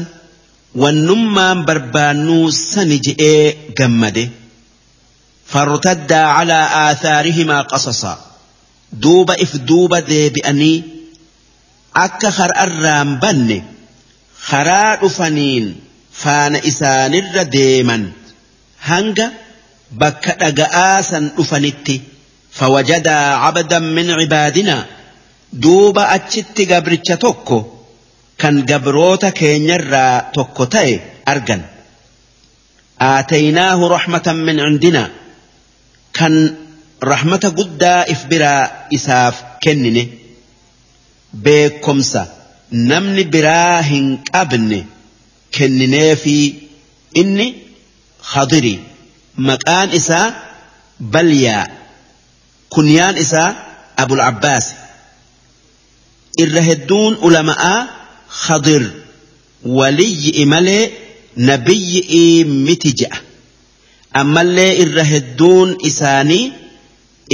[0.81, 3.43] wannummaan barbaannuu sani je'ee
[3.79, 4.25] gammade
[5.53, 6.59] فارتدا على
[6.91, 8.15] آثارهما قصصا
[9.03, 10.77] duuba if duuba deebi'anii
[12.05, 13.57] akka har'arraan banne
[14.49, 15.65] karaa dhufaniin
[16.23, 18.03] faana isaanirra deeman
[18.89, 19.25] hanga
[20.01, 21.95] bakka dhaga'aa san dhufanitti
[22.57, 24.83] fawajadaa cabdan min cibaadinaa
[25.63, 27.57] duuba achitti gabricha tokko
[28.41, 30.93] kan gabroota keenyarraa tokko ta'e
[31.33, 31.61] argan.
[33.11, 35.09] Aataynaahu raxmatan min cindinaa
[36.17, 36.33] kan
[37.11, 38.61] raxmata guddaa if biraa
[38.97, 40.03] isaaf kennine
[41.45, 42.23] beekomsa.
[42.73, 44.79] Namni biraa hin qabne
[45.57, 46.37] kennineefi
[47.21, 47.47] inni
[48.31, 48.73] khadiri
[49.49, 50.27] maqaan isaa
[51.15, 51.65] balyaa
[52.75, 53.49] kunyaan isaa
[54.03, 54.65] abul abbaas
[56.45, 57.79] irra hedduun ulama'aa
[58.43, 58.83] khadir
[59.79, 60.83] waliyyi malee
[61.49, 63.17] nabiyyi'ii miti je'a
[64.21, 66.45] ammallee irra hedduun isaanii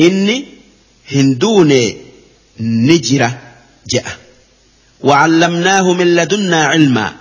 [0.06, 0.38] inni
[1.14, 1.38] hin
[2.88, 3.30] ni jira
[3.94, 4.11] je'a
[5.04, 7.14] وعلمناه من لدنا علما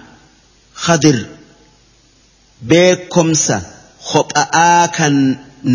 [2.70, 3.56] beekomsa
[4.10, 5.14] hopha'aa kan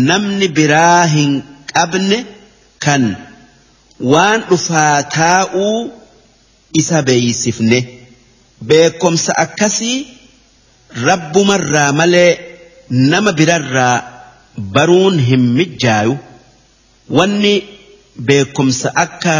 [0.08, 1.30] namni biraa hin
[1.72, 2.18] qabne
[2.84, 3.04] kan
[4.12, 5.78] waan dhufaa taa'uu
[6.80, 7.78] isa beeysifne
[8.70, 9.96] beekomsa akkasii
[11.08, 12.30] rabbumarraa malee
[13.12, 13.96] nama birarraa
[14.76, 16.14] baruun hin mijjaayu
[17.18, 17.54] wanni
[18.28, 19.36] beekumsa akka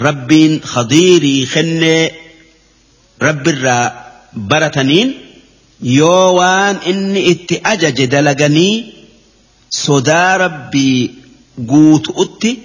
[0.00, 2.10] ربين خضيري خنة.
[3.22, 3.92] رب الرا
[4.32, 5.30] برتنين.
[5.82, 8.92] يوان إني إتي أجج دلقني
[9.70, 11.14] صدا ربي
[11.68, 12.58] قوت أتي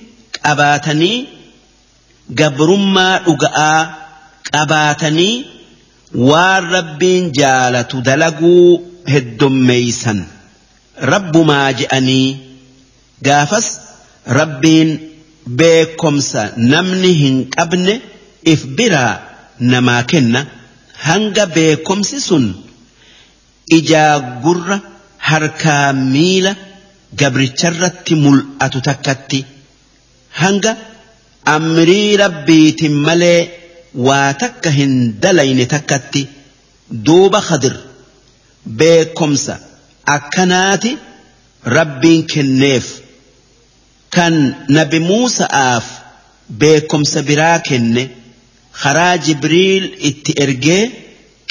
[0.46, 1.26] أباتني
[2.40, 4.08] قبرما أقاء
[4.54, 5.46] أباتني
[6.16, 10.26] والربين جالة دلقو هدم ميسا
[11.02, 12.38] رب ما جأني
[13.24, 13.80] جافس
[14.28, 15.10] ربين
[15.60, 18.02] beekomsa namni hin qabne
[18.44, 19.22] if biraa
[19.60, 20.42] namaa kenna.
[21.08, 22.46] Hanga beekomsi sun
[23.78, 24.78] ijaa gurra
[25.30, 26.56] harkaa miila
[27.20, 29.40] gabricharratti mul'atu takkatti.
[30.42, 30.72] Hanga
[31.56, 33.42] amrii rabbiitin malee
[34.08, 36.28] waa takka hin dalayne takkatti.
[37.06, 37.76] Duuba khadir
[38.80, 39.56] beekomsa
[40.16, 40.92] akkanaati
[41.78, 42.86] rabbiin kenneef
[44.16, 44.34] kan
[44.78, 45.86] nabi Muusa'aaf
[46.62, 48.04] beekomsa biraa kenne
[48.82, 50.84] karaa Jibriil itti ergee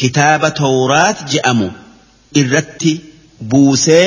[0.01, 1.69] kitaaba Tawraat je'amu
[2.41, 2.93] irratti
[3.51, 4.07] buusee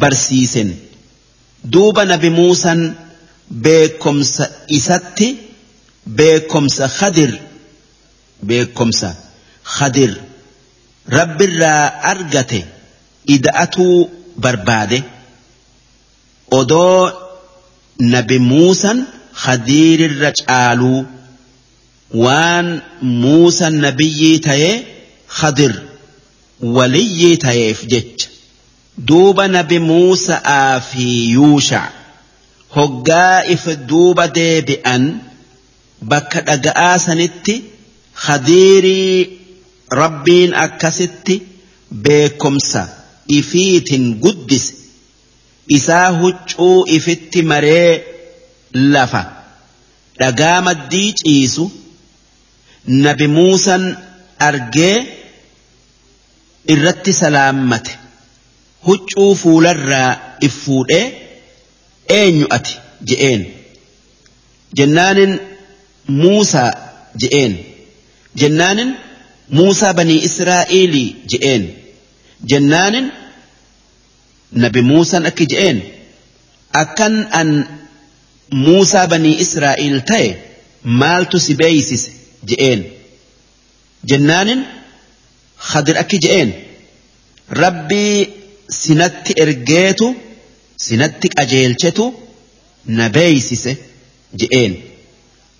[0.00, 0.70] barsiisen
[1.72, 2.80] duuba nabi Muusan
[3.64, 4.44] beekomsa
[4.78, 5.28] isatti
[6.18, 7.32] beekomsa khadir
[8.48, 9.10] beekomsa
[9.74, 10.12] khadir
[11.16, 12.60] rabbirraa argate
[13.34, 13.96] ida'atuu
[14.42, 14.98] barbaade
[16.58, 17.19] odoo
[18.00, 18.94] نبي موسى
[19.32, 21.06] خدير الرجال
[22.14, 24.84] وان موسى النبي تيه
[25.28, 25.82] خدر
[26.60, 28.24] ولي تيف جج
[28.98, 31.88] دوب نبي موسى آفي يوشع
[32.76, 35.18] هقا إف دوب دي بأن
[36.02, 37.62] بك سنتي
[38.14, 39.38] خديري
[39.92, 41.42] ربين أكستي
[41.90, 42.88] بكمسة
[43.30, 43.88] إفيت
[44.24, 44.74] قدس
[45.76, 47.90] isaa huccuu ifitti maree
[48.72, 49.22] lafa.
[50.20, 51.64] Dhagaa maddii ciisu
[53.06, 53.84] nabi Muusan
[54.48, 54.96] argee
[56.74, 57.92] irratti salaammate.
[58.86, 60.10] Huccuu fuularraa
[60.46, 61.06] if fuudhee
[62.18, 62.74] eenyu ati?
[63.08, 63.42] je'een.
[64.78, 65.32] Jennaanin
[66.22, 66.70] Muusaa
[67.22, 67.54] je'een.
[68.40, 68.90] Jennaanin
[69.58, 71.64] Muusaa banii Israa'iilii je'een.
[72.50, 73.06] Jennaanin
[74.52, 75.82] نبي موسى أكجئين
[76.74, 77.66] أكن أن
[78.52, 80.34] موسى بني إسرائيل تي
[80.84, 82.10] مالتو سبيسس
[82.44, 82.84] جئين
[84.04, 84.62] جنان
[85.58, 86.52] خضر أكجئين
[87.52, 88.28] ربي
[88.68, 90.14] سنتي إرجيتو
[90.76, 92.12] سنتي أجيلتو
[92.86, 93.68] نبيسس
[94.34, 94.82] جئين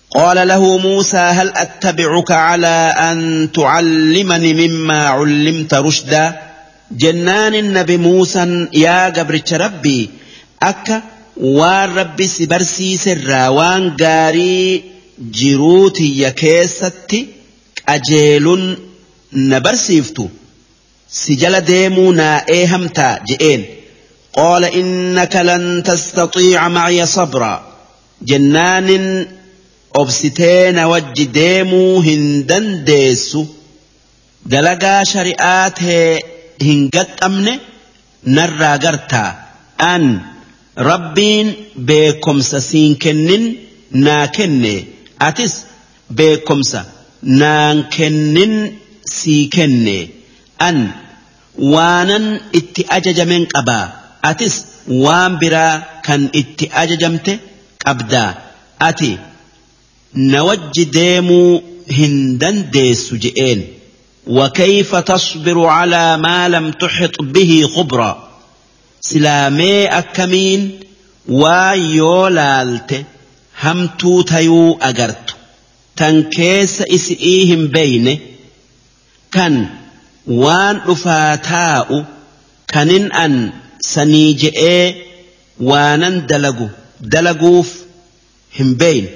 [0.09, 6.50] قال له موسى هل أتبعك على أن تعلمني مما علمت رشدا؟
[6.90, 10.10] جنان النبي موسى يا قبرتش ربي
[10.62, 11.02] أكا
[11.58, 14.84] waan rabbi si barsiiserraa waan gaarii
[15.38, 17.18] jiruutiyya keessatti
[17.88, 18.62] qajeelun
[19.50, 20.24] na barsiiftu
[21.18, 23.62] si jala deemuu naa eehamtaa je'een
[24.38, 27.58] qaala innaka lan tastaxiica macya sabraa
[28.30, 29.06] jennaanin
[30.02, 33.42] obsitee na wajji deemuu hin dandeessu
[34.52, 36.10] dalagaa shari'aa tee
[36.65, 37.53] hin gaxxamne
[38.35, 39.29] narraa gartaa.
[39.93, 40.03] An
[40.89, 41.47] rabbiin
[41.89, 43.43] beekomsa siin kennin
[44.05, 44.73] naa kenne
[45.27, 45.53] atis
[46.17, 46.81] beekomsa
[47.39, 48.53] naan kennin
[49.15, 49.97] sii kenne
[50.67, 50.77] an
[51.73, 52.25] waanan
[52.59, 53.85] itti ajajamen qabaa.
[54.29, 54.55] Atis
[55.03, 55.73] waan biraa
[56.05, 57.33] kan itti ajajamte
[57.85, 58.29] qabdaa.
[58.89, 59.11] Ati
[60.31, 61.51] na wajji deemuu
[61.97, 63.61] hin dandeessu je'een
[64.27, 68.31] وكيف تصبر على ما لم تحط به خبرا؟
[69.01, 70.79] سلامي أكمين
[71.27, 73.05] ويولالت
[73.61, 75.35] همتو تيو أجرت
[75.95, 78.19] تنكيس إسئيهم بين.
[79.31, 79.69] كان
[80.27, 82.05] وان أفاتاء
[82.67, 84.95] كان أن سنيجئ.
[85.59, 86.67] وأنا دلقو
[87.01, 87.75] دلقوف
[88.59, 89.07] هم بين.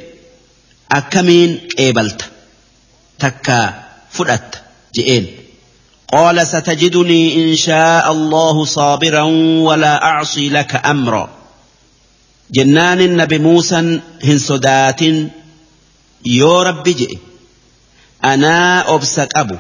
[0.92, 2.26] أكمين قبلت
[3.20, 4.65] تكا فرأت
[4.98, 5.26] je'een
[6.14, 9.22] قال ستجدني إن شاء الله صابرا
[9.68, 11.30] ولا أعصي لك أمرا.
[12.52, 15.02] جنان النبي موسى هن صدات
[16.26, 17.18] يو رب جئ
[18.24, 19.56] أنا أبسك أبو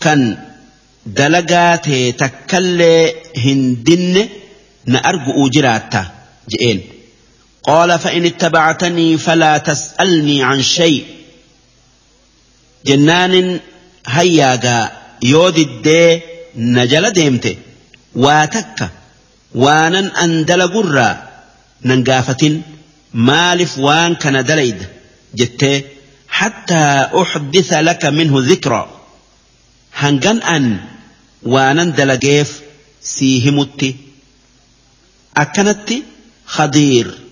[0.00, 0.38] كان
[1.06, 2.82] دلقات تكل
[3.36, 4.28] هندن
[4.86, 6.06] نأرجو جراتا
[6.50, 6.80] جئين.
[7.62, 11.04] قال فإن اتبعتني فلا تسألني عن شيء.
[12.86, 13.60] جنان
[14.06, 14.90] هياغا
[15.22, 16.20] يودد
[16.56, 17.56] نجل ديمته
[18.14, 18.88] واتك
[19.54, 21.28] وأنا أندل قرى
[21.84, 22.60] ننقافة
[23.14, 24.86] مالف وان كان دليد
[25.34, 25.82] جته
[26.28, 29.00] حتى أحدث لك منه ذكرى
[29.94, 30.80] هنغن أن
[31.42, 32.60] وأنا دلقيف
[33.02, 33.96] سيهمتي
[35.36, 35.88] أكنت
[36.46, 37.22] خضير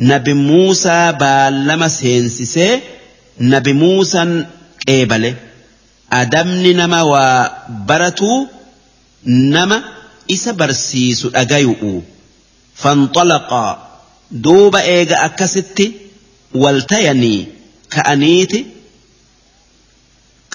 [0.00, 2.82] nabi Muusaa baallama seensisee
[3.38, 4.30] nabi Muusaan
[4.86, 5.30] qeebale
[6.10, 7.50] adamni nama waa
[7.88, 8.48] baratuu
[9.24, 9.78] nama
[10.34, 11.92] isa barsiisu dhagayu'u
[12.82, 13.72] fanxalaqaa
[14.44, 15.86] duuba eega akkasitti
[16.62, 17.40] waltayanii
[17.94, 18.60] ka'aniiti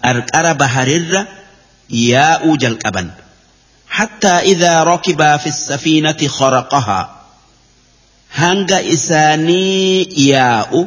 [0.04, 1.22] qarqara baharirra
[2.12, 3.10] yaa'uu jalqaban
[3.96, 7.00] حتى إذا ركبا في السفينة خرقها
[8.40, 10.80] hanga isaanii yaa'u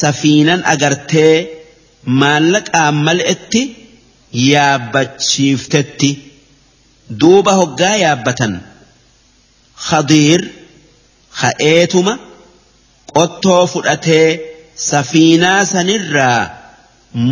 [0.00, 1.53] safiinan agartee
[2.20, 3.62] maallaqaan mal'etti
[4.50, 6.10] yaabbachiiftetti
[7.20, 8.52] duuba hoggaa yaabbatan.
[9.86, 10.40] Khadiir
[11.40, 12.14] ka'eetuma
[13.14, 14.28] qottoo fudhatee
[14.90, 16.40] safiinaa sanirraa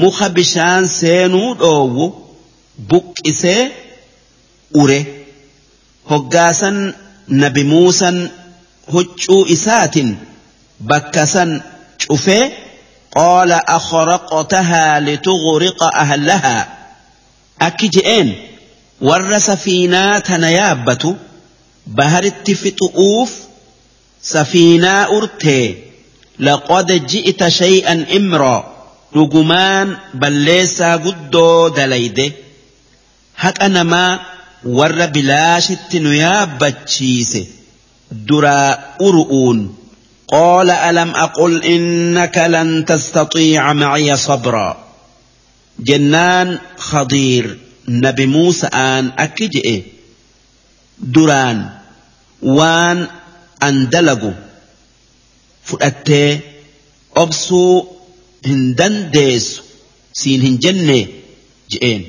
[0.00, 2.06] muka bishaan seenuu dhoowwu
[2.90, 3.62] buqqisee
[4.82, 5.00] ure.
[6.10, 6.76] Hoggaasan
[7.42, 8.16] nabi muusan
[8.92, 10.10] huccuu isaatiin
[10.90, 11.50] bakka san
[12.08, 12.44] cufee
[13.16, 16.78] قال أخرقتها لتغرق أهلها.
[17.60, 18.36] أكي أكجئين
[19.00, 21.16] ورس فينا تنيابت
[21.86, 23.32] بهرت فتؤوف
[24.22, 25.76] سفينة أرتي
[26.38, 28.72] لقد جئت شيئا إمرا.
[29.16, 31.30] رجمان بل ليس قد
[31.76, 32.32] دليد.
[33.36, 34.20] هك أنا ما
[34.64, 37.46] ور بلاش التنياب بتشيسي
[38.10, 39.81] درا أرؤون.
[40.32, 44.84] قال ألم أقل إنك لن تستطيع معي صبرا.
[45.78, 47.58] جنان خضير.
[47.88, 49.82] نبي موسى آن أكجئ.
[50.98, 51.68] دران.
[52.42, 53.06] وان
[53.62, 54.32] أندلقو
[55.64, 56.40] فؤتي
[57.16, 57.86] أبسو
[58.46, 59.60] هندن ديس.
[60.12, 61.06] سين هنجنة.
[61.70, 62.04] جئين.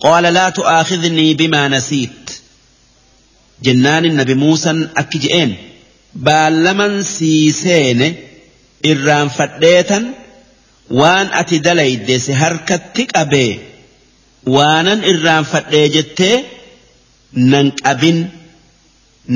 [0.00, 2.30] قال لا تؤاخذني بما نسيت.
[3.62, 5.75] جنان النبي موسى أكجئين.
[6.24, 10.04] baallaman sii seene irraan irraanfadheetan
[11.00, 13.52] waan ati dalayde si harkatti qabee
[14.54, 16.36] waanan irraan fadhee jettee
[17.32, 18.18] nan qabin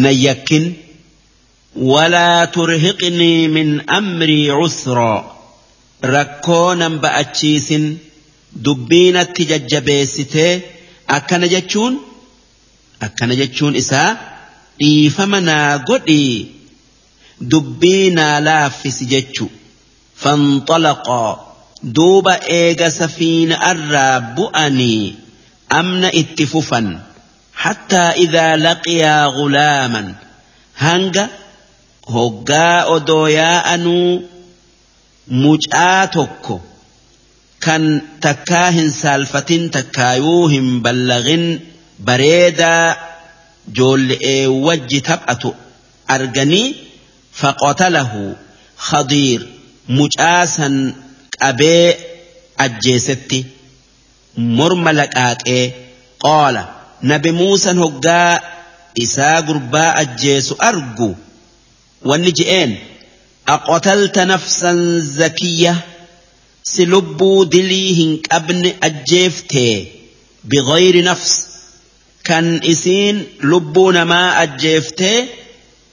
[0.02, 0.65] nan yakkin.
[1.93, 5.19] Walaa turhiqnii min amrii cusroo
[6.15, 7.85] rakkoo nan ba'achiisin
[8.65, 10.52] dubbiinatti jajjabeessitee
[11.16, 11.94] akkana jechuun
[13.07, 14.11] akkana jechuun isaa
[14.78, 16.60] dhiifama naa godhii.
[17.40, 19.46] Dubbii naa laaffisi jechu.
[20.22, 21.30] Fanxalaqaa
[21.96, 25.14] duuba eega safiina irraa bu'anii
[25.78, 26.88] amna itti fufan.
[27.62, 30.08] Hattaa idaa laqiyaa gulaaman
[30.84, 31.24] hanga
[32.14, 34.10] hoggaa odoo yaa'anuu
[35.42, 36.54] mucaa tokko
[37.64, 37.84] kan
[38.26, 41.44] takkaa hin saalfatin takkaayuu hin ballagin
[42.06, 42.86] bareedaa
[43.78, 45.50] joolle'ee wajji taphatu
[46.16, 46.68] arganii
[47.40, 48.36] فقتله
[48.76, 49.48] خضير
[49.88, 50.94] مجاسا
[51.42, 51.94] أبي
[52.60, 53.44] أجيستي
[54.36, 55.72] مرملك آكي
[56.20, 56.64] قال
[57.02, 58.40] نبي موسى نهجا
[59.02, 61.14] إسا قرباء الجيس أرجو
[62.02, 62.78] والنجئين
[63.48, 65.76] أقتلت نفسا زكية
[66.64, 69.88] سلبو دليهن أبن أجيفتي
[70.44, 71.46] بغير نفس
[72.24, 75.26] كان إسين لبون ما أجيفتي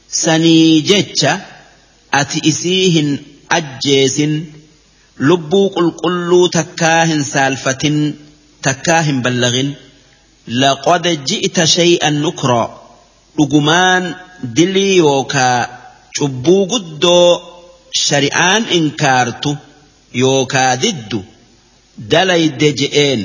[0.09, 1.31] sanii jecha
[2.19, 3.09] ati isii hin
[3.57, 4.33] ajjeesin
[5.29, 7.97] lubbuu qulqulluu takkaa hin saalfatin
[8.67, 9.69] takkaa hin ballagin
[10.63, 12.67] laqad ji'ta shay'an nukraa
[13.37, 14.03] dhugumaan
[14.59, 15.57] dilii yookaa
[16.19, 17.31] cubbuu guddoo
[18.05, 19.51] shari'aan inkaartu
[20.23, 21.19] yookaa diddu
[22.15, 23.23] dalayde je'een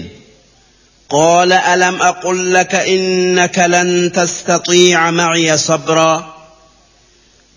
[1.12, 6.34] قال ألم أقل لك إنك لن تستطيع معي صبرا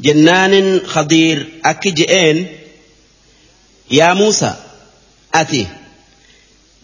[0.01, 2.47] جنان خضير أكجئين
[3.91, 4.55] يا موسى
[5.33, 5.67] أتي.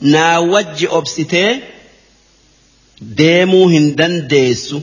[0.02, 0.86] ناوج
[3.74, 4.82] hin dandeessu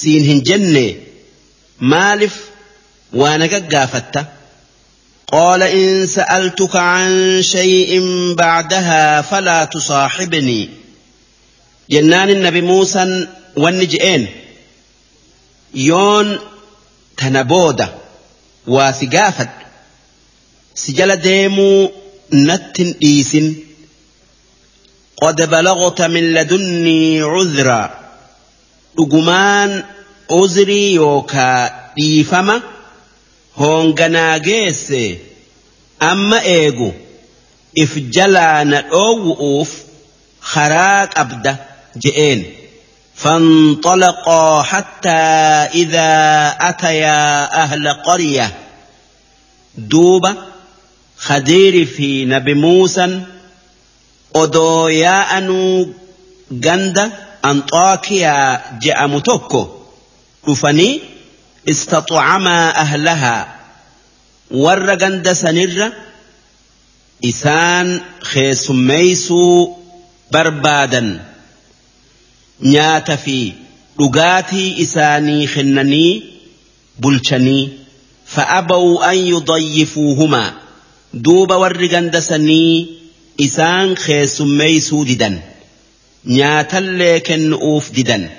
[0.00, 0.96] siin hin jenne
[1.92, 2.34] maalif
[3.12, 4.24] waa na gaggaafatta
[5.32, 8.00] قال إن سألتك عن شيء
[8.34, 10.68] بعدها فلا تصاحبني.
[11.90, 13.26] جنان النبي موسى
[13.56, 14.26] والنجئين
[15.74, 16.38] يون
[17.16, 17.86] tana booda
[18.74, 19.64] waa si gaafadhu
[20.80, 21.80] si jala deemuu
[22.46, 23.46] nattin dhiisin.
[25.20, 27.86] Qad balagta min ladunnii cudraa
[28.96, 29.70] dhugumaan
[30.40, 31.60] uzrii yookaa
[31.96, 32.56] dhiifama
[33.60, 35.02] hoonganaa geesse
[36.10, 36.88] amma eegu
[37.82, 39.70] if jalaa na dhoowwu'uuf
[40.52, 41.52] karaa qabda
[42.02, 42.40] je'een.
[43.16, 45.08] فانطلقا حتى
[45.74, 46.10] إذا
[46.60, 48.56] أتيا أهل قرية.
[49.78, 50.36] دوبة
[51.16, 53.20] خدير في نبي موسى
[54.34, 55.88] أدويا أنو
[56.50, 57.10] جند
[57.44, 59.68] أنطاكيا جاء متوكو
[60.48, 61.00] رفني
[61.68, 63.54] استطعما أهلها.
[64.50, 65.92] ورقند سنر
[67.24, 69.72] إسان خيس ميسو
[70.32, 71.33] بربادا.
[74.00, 76.22] لقاتي إساني خنني
[76.98, 77.68] بلشني
[78.26, 80.52] فأبوا أن يضيفوهما
[81.14, 82.86] دوب ورقند سني
[83.40, 85.42] إسان خيس ميسو ددا
[86.24, 88.30] نياتا لكن أوف ددا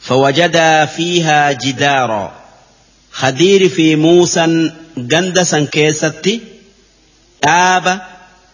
[0.00, 2.46] فوجدا فيها جدارا
[3.12, 6.40] خدير في موسى جندسا كيستي
[7.44, 8.00] آب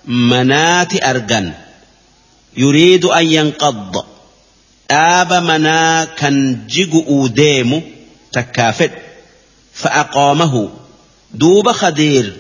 [0.07, 1.53] منات أرجن
[2.57, 4.12] يريد أن ينقض
[4.93, 7.83] آب منا كان جيجو ديمو
[8.33, 8.91] تكافت
[9.75, 10.71] فأقامه
[11.35, 12.33] دوب خدير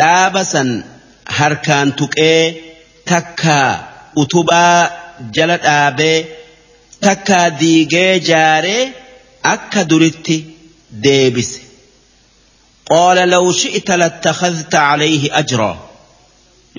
[0.00, 0.84] آبسا
[1.28, 2.54] هركان تكئ
[3.06, 3.88] تكا
[4.18, 4.90] أتبا
[5.34, 6.24] جلت آبي
[7.00, 8.92] تكا ديجي جاري
[9.44, 10.58] أكا درتي
[10.90, 11.60] deebise
[12.88, 15.76] qaala law shi'ta lattakhadhta alayhi ajraa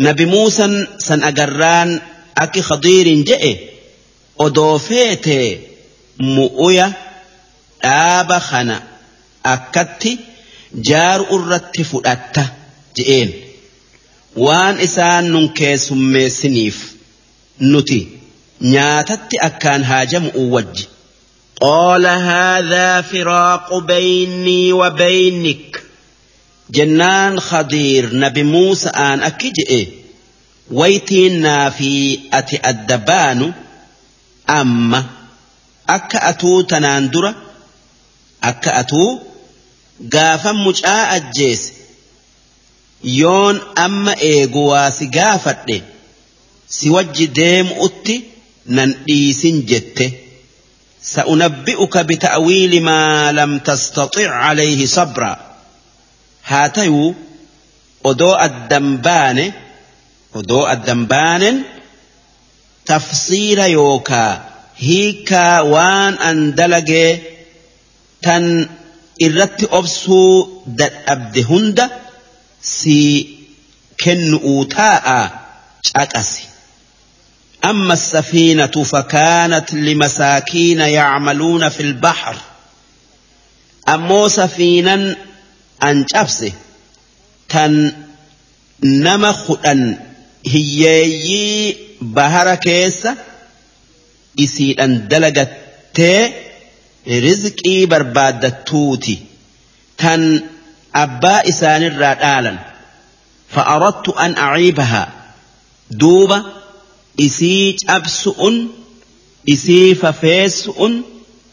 [0.06, 0.74] nabi muusan
[1.08, 1.90] san agarraan
[2.44, 3.52] akki khadiirin je'e
[4.46, 5.38] odoo feete
[6.36, 6.88] mu'uya
[7.84, 8.76] dhaaba kana
[9.54, 10.12] akkatti
[10.90, 12.44] jaaru irratti fudhatta
[13.00, 13.30] je'een
[14.46, 16.78] waan isaan nun keessummeessiniif
[17.72, 18.00] nuti
[18.76, 20.88] nyaatatti akkaan haajamu wajji
[21.62, 25.84] قال هذا فراق بيني وبينك
[26.70, 29.88] جنان خضير نبي موسى آن أكجئ
[30.72, 33.54] ويتينا في أتي الدبان
[34.60, 35.00] amma
[35.96, 37.32] akka atuu tanaan dura
[38.50, 39.10] akka atuu
[40.14, 41.70] gaafa mucaa ajjeese
[43.20, 43.56] yoon
[43.86, 45.78] amma eegu waa si gaafadhe
[46.76, 48.16] si wajji deemu'utti
[48.76, 50.06] nan dhiisin jette.
[51.14, 55.32] Sa'unabbi'uka bita'wiili maa lam tastaxic calayhi sabra.
[56.50, 57.10] Haa tayuu
[58.10, 59.46] odoo addan baane
[60.40, 61.56] odoo addan baanen
[62.90, 64.50] تفسير يوكا.
[64.78, 67.20] هيكا وان أندلج
[68.22, 68.70] تن
[69.26, 71.86] irratti obsuu dadhabde hunda
[72.62, 73.00] si
[74.04, 75.22] kennu'uu taa'a
[75.84, 76.44] caqasi.
[77.66, 82.38] أما السفينة فكانت لمساكين يعملون في البحر.
[83.90, 85.16] أمو سفينا
[85.84, 86.52] أنجبسه
[87.50, 87.94] تن
[88.84, 89.52] نمخ
[90.46, 93.12] هيي bahara keessa
[94.46, 96.22] isiidhan dalagattee
[97.26, 99.16] rizqii barbaaddattuuti.
[100.02, 100.22] Tan
[101.04, 102.58] abbaa isaanirraa dhaalan.
[103.54, 105.08] Fa'arattu an aciibahaa.
[106.02, 106.38] Duuba
[107.28, 108.56] isii cabsu'un
[109.54, 110.94] isii fafeessu'un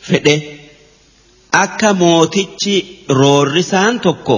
[0.09, 0.37] fedhe.
[1.65, 2.77] Akka mootichi
[3.21, 4.37] roorrisaan tokko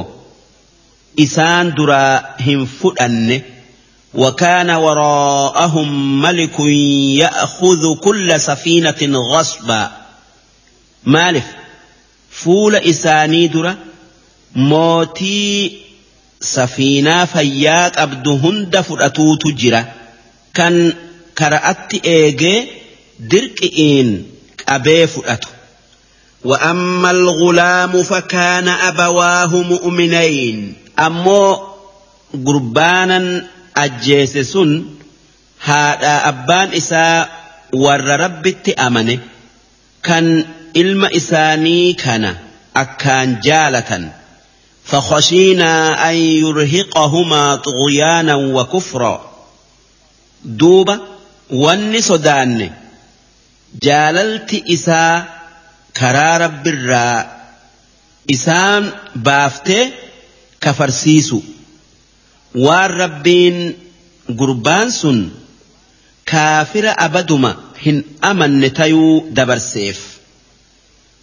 [1.24, 2.14] isaan duraa
[2.46, 3.36] hin fudhanne.
[4.14, 6.60] وكان وراءهم ملك
[7.20, 9.90] يأخذ كل سفينة غصبا.
[11.04, 11.44] مالف
[12.30, 13.76] فول إساني درا
[14.54, 15.78] موتي
[16.40, 19.84] سفينة فياك أبدهن فرأتوت جرا
[20.54, 20.92] كان
[21.38, 22.66] kara'atti eegee
[23.30, 24.08] dirqi'iin
[24.66, 25.48] qabee fudhatu.
[26.44, 30.74] وأما الغلام فكان أبواه مؤمنين.
[30.98, 31.58] أمو
[32.46, 33.46] قربانا
[33.84, 34.98] أجيسسون
[35.60, 37.28] هذا أبان إساء
[37.72, 39.18] ور ربت أمنه
[40.02, 40.44] كان
[40.76, 42.36] إلم إساني كان
[42.76, 44.12] أكان جالة
[44.84, 45.72] فخشينا
[46.10, 49.14] أن يرهقهما طغيانا وكفرا
[50.44, 51.00] دوبا
[51.50, 52.66] wanni sodaanne
[53.84, 55.14] jaalalti isaa
[56.00, 57.24] karaa rabbirraa
[58.34, 58.92] isaan
[59.28, 59.84] baaftee
[60.64, 61.38] kafarsiisu.
[62.65, 63.57] waan rabbiin
[64.39, 65.19] gurbaan sun
[66.31, 67.51] kaafira abaduma
[67.85, 69.99] hin amanne tayuu dabarseef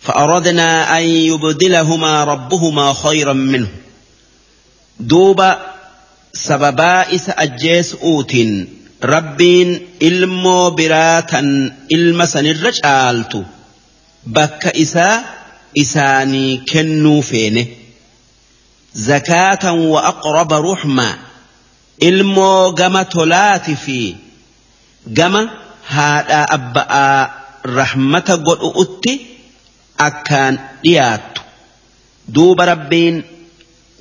[0.02, 3.68] فأردنا أن يبدلهما ربهما خيرا منه
[5.00, 5.58] دوبا
[6.32, 8.36] سببا إس أجيس أوت
[9.04, 11.40] ربين إلمو براتا
[11.92, 13.42] إلما سنرج آلتو
[14.26, 15.24] بك إسا
[15.78, 17.66] إساني كنو فينه
[18.95, 21.17] زكاة وأقرب رحمة.
[22.03, 24.15] إلمو جما تولاتي في.
[25.07, 25.49] جما
[25.87, 27.31] هذا أبا
[27.65, 29.25] رحمة قد أتي
[29.99, 31.39] أكان ديات
[32.27, 33.23] دوب ربين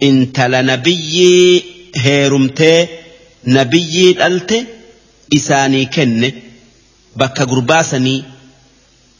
[0.00, 1.64] intala nabiyyii
[2.04, 2.88] heerumtee
[3.46, 4.66] nabiyyii dhalte
[5.30, 6.34] isaanii kenne
[7.16, 8.24] bakka gurbaasanii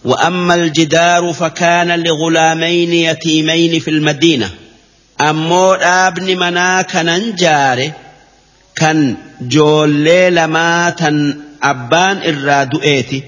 [0.05, 4.51] وأما الجدار فكان لغلامين يتيمين في المدينة.
[5.29, 7.87] ammoo dhaabni manaa kanan jaare
[8.81, 8.99] kan
[9.55, 11.17] joollee lamaa tan
[11.71, 13.19] abbaan irraa du'eeti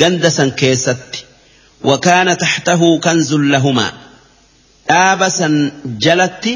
[0.00, 1.18] ganda san keessatti.
[1.88, 3.92] Wakaana taxtahuu kan zullahumaa
[4.88, 5.54] dhaaba san
[6.04, 6.52] jalatti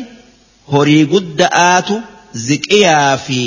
[0.73, 1.97] horii gudda aatu
[2.47, 3.41] ziqiyaa fi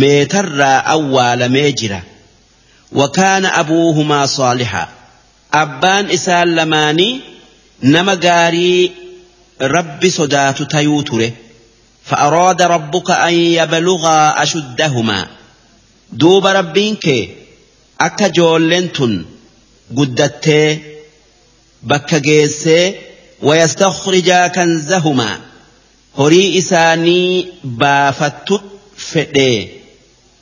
[0.00, 2.00] meetarraa awwaalamee jira.
[3.00, 4.88] Wakaana abuuhumaa saalihaa.
[5.62, 7.12] Abbaan isaan lamaanii
[7.94, 8.92] nama gaarii
[10.10, 11.32] sodaatu tayuu ture
[12.04, 15.26] فأراد ربك أن يبلغا أشدهما.
[16.12, 17.28] دوب ربينك
[18.00, 19.24] أكا جولنتن
[19.96, 20.78] قدتي
[21.82, 22.94] بكا جيسي
[23.42, 25.40] ويستخرجا كنزهما.
[26.18, 28.60] هري إساني بافتت
[28.96, 29.68] فدي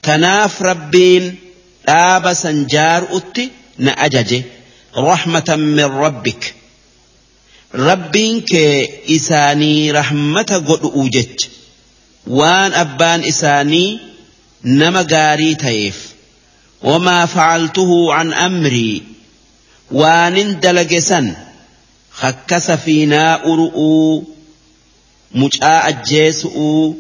[0.03, 1.37] تناف ربين
[1.89, 4.43] آب سنجار أتي نأجج
[4.97, 5.85] رحمة من
[7.73, 11.49] rabbiin kee isaanii rahmata godhu'u jecha.
[12.27, 14.01] Waan abbaan isaanii
[14.63, 15.97] nama gaarii ta'eef.
[16.83, 19.03] Wamaa facaltuhu an amrii.
[20.01, 21.37] Waanin dalage san
[22.21, 24.25] hakka safiinaa uru'uu
[25.41, 26.97] mucaa ajjeesu'uu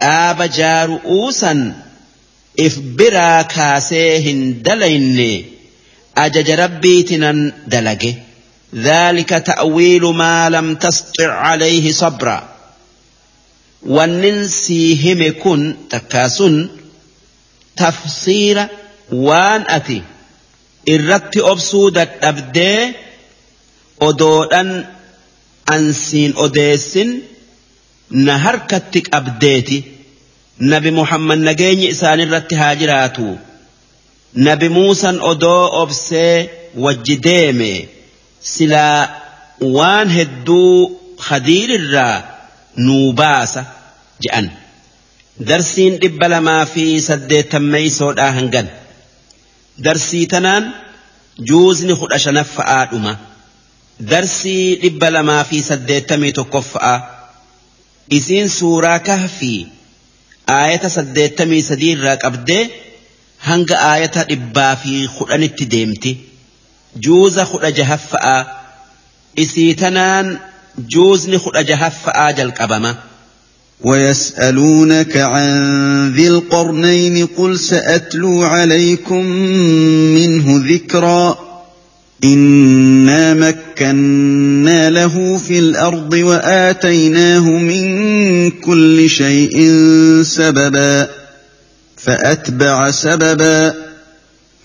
[0.00, 1.60] dhaaba jaaru'uu san
[2.66, 5.30] if biraa kaasee hin dalayne
[6.14, 7.38] ajaja rabbiitinan
[7.74, 8.16] dalage.
[8.74, 12.48] ذلك تأويل ما لم تسطع عليه صبرا
[13.86, 16.68] والننسي هم كن تكاسن
[17.76, 18.66] تفسير
[19.12, 20.02] وان أتي
[20.88, 22.92] إرت أبسودة أبدي
[24.08, 24.86] odoodhan
[25.74, 27.08] ansiin odeessin
[28.10, 29.78] na harkatti qabdeeti
[30.72, 33.26] nabi muhammad nageenyi isaanirratti haa jiraatu
[34.48, 36.50] nabi muusan odoo obsee
[36.84, 37.72] wajji deeme
[38.40, 39.00] silaa
[39.76, 40.72] waan hedduu
[41.28, 42.16] khadiirirraa
[42.86, 43.62] nuu baasa
[44.24, 44.46] je'an.
[45.48, 48.66] Darsiin dhibba lamaa fi saddeettammeysoodhaa hangan.
[49.84, 50.64] Darsii tanaan
[51.50, 53.14] juuzni kudha shanaffa'aa dhuma.
[54.10, 56.94] darsii dhibba lamaa fi saddeettamii tokkoffa'a
[58.18, 59.60] isiin suuraa kahfii
[60.56, 62.60] aayata saddeettamii sadii irraa qabdee
[63.48, 66.12] hanga aayata dhibbaa fi kudhanitti deemti
[66.96, 68.46] juuza kudha jahaffa'a
[69.36, 70.38] isii tanaan
[70.86, 71.62] juuzni kudha
[72.32, 72.94] jalqabama.
[73.84, 79.26] ويسألونك عن ذي القرنين قل سأتلو عليكم
[80.14, 81.38] منه ذكرًا.
[82.24, 89.72] إنا مكنا له في الأرض وآتيناه من كل شيء
[90.22, 91.08] سببا.
[91.96, 93.87] فأتبع سببا.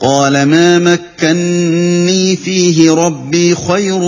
[0.00, 4.00] قال ما مكني فيه ربي خير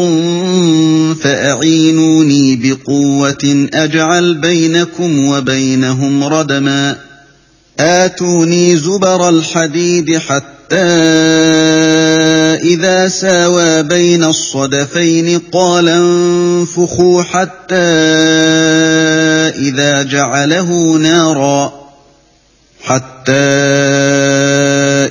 [1.14, 6.96] فأعينوني بقوة أجعل بينكم وبينهم ردما.
[7.80, 10.76] آتوني زبر الحديد حتى
[12.62, 17.74] إذا ساوى بين الصدفين قال انفخوا حتى
[19.58, 21.72] إذا جعله نارا.
[22.82, 24.31] حتى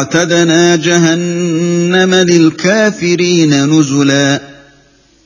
[0.00, 4.40] اعتدنا جهنم للكافرين نزلا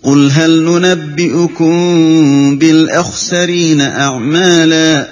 [0.03, 1.79] قل هل ننبئكم
[2.59, 5.09] بالأخسرين أعمالا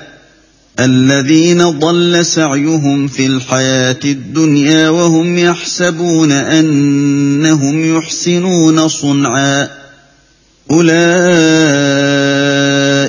[0.80, 9.68] الذين ضل سعيهم في الحياة الدنيا وهم يحسبون أنهم يحسنون صنعا
[10.70, 12.61] أولئك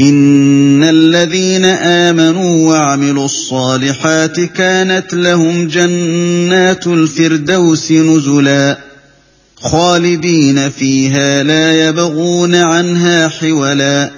[0.00, 8.78] إن الذين آمنوا وعملوا الصالحات كانت لهم جنات الفردوس نزلا
[9.56, 14.10] خالدين فيها لا يبغون عنها حولا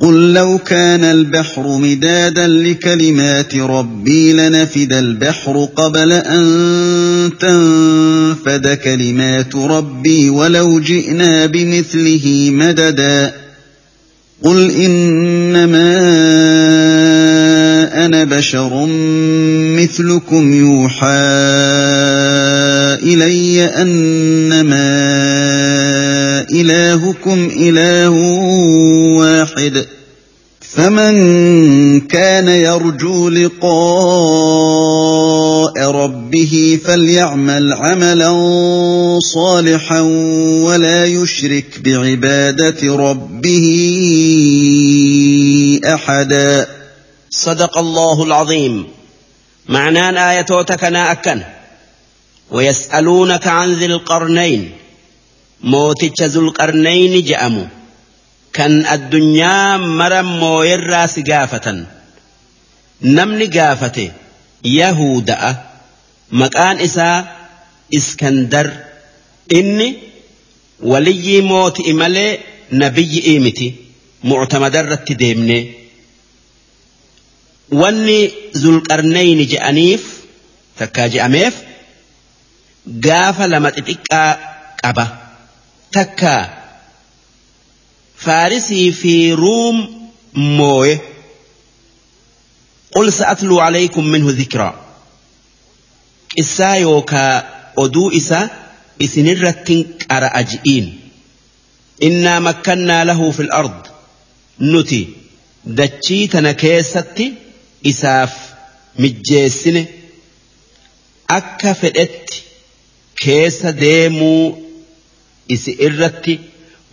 [0.00, 10.80] قل لو كان البحر مدادا لكلمات ربي لنفد البحر قبل أن تنفد كلمات ربي ولو
[10.80, 13.43] جئنا بمثله مددا
[14.42, 15.94] قل إنما
[18.06, 18.86] أنا بشر
[19.76, 21.06] مثلكم يوحى
[23.02, 24.94] إلي أنما
[26.50, 28.10] إلهكم إله
[29.18, 29.86] واحد
[30.76, 33.70] فمن كان يرجو لقاء
[35.90, 38.30] ربه فليعمل عملا
[39.34, 40.00] صالحا
[40.64, 43.66] ولا يشرك بعبادة ربه
[45.84, 46.66] أحدا.
[47.30, 48.86] صدق الله العظيم
[49.68, 51.42] معنى آياتك أكن.
[52.50, 54.70] ويسألونك عن ذي القرنين.
[55.62, 57.83] موتش ذو القرنين جأموا
[58.56, 61.78] kan addunyaa mara mooyerraa si gaafatan.
[63.16, 64.04] Namni gaafate
[64.78, 65.50] yahuda'a.
[66.40, 67.18] Maqaan isaa
[67.98, 68.66] iskandar.
[69.58, 69.88] Inni
[70.90, 72.32] waliyyii mooti'i malee
[72.80, 73.66] nabiyyi'ii miti
[74.28, 75.58] muctamadarratti deemne.
[77.80, 78.18] Wanni
[78.62, 80.02] zulqarnayni je'aniif
[80.78, 81.54] takkaa je'ameef
[83.06, 84.30] gaafa lama xixiqqaa
[84.82, 85.04] qaba.
[85.96, 86.42] Takkaa
[88.24, 90.98] فارسي في روم موي.
[92.92, 94.84] قل سأتلو عليكم منه ذكرى
[96.40, 97.44] إسا يوكا
[97.78, 98.50] أدو إسا
[99.02, 101.00] إسنر تنك أرأجئين
[102.02, 103.86] إنا مكنا له في الأرض.
[104.60, 105.08] نتي
[105.64, 107.32] دتشيتنا كيستي
[107.86, 108.54] إساف
[108.98, 109.86] مجيسنة
[111.30, 112.42] أكفلت
[113.16, 114.64] كيس ديمو.
[115.52, 116.38] إسئرتي.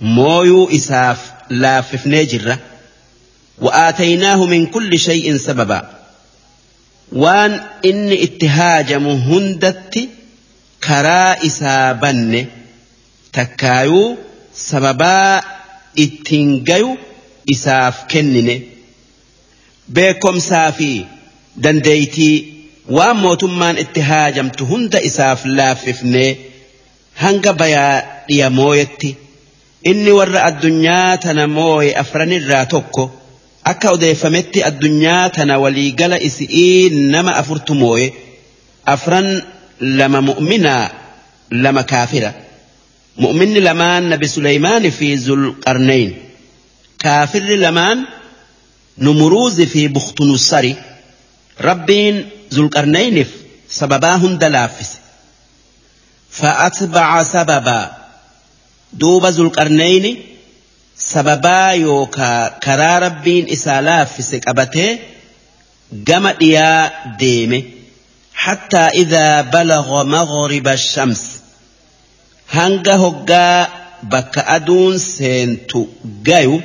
[0.01, 1.19] mooyuu isaaf
[1.49, 2.57] laaffifnee jirra
[3.65, 5.77] wa'aataynaahu min kulli shay'in sababa
[7.23, 10.09] waan inni itti haajamu hundatti
[10.87, 12.41] karaa isaa banne
[13.37, 14.17] takkaayuu
[14.65, 15.41] sababaa
[16.05, 16.91] ittiin gayu
[17.55, 18.55] isaaf kennine
[19.93, 20.91] beekomsaa fi
[21.63, 22.35] dandeeytii
[22.97, 26.29] waan mootummaan itti haajamtu hunda isaaf laaffifnee
[27.23, 27.97] hanga bayaa
[28.27, 29.30] dhiyamooyetti mooyetti.
[29.89, 33.03] Inni warra addunyaa tana mooye afranirraa tokko.
[33.71, 38.07] akka odeeffametti addunyaa tana waliigala isi'ii nama afurtu mooye
[38.93, 39.27] afran
[39.99, 40.85] lama mu'minaa
[41.63, 42.31] lama kaafira
[43.23, 46.09] mu'minni lamaan nabi suleymaani fi zulqarnayn
[47.03, 47.97] kaafirri lamaan
[49.05, 50.73] numuruuzi fi buktunussari
[51.69, 52.15] rabbiin
[52.55, 53.29] zulqarnayniif
[53.79, 54.97] sababaa hunda laaffise
[56.39, 57.91] فأتبع سببا
[58.99, 60.17] ذو القرنين
[61.13, 64.99] sababaa yookaa karaa rabbiin isaa laaffise qabatee
[66.07, 66.91] gama dhiyaa
[67.21, 67.59] deeme
[68.43, 71.21] hattaa idaa balaga maghriba shams
[72.57, 73.67] hanga hoggaa
[74.13, 75.81] bakka aduun seentu
[76.29, 76.61] gayu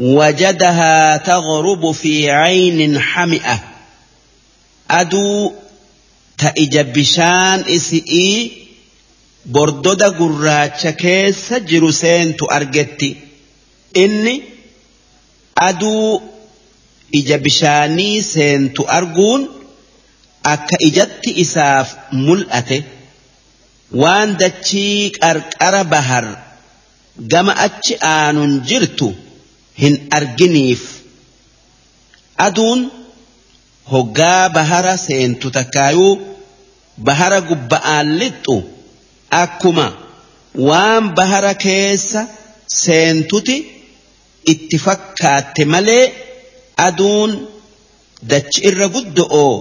[0.00, 3.58] وجدها تغرب في عين حمئة
[4.90, 5.52] أدو
[6.38, 8.52] تأج بشان إسئي
[9.52, 13.10] bordoda gurraacha keessa jiru seentu argetti
[14.02, 14.34] inni
[15.68, 16.22] aduu
[17.18, 19.42] ija bishaanii seentu arguun
[20.54, 21.88] akka ijatti isaaf
[22.26, 22.78] mul'ate
[24.02, 26.26] waan dachii qarqara bahar
[27.32, 29.08] gama achi aanun jirtu
[29.82, 30.82] hin arginiif
[32.46, 32.80] aduun
[33.92, 36.12] hoggaa bahara seentu takkaayuu
[37.06, 38.56] bahara gubba'aan lixxu.
[39.42, 39.86] akkuma
[40.68, 42.20] waan bahara keessa
[42.82, 43.56] seentuti
[44.52, 46.04] itti fakkaatte malee
[46.86, 47.32] aduun
[48.30, 49.52] dachi irra guddoo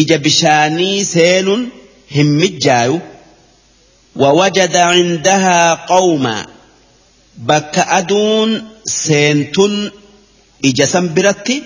[0.00, 1.62] ija bishaanii seenuun
[2.14, 2.96] hin mijjaayu.
[4.22, 6.34] Wawajada cindahaa qawma
[7.48, 8.50] bakka aduun
[9.00, 9.74] seentun
[10.68, 11.56] ija san biratti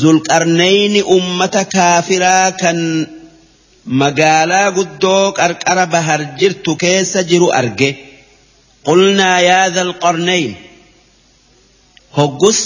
[0.00, 2.78] zulqarnayni ummata kaafiraa kan
[3.86, 7.90] magaalaa guddoo qarqara bahar jirtu keessa jiru arge
[8.86, 10.52] qulnaa yaa zalqarnayn
[12.16, 12.58] hoggus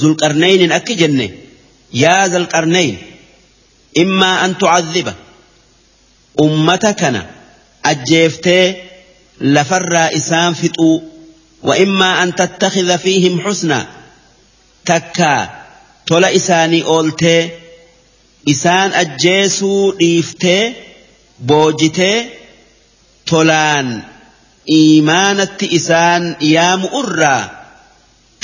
[0.00, 1.26] zulqarnaynin akki jenne
[2.02, 2.94] yaa zalqarnayn
[4.02, 5.12] immaa an tucadhiba
[6.44, 7.20] ummata kana
[7.90, 8.66] ajjeeftee
[9.54, 10.96] lafarraa isaan fixuu
[11.62, 13.86] وإما أن تتخذ فيهم حسنا
[14.86, 15.50] تكا
[16.06, 17.50] تلا إساني أولتي
[18.52, 20.64] isaan ajjeesuu dhiiftee
[21.50, 22.18] boojitee
[23.30, 23.88] tolaan
[24.78, 27.42] iimaanatti isaan yaamu irraa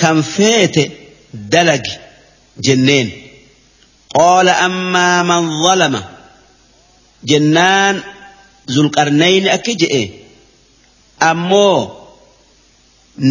[0.00, 0.84] kan feete
[1.52, 1.94] dalagi
[2.66, 3.08] jenneen
[4.16, 6.02] qaala ammaa man zalama
[7.31, 7.97] jennaan
[8.74, 10.02] zulqarnayni akki je'e
[11.31, 11.78] ammoo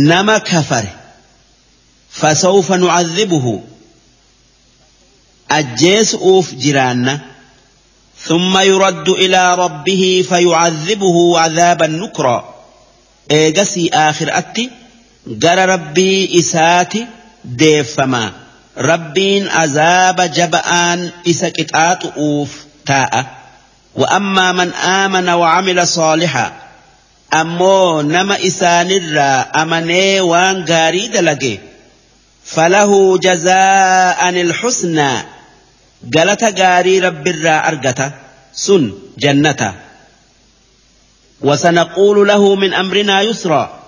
[0.09, 0.91] nama kafare
[2.19, 3.53] fasawfa nucadhibuhu
[5.59, 7.19] أجيسؤوف جيراننا.
[8.27, 12.53] ثم يرد إلى ربه فيعذبه عذابا نكرا.
[13.31, 14.69] إيجسي آخر أتي.
[15.27, 17.07] جرى ربي إساتي
[17.45, 18.31] ديفما.
[18.77, 22.49] ربين عذاب جبآن إسكتات أوف
[22.85, 23.25] تاء.
[23.95, 26.53] وأما من آمن وعمل صالحا
[27.33, 31.57] أمو نما إسان الرا أمني وان غاري دلقي.
[32.45, 35.42] فله جزاء الحسنى.
[36.09, 38.11] Galata gaarii rabbiirraa argata
[38.51, 38.83] sun
[39.17, 39.73] jannata.
[41.43, 43.83] وسنقول له من أمرنا يسرا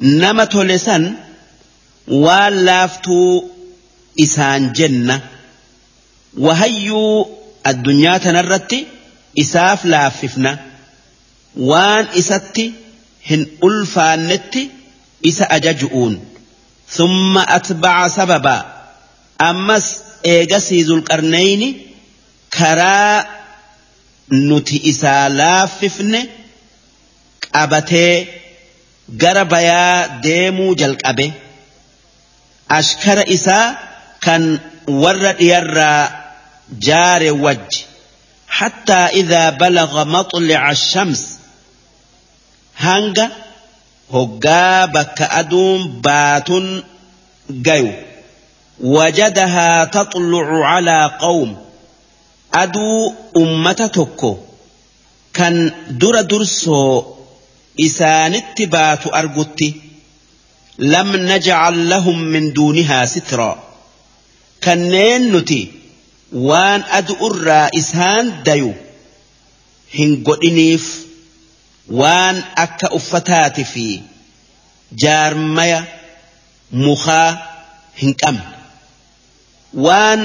[0.00, 1.14] نما تولسن
[2.08, 3.44] والافتو
[4.20, 5.20] إسان جنة
[6.38, 7.30] وهيو
[7.66, 8.86] الدنيا تنرتي
[9.40, 10.58] إساف لاففنا
[11.56, 12.72] وان إستي
[13.30, 14.70] هن ألفانتي
[15.26, 16.24] إسا أججؤون
[16.88, 18.80] ثم أتبع سببا
[19.40, 19.86] ammas
[20.34, 21.68] eegasii zulqarnayni
[22.58, 23.24] karaa
[24.48, 26.20] nuti isaa laaffifne
[27.54, 28.14] qabatee
[29.22, 31.26] gara bayaa deemuu jalqabe
[32.78, 33.66] ashkara isaa
[34.24, 34.42] kan
[35.02, 36.02] warra dhiyarraa
[36.88, 37.80] jaare wajji
[38.60, 41.38] حتى إذا بلغ مطلع الشمس
[42.76, 43.30] هنگا
[44.14, 46.48] هقا بك أدوم بات
[47.66, 47.92] قيو
[48.80, 51.56] وجدها تطلع على قوم.
[52.54, 54.36] أدو أمة تكو.
[55.34, 57.02] كان در درسو
[57.80, 59.74] إسانت بات أرقتي
[60.78, 63.62] لم نجعل لهم من دونها سترا.
[64.64, 65.80] كنين نتي.
[66.32, 68.70] waan adu'urraa isaan dayu
[69.94, 70.84] hin godhiniif
[72.00, 73.86] waan akka uffataati fi
[75.04, 75.80] jaarmaya
[76.84, 77.28] mukaa
[78.02, 78.59] hin qabne
[79.74, 80.22] waan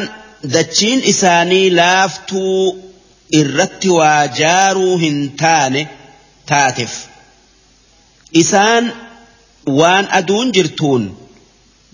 [0.54, 2.62] dachiin isaanii laaftuu
[3.42, 5.88] irratti waa jaaruu hin taane
[6.52, 6.94] taateef
[8.44, 8.94] isaan
[9.82, 11.06] waan aduun jirtuun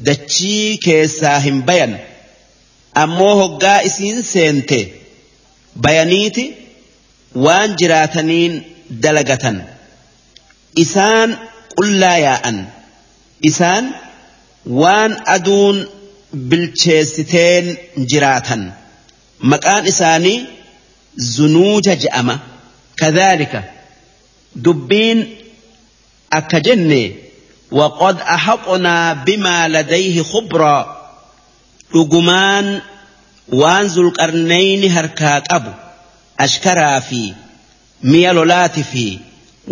[0.05, 1.93] dachii keessaa hin bayan.
[3.01, 4.79] ammoo hoggaa isiin seente
[5.83, 6.43] bayaniiti
[7.45, 8.53] waan jiraataniin
[9.03, 9.57] dalagatan
[10.83, 11.29] isaan
[11.75, 12.57] qullaa yaa'an
[13.49, 13.85] isaan
[14.81, 15.77] waan aduun
[16.49, 17.65] bilcheessiteen
[18.11, 18.61] jiraatan
[19.51, 20.39] maqaan isaanii
[21.35, 22.35] zunuuja je'ama
[23.01, 23.63] kadhaalika
[24.63, 25.19] dubbiin
[26.39, 27.03] akka jenne
[27.71, 30.77] وقد أحطنا بما لديه خبرا
[31.93, 32.81] dhugumaan
[33.61, 35.71] waan zulqarnayni harkaa qabu
[36.45, 37.21] ashkaraa fi
[38.11, 39.05] mi'a lolaati fi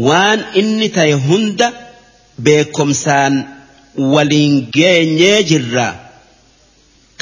[0.08, 1.68] waan inni ta'e hunda
[2.46, 3.34] beekomsaan
[4.14, 5.88] waliin geenyee jirra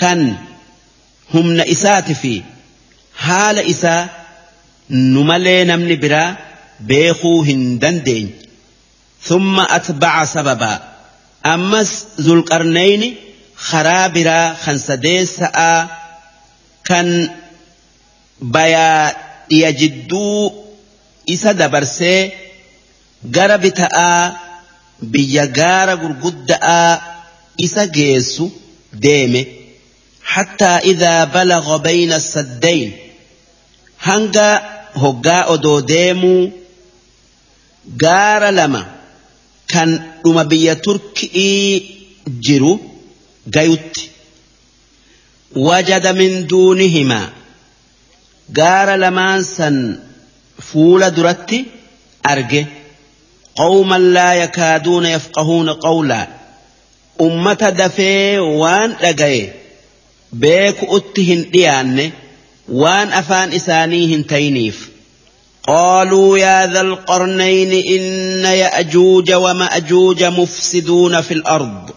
[0.02, 0.20] kan
[1.34, 2.34] humna isaati fi
[3.26, 4.04] haala isaa
[5.14, 6.30] nu malee namni biraa
[6.90, 8.34] beekuu hin dandeenye.
[9.28, 10.78] Thumma atbaca sababaa
[11.54, 11.92] ammas
[12.26, 13.10] zulqarnayni
[13.70, 15.80] karaa biraa kan sadeessa'aa
[16.90, 17.08] kan
[18.56, 19.04] bayaa
[19.50, 20.42] dhiya jidduu
[21.36, 22.20] isa dabarsee
[23.36, 24.16] gara bitaa
[25.14, 26.92] biyya gaara gurguddaa
[27.66, 28.46] isa geessu
[29.06, 29.42] deeme.
[30.28, 32.92] حتى إذا بلغ بين السدين.
[34.02, 34.62] هنغا
[34.96, 36.52] هقا أدو ديمو
[38.04, 38.86] غار لما.
[39.68, 41.96] كان رمبية تركي
[42.28, 42.80] جرو
[43.56, 43.98] غيوت.
[45.56, 47.30] وجد من دونهما
[48.60, 50.00] غار لما سن
[50.60, 51.66] فول درتي
[52.30, 52.66] أرجي
[53.56, 56.28] قوما لا يكادون يفقهون قولا.
[57.22, 59.67] أمة دفي وان لقيه
[60.36, 62.06] beeku'utti hin dhiyaanne
[62.84, 64.78] waan afaan isaanii hin tayniif
[65.68, 71.90] قالوا يا ذا القرنين إن يأجوج ومأجوج مفسدون في الأرض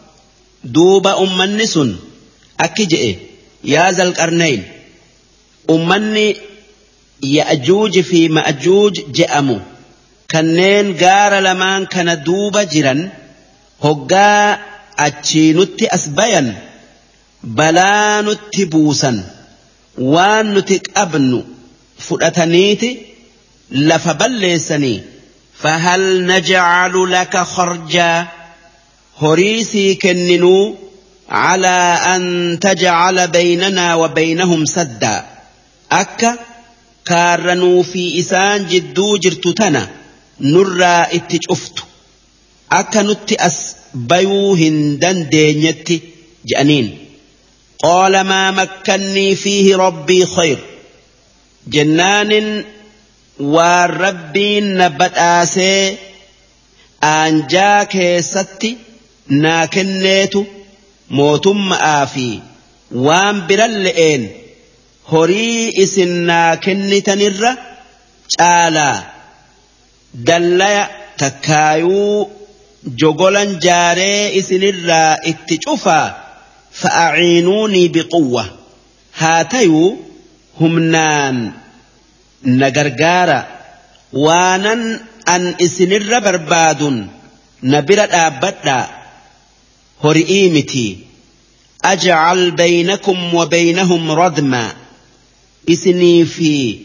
[2.64, 3.10] akki je'e
[3.72, 4.62] yaa zalqarnayn
[5.74, 6.26] ummanni
[7.36, 9.56] ya'juuji fi ma'juuj je'amu
[10.32, 13.00] kanneen gaara lamaan kana duuba jiran
[13.84, 14.58] hoggaa
[15.06, 16.48] achii nutti as bayan
[17.44, 19.22] balaa nutti buusan
[20.14, 21.38] waan nuti qabnu
[22.08, 22.90] fudhataniiti
[23.70, 25.00] lafa balleessanii
[25.60, 28.26] فهل نجعل لك خرجا
[29.20, 30.76] هريسي كننو
[31.30, 35.26] على أن تجعل بيننا وبينهم سدا
[35.92, 36.38] أكا
[37.04, 39.88] كارنوا في إسان جدو جرتتنا
[40.40, 41.78] نرى اتجفت
[42.72, 46.00] أكا نتأس بيو هندن دينيتي
[46.46, 46.99] جأنين
[47.83, 50.57] قال ما مكني فيه ربي خير
[51.67, 52.65] جنان
[53.39, 55.97] والربي نبت آسي
[57.03, 58.77] أنجا كيستي
[59.43, 60.41] naa kenneetu
[61.17, 62.25] mootummaa fi
[63.05, 64.23] waan biran le'een
[65.11, 67.51] horii isin naa kennitanirra
[68.35, 68.97] caalaa
[70.27, 70.83] dallaya
[71.21, 72.19] takkaayuu
[73.01, 76.07] jogolan jaaree isinirraa itti cufaa
[76.80, 78.50] فأعينوني بقوة.
[79.18, 79.96] هاتيو
[80.60, 81.52] همنان
[82.44, 83.46] نغرغارا.
[84.12, 87.08] وأنا أن إسنر برباد
[87.62, 88.86] نبرا أبدا.
[90.04, 90.98] هرئيمتي
[91.84, 94.72] أجعل بينكم وبينهم ردما
[95.70, 96.78] إسني في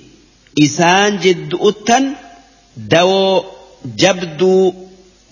[0.63, 2.13] إسان جد أتن.
[2.77, 3.43] دو
[3.85, 4.73] جبدو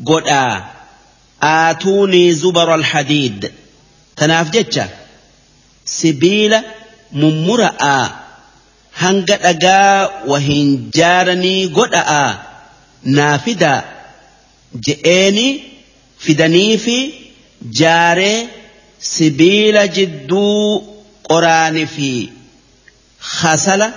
[0.05, 0.63] قدا
[1.43, 3.51] آتوني زبر الحديد.
[4.19, 4.85] Tanaaf jecha
[5.97, 6.59] sibiila
[7.23, 8.05] mummura'aa
[9.03, 9.97] hanga dhagaa
[10.31, 10.69] wahin
[10.99, 12.29] jaaranii godha'aa
[13.17, 13.81] naa fidaa
[14.87, 15.47] je'eeni
[16.25, 16.97] fidanii fi
[17.81, 18.39] jaaree
[19.13, 20.63] sibiila jidduu
[21.29, 22.09] qoraani fi
[23.35, 23.87] hasala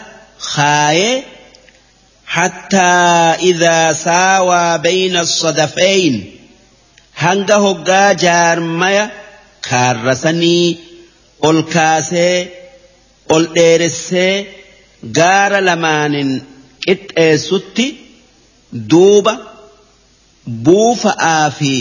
[0.52, 1.16] kaayee
[2.36, 2.92] حتى
[3.50, 6.14] إذا ساوى بين الصدفين
[7.22, 9.04] hanga hoggaa jaarmaya
[9.68, 10.66] kaarrasanii
[11.48, 12.36] ol kaasee
[13.34, 14.34] ol dheeressee
[15.18, 16.30] gaara lamaanin
[16.86, 17.86] qixxeessutti
[18.90, 19.34] duuba
[20.66, 21.72] buufa'aa fi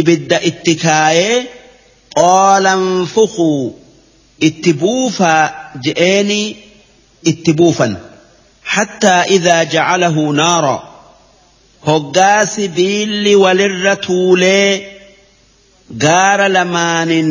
[0.00, 1.38] ibidda itti kaayee
[2.20, 3.64] qoolan fukuu
[4.48, 5.42] itti buufaa
[5.84, 6.46] je'eenii
[7.30, 7.92] itti buufan
[8.74, 10.76] hattaa idaa jacalahu naara
[11.88, 14.70] hoggaa sibiilli walirra tuulee
[15.98, 17.30] gaara lamaanin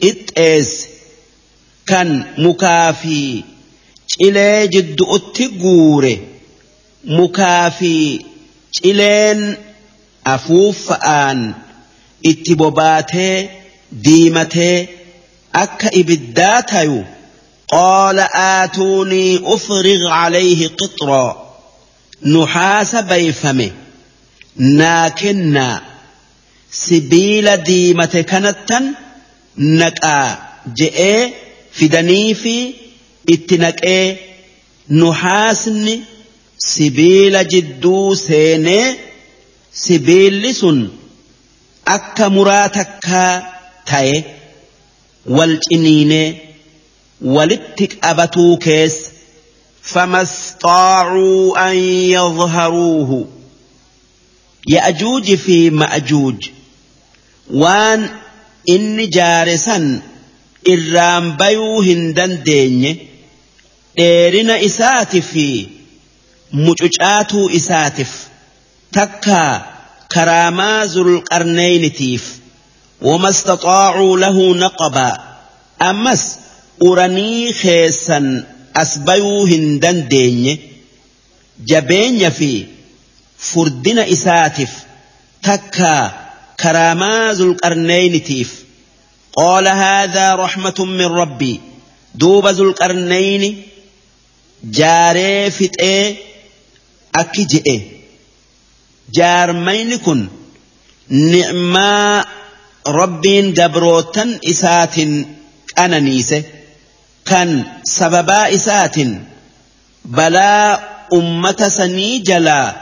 [0.00, 0.88] qixxeesse
[1.90, 2.08] kan
[2.44, 3.18] mukaa fi
[4.12, 6.14] cilee jiddu'utti guure
[7.18, 7.92] mukaa fi
[8.78, 9.40] cileen
[10.34, 11.40] afuuffa'aan
[12.30, 13.36] itti bobaatee
[14.04, 14.78] diimatee
[15.64, 16.98] akka ibiddaa tayu
[17.72, 21.32] aatuunii ufrig calayhi qixraa
[22.32, 23.68] nuhaasa bayfame
[24.78, 25.76] naa kennaa
[26.70, 28.84] sibiila diimate kanattan
[29.80, 30.28] naqaa
[30.78, 31.32] je'ee
[31.78, 32.54] fidanii fi
[33.34, 34.04] itti naqee
[35.00, 35.94] nuhaasni
[36.70, 38.86] sibiila jidduu seenee
[39.82, 40.78] sibiilli sun
[41.96, 43.32] akka muraa takkaa
[43.90, 44.16] ta'e
[45.36, 46.28] wal ciniinee
[47.36, 49.10] walitti qabatuu keessa
[49.86, 51.76] فما استطاعوا أن
[52.10, 53.26] يظهروه
[54.68, 55.70] يأجوج في
[57.62, 58.02] waan
[58.74, 59.86] inni jaare san
[60.74, 62.92] irraan bayuu hin dandeenye
[63.98, 65.46] dheerina isaati fi
[66.64, 68.12] mucucaatuu isaatiif
[68.98, 69.40] takka
[70.14, 72.24] karaamaa zulqarneynitiif
[73.08, 75.14] wama istaxaacuu lahu naqabaa
[75.90, 76.22] ammas
[76.88, 78.26] uranii keessan
[78.82, 80.54] as bayuu hin dandeenye
[81.72, 82.50] jabeenya fi
[83.48, 84.72] furdina isaatiif
[85.48, 86.04] takkaa
[86.66, 88.64] كراما ذو القرنين تيف.
[89.36, 91.60] قال هذا رحمة من ربي.
[92.14, 93.62] دوب ذو القرنين
[94.64, 96.14] جاري فتئ
[97.14, 97.80] أكجئ
[99.14, 100.28] جار مينكن
[101.08, 102.24] نعما
[102.86, 104.98] ربين دبروتا إسات
[105.78, 106.42] أنا نيسة.
[107.26, 108.96] كان سببا إسات
[110.04, 110.80] بلا
[111.12, 112.76] أمة سني جلا.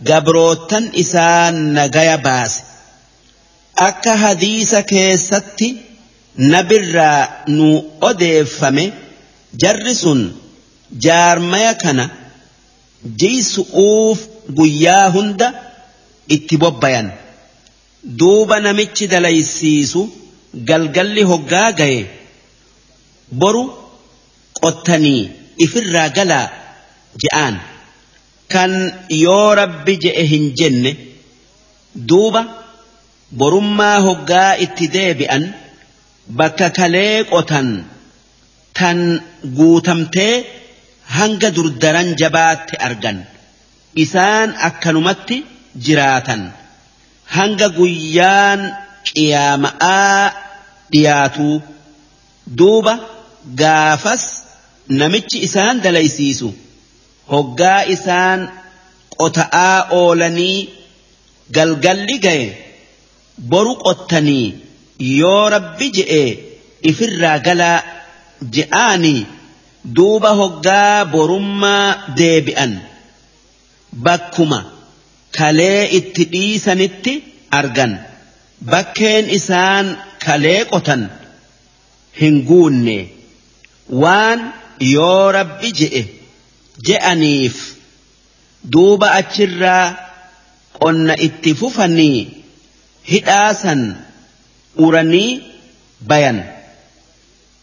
[0.00, 2.73] دبروتا إسان نغيا باسي
[3.88, 5.68] akka hadiisa keessatti
[6.52, 7.20] nabirraa
[7.56, 7.68] nu
[8.08, 8.84] odeeffame
[9.62, 10.20] jarri sun
[11.06, 12.04] jaarmaya kana
[13.20, 14.18] jiysu'uuf
[14.58, 15.48] guyyaa hunda
[16.36, 17.08] itti bobbayan
[18.20, 20.00] duuba namichi dalaysiisu
[20.68, 22.02] galgalli hoggaa gaye
[23.40, 23.64] boru
[24.60, 25.22] qottanii
[25.64, 26.46] ifirraa galaa
[27.22, 27.56] je'aan
[28.52, 28.72] kan
[29.24, 30.90] yoo rabbi je'e hin jenne
[32.10, 32.42] duuba
[33.38, 35.44] borummaa hoggaa itti deebi'an
[36.38, 37.68] bakka kalee qotan
[38.78, 38.98] tan
[39.58, 40.34] guutamtee
[41.16, 43.18] hanga durdaran jabaatti argan.
[44.04, 45.36] Isaan akkanumatti
[45.84, 46.42] jiraatan.
[47.36, 48.60] Hanga guyyaan
[49.08, 50.22] qiyaama'aa
[50.92, 51.56] dhiyaatuu
[52.58, 52.94] duuba
[53.60, 54.24] gaafas
[55.00, 56.48] namichi isaan dalaysiisu.
[57.32, 58.40] Hoggaa isaan
[59.20, 60.58] qota'aa oolanii
[61.56, 62.48] galgalli gaye
[63.38, 64.54] boru qottanii
[65.18, 66.22] yoo rabbi je'e
[66.90, 67.78] ifirraa galaa
[68.54, 69.26] je'aanii
[69.96, 72.72] duuba hoggaa borummaa deebi'an.
[74.04, 74.60] Bakkuma
[75.38, 77.12] kalee itti dhiisanitti
[77.58, 77.92] argan.
[78.70, 79.86] Bakkeen isaan
[80.24, 81.02] kalee qotan.
[82.20, 82.98] Hin guunne.
[84.02, 84.40] Waan
[84.94, 86.02] yoo rabbi je'e
[86.86, 87.56] je'aniif.
[88.72, 89.84] Duuba achirraa
[90.80, 92.18] qonna itti fufanii
[93.12, 93.80] hidhaasan
[94.76, 95.42] uranii
[96.00, 96.38] bayan.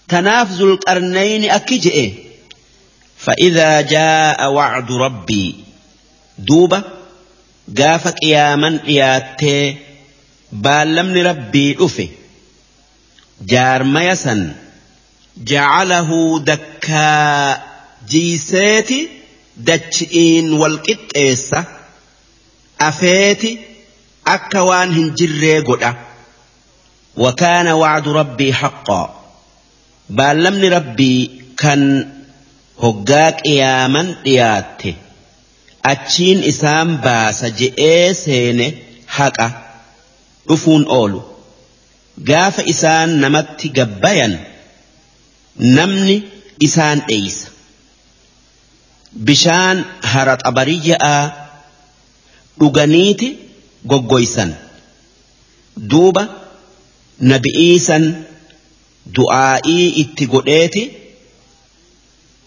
[0.07, 2.31] Tanaaf zulqarnayni akki je'e.
[3.21, 5.55] فإذا جاء وعد ربي
[6.37, 6.83] دوبة
[7.77, 9.77] قاف قياما إياتي
[10.51, 12.09] بالمن ربي أفي
[13.41, 14.55] جار ميسا
[15.37, 17.61] جعله دكا
[18.09, 19.09] جيسيتي
[19.57, 21.65] دتشئين والقطيسة
[22.81, 23.59] أفيتي
[24.35, 25.91] akka waan hin jirree godha.
[27.23, 29.07] Wakaana wacdu rabbii haqqaa
[30.17, 31.19] baallamni rabbii
[31.61, 31.81] kan
[32.83, 34.91] hoggaa qiyaaman dhiyaatte
[35.91, 38.67] achiin isaan baasa je'ee seene
[39.17, 39.47] haqa
[40.47, 41.21] dhufuun oolu.
[42.29, 44.33] Gaafa isaan namatti gabbayan
[45.77, 46.15] namni
[46.67, 47.47] isaan dheeysa.
[49.27, 49.77] Bishaan
[50.11, 51.15] hara xabariyya'a
[52.59, 53.27] dhuganiiti
[53.89, 54.51] goggoysan
[55.91, 56.23] duuba
[57.31, 58.03] nabi'iisan
[59.15, 60.83] du'aa'ii itti godheeti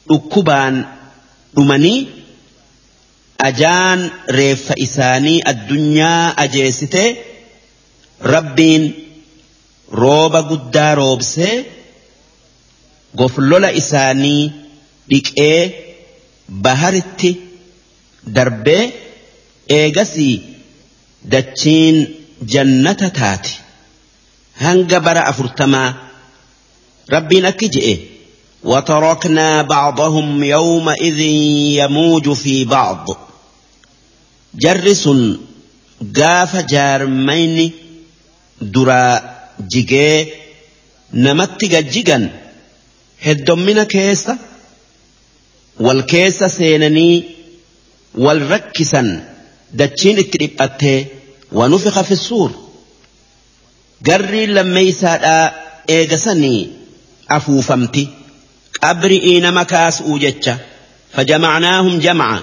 [0.08, 0.74] dhukkubaan
[1.56, 1.98] dhumanii
[3.48, 4.00] ajaan
[4.38, 7.08] reeffa isaanii addunyaa ajeessitee
[8.34, 8.84] rabbiin
[10.02, 11.54] rooba guddaa roobsee
[13.20, 14.42] goflola isaanii
[15.10, 15.58] dhiqee
[16.64, 17.30] baharitti
[18.36, 18.82] darbee
[19.78, 20.34] eegasii
[21.32, 21.96] dachiin
[22.52, 23.52] jannata taati
[24.64, 25.90] hanga bara afurtamaa
[27.14, 27.96] rabbiin akki je'e
[28.64, 31.20] وتركنا بعضهم يومئذ
[31.80, 33.06] يموج في بعض۔
[34.54, 35.08] جرس
[36.16, 37.70] قاف جارمين
[38.60, 39.20] درا
[39.72, 40.26] جيجي
[41.14, 42.30] نمت جيجا
[43.22, 44.38] هدومنا كيسة
[45.80, 47.22] والكيسة سينني
[48.14, 49.02] والركسا
[49.72, 51.06] دتشين اتريبته
[51.54, 52.50] ونفخ في السور
[54.02, 55.50] جري لما يسأل
[55.90, 56.70] إيغساني
[57.30, 58.08] أفو فمتي
[58.82, 60.58] أبرئ نمكاس أوجتشا
[61.12, 62.42] فجمعناهم جمعا.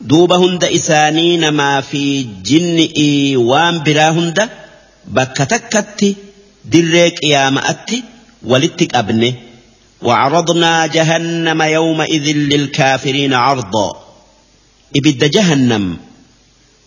[0.00, 4.48] دوبهن إسانين ما في جن إيوان براهند
[5.06, 6.16] بكتكتي
[6.64, 8.02] دريك يا مأتي
[8.42, 9.34] ولتك أبني
[10.02, 14.04] وعرضنا جهنم يومئذ للكافرين عرضا.
[14.96, 15.96] إبد جهنم.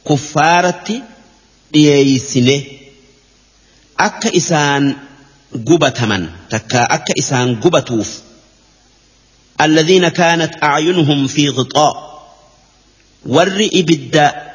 [0.10, 1.02] كفارتي
[1.74, 2.64] ديسنه
[4.00, 4.96] أكا إسان
[5.68, 8.20] قبتمن تكا أكا إسان قبتوف
[9.62, 12.14] الذين كانت أعينهم في غطاء
[13.26, 14.54] ور إبدا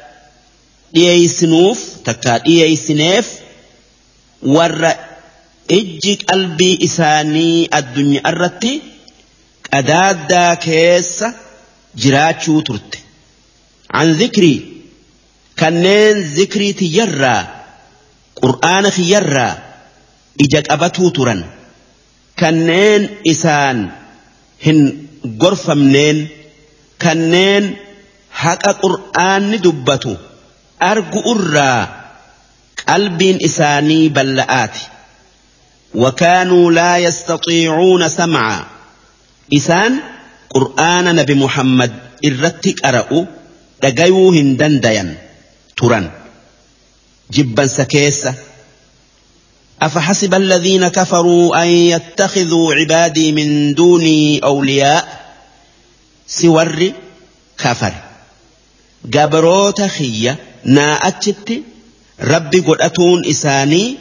[0.93, 3.29] ديسنوف تكا ديسنيف
[4.43, 4.87] ور
[5.71, 8.81] إجي قلبي إساني الدنيا الرتي
[9.73, 11.23] قدادا كيس
[11.95, 12.99] جراتشو ترت
[13.91, 14.78] عن ذكري
[15.59, 17.47] كنين ذكري تيرا
[18.35, 19.57] قرآن خيرا
[20.41, 21.43] إجاك أبتو ترن
[22.39, 23.91] كنين إسان
[24.59, 24.79] hin
[25.39, 26.17] gorfamneen
[27.03, 27.65] kanneen
[28.41, 30.11] haqa qur'aanni dubbatu
[30.91, 31.81] argu irraa
[32.83, 34.99] qalbiin isaanii balla'aati.
[35.95, 38.65] وكانوا لا يستطيعون سمعا
[39.53, 39.99] إسان
[40.49, 41.91] قرآن نبي محمد
[42.25, 43.25] إرتك أرأوا
[43.83, 45.28] دقيو هندنديا
[45.79, 46.11] تران
[47.31, 48.33] جبا سكيسة
[49.81, 55.33] أفحسب الذين كفروا أن يتخذوا عبادي من دوني أولياء
[56.27, 56.91] سور
[57.57, 57.93] كفر
[59.13, 61.61] قبروت خية نا أتشت
[62.21, 63.97] ربي قد أتون إساني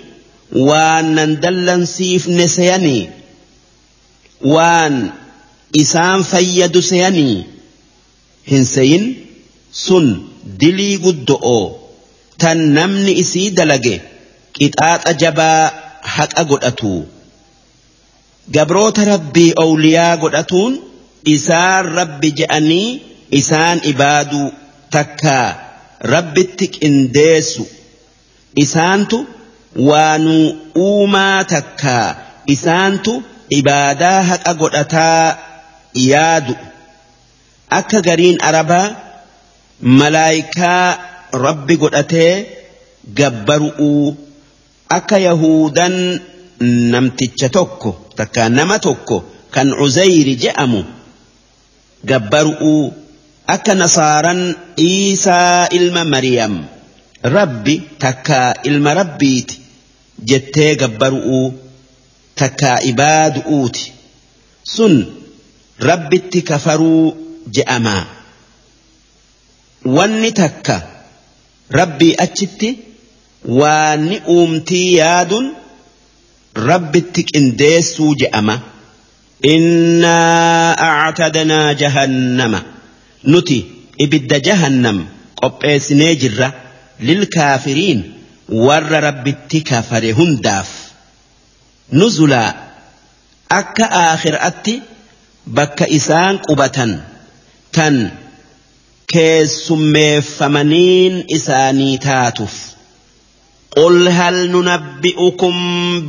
[0.52, 3.10] وان نندلن سيف نسيني
[4.40, 5.10] وان
[5.80, 7.44] إسان فيد سيني
[8.52, 9.26] هنسين
[9.72, 10.22] سن
[10.60, 11.64] dilii guddo'oo
[12.42, 13.94] tan namni isii dalage
[14.58, 15.62] qixaaxa jabaa
[16.16, 16.92] haqa godhatu
[18.56, 20.74] gabroota rabbii owliyaa godhatuun
[21.34, 22.88] isaan rabbi je'anii
[23.40, 24.42] isaan ibaadu
[24.96, 25.48] takkaa
[26.14, 27.64] rabbitti qindeessu
[28.64, 29.18] isaantu
[29.88, 30.46] waanuu
[30.84, 32.06] uumaa takkaa
[32.54, 33.12] isaantu
[33.58, 35.26] ibaadaa haqa godhataa
[36.12, 36.54] yaadu
[37.80, 39.07] akka gariin arabaa.
[39.82, 40.98] Malaayikaa
[41.32, 42.46] rabbi godhatee
[43.18, 44.16] gabbaru'uu
[44.88, 46.20] akka yahudan
[46.92, 49.16] namticha tokko takka nama tokko
[49.50, 50.82] kan Uzayri je'amu
[52.10, 52.92] gabbaru'uu
[53.46, 54.40] akka nasaaran
[54.88, 56.54] Iisaa ilma Mariyam
[57.22, 59.60] rabbi takka ilma rabbiiti
[60.28, 61.46] jettee gabbaru'uu
[62.34, 63.92] takka ibaadu'uuti
[64.74, 64.94] sun
[65.88, 67.16] rabbitti kafaruu
[67.54, 68.17] je'amaa
[69.96, 70.76] wanni takka
[71.78, 72.68] rabbii achitti
[73.60, 75.46] waanni uumtii yaaduun
[76.68, 78.56] rabbitti qindeessuu je'ama.
[79.54, 80.74] Innaa
[81.06, 82.60] actadnaa jahannama
[83.32, 83.58] nuti
[84.04, 84.98] ibidda jahannam
[85.40, 86.48] qopheessinee jirra
[87.08, 88.00] lilkaafiriin
[88.66, 90.70] warra rabbitti kafare hundaaf.
[91.98, 92.50] Nuzulaa
[93.60, 94.74] akka aakhiraatti
[95.58, 96.92] bakka isaan qubatan
[97.76, 97.94] tan
[99.12, 102.68] keessummeeffamaniin إساني taatuuf.
[103.76, 105.54] قل هل ننبئكم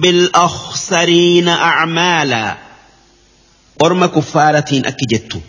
[0.01, 2.57] بالأخسرين أعمالا
[3.81, 5.41] أرمى كفارة أكجت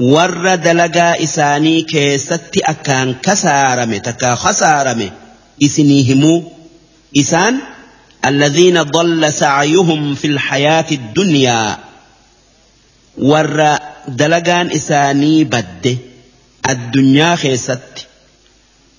[0.00, 5.10] ورد لقى إساني كيست أكان كسارم تكا خسارم
[5.62, 6.44] إسنيهم
[7.16, 7.58] إسان
[8.24, 11.78] الذين ضل سعيهم في الحياة الدنيا
[13.18, 15.98] ورد دلقان إساني بَدِّ
[16.68, 18.06] الدنيا خيست.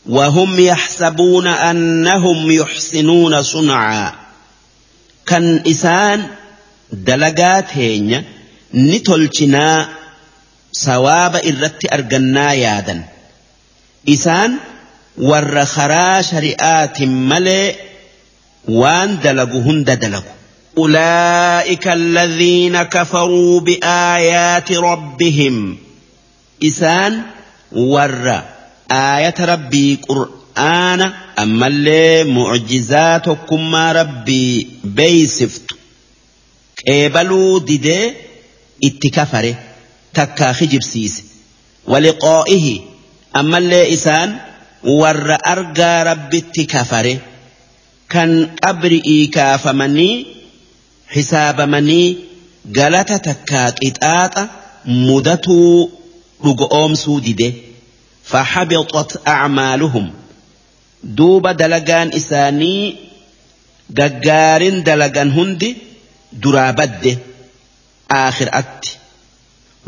[0.09, 4.13] وهم يحسبون أنهم يحسنون صنعا.
[5.25, 6.27] كان إسان
[6.91, 8.23] دلقات هين
[8.73, 9.89] نتلچنا
[10.71, 13.03] سواب إرت أرقنا يادا.
[14.09, 14.57] إسان
[15.17, 17.75] ور خرا شريعات ملئ
[18.67, 20.31] وان دلقوا هند دلقوا
[20.77, 25.77] أولئك الذين كفروا بآيات ربهم.
[26.63, 27.21] إسان
[27.71, 28.37] warra
[28.99, 31.05] aayata rabbii qur'aana
[31.43, 34.67] ammallee mucjizaa tokkummaa rabbii
[34.97, 35.73] beeysiftu
[36.83, 38.05] qeebaluu didee
[38.87, 39.51] itti kafare
[40.17, 41.21] takkaa hijibsiise.
[41.91, 42.75] Waliqoo'ihi
[43.39, 44.29] ammallee isaan
[45.01, 47.13] warra argaa rabbitti kafare
[48.13, 48.31] kan
[48.63, 50.15] qabri'ii kaafamanii
[51.15, 52.07] hisaabamanii
[52.77, 54.43] galata takkaa qixaaxa
[55.07, 55.75] mudatuu
[56.43, 57.47] dhugoomsuu dide
[58.31, 60.05] fahabiqat acmaaluhum
[61.17, 62.83] duuba dalagaan isaanii
[63.99, 65.69] gaggaarin dalagan hundi
[66.43, 67.11] duraa badde
[68.21, 68.89] aakhiraatti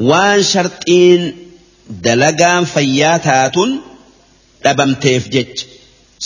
[0.10, 1.22] waan sharxiin
[2.06, 3.72] dalagaan fayyaa taatun
[4.64, 5.66] dhabamteef jecha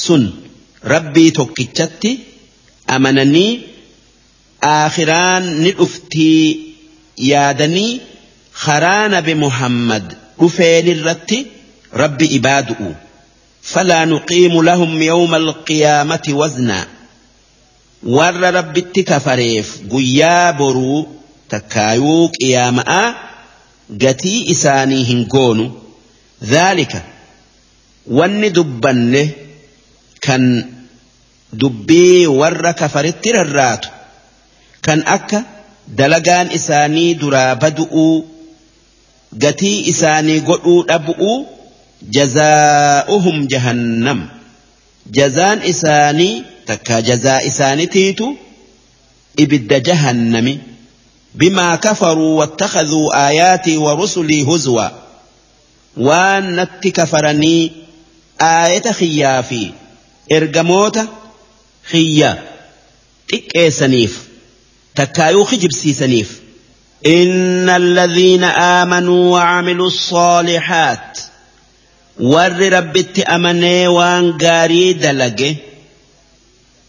[0.04, 0.24] sun
[0.94, 2.12] rabbii tokkichatti
[2.96, 3.52] amananii
[4.76, 6.44] aakhiraan ni dhuftii
[7.32, 7.92] yaadanii
[8.58, 11.45] خران بمحمد محمد كفين الرت
[11.94, 12.92] ربي إبادؤ
[13.61, 16.88] فلا نقيم لهم يوم القيامة وزنا.
[18.03, 21.08] ور رب التكفريف قيابرو
[21.50, 23.16] تكايوك يا ماء
[23.90, 25.82] جتي إساني هنقون
[26.44, 27.03] ذلك.
[28.08, 29.30] ون دبن
[30.22, 30.74] كان
[31.53, 33.86] دبي ور كفر الرات
[34.84, 35.44] كان أكا
[35.88, 38.24] دلقان إساني درابدؤ
[39.34, 41.38] gatii isaanii godhuu dhabu'uu
[42.18, 44.20] jazaa'uhum jahannam
[45.18, 48.28] jazaan isaanii takka jazaa isaanitiitu
[49.44, 50.60] ibidda jahannami
[51.36, 54.86] bimaa kafaruu wattakaduu aayaatii wa rusulii huzwa
[56.08, 57.72] waan natti kafaranii
[58.52, 59.62] aayata khiyyaa fi
[60.40, 61.08] ergamoota
[61.92, 62.32] خيا
[63.32, 64.14] xiqqeessaniif
[65.00, 66.30] takkaayuu kijibsiisaniif
[67.06, 71.19] إن الذين آمنوا وعملوا الصالحات
[72.19, 75.56] ور ربت أمني وان قاري دلقه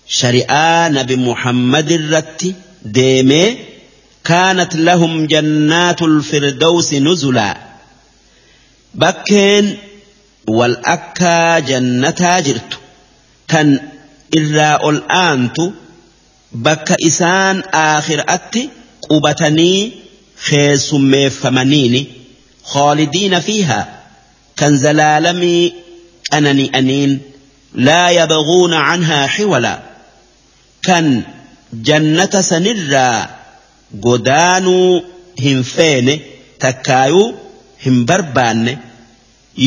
[0.06, 2.54] شريعة نبي محمد الرت
[2.84, 3.56] ديمي
[4.24, 7.56] كانت لهم جنات الفردوس نزلا.
[8.94, 9.76] بكين
[10.48, 12.78] والأكا جنتا جرت
[13.48, 13.80] تن
[14.36, 15.64] irraa ol aantu
[16.64, 18.62] bakka isaan aakhiraatti
[19.10, 19.80] qubatanii
[20.48, 22.00] keessummeeffamaniini
[22.72, 23.84] khaalidiina fiihaa
[24.60, 25.64] kan zalaalamii
[26.30, 27.12] qanani'aniin
[27.88, 29.72] laa yabghuuna canhaa xiwala
[30.86, 31.06] kan
[31.88, 33.18] jannata sanirraa
[34.06, 34.90] godaanuu
[35.44, 36.14] hin feene
[36.64, 37.26] takkaayuu
[37.84, 38.74] hin barbaanne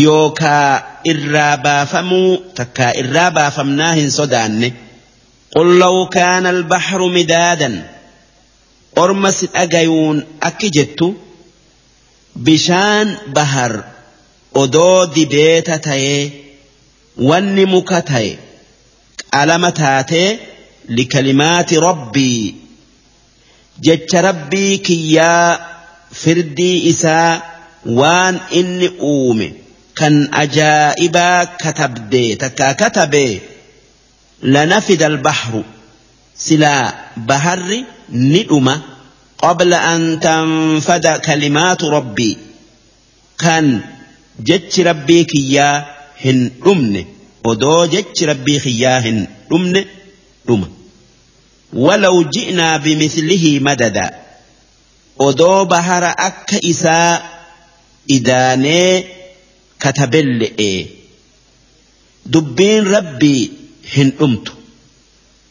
[0.04, 4.70] yookaa irraa baafamuu takkaa irraa baafamnaa hin sodaanne
[5.56, 7.76] qul law kaana albahru midaadan
[9.04, 10.18] orma si dhagayuun
[10.50, 11.08] akki jettu
[12.46, 13.74] bishaan bahar
[14.62, 16.22] odoo dibeeta ta'ee
[17.30, 18.32] wanni muka ta'e
[19.34, 20.30] qalama taatee
[20.98, 22.44] likalimaati rabbii
[23.86, 25.50] jecha rabbii kiyyaa
[26.22, 27.32] firdii isaa
[28.00, 29.48] waan inni uume
[30.00, 33.34] kan ajaa'ibaa katabdee takkaa katabee
[34.54, 35.62] lanafida albahru
[36.46, 36.86] silaa
[37.30, 37.80] baharri
[38.12, 38.82] ندما
[39.38, 42.38] قبل أن تنفد كلمات ربي.
[43.40, 43.82] كان
[44.40, 45.86] جتش ربي كيا
[46.26, 47.06] هن أمن.
[47.46, 49.86] ودو جتش ربي كيا هن أمن.
[50.50, 50.72] أم
[51.74, 54.20] ولو جئنا بمثله مددا.
[55.18, 57.46] ودو بهر أك إساء
[58.12, 59.04] إداني
[59.80, 60.88] كتبل إيه
[62.26, 63.52] دبين ربي
[63.96, 64.48] هن أمت.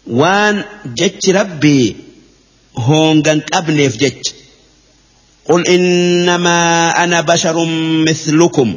[0.07, 1.97] وان جتش ربي
[2.75, 4.33] hoongan qabneef jecha.
[5.47, 7.73] Qul innamaa ana basharun
[8.07, 8.71] mithlukum.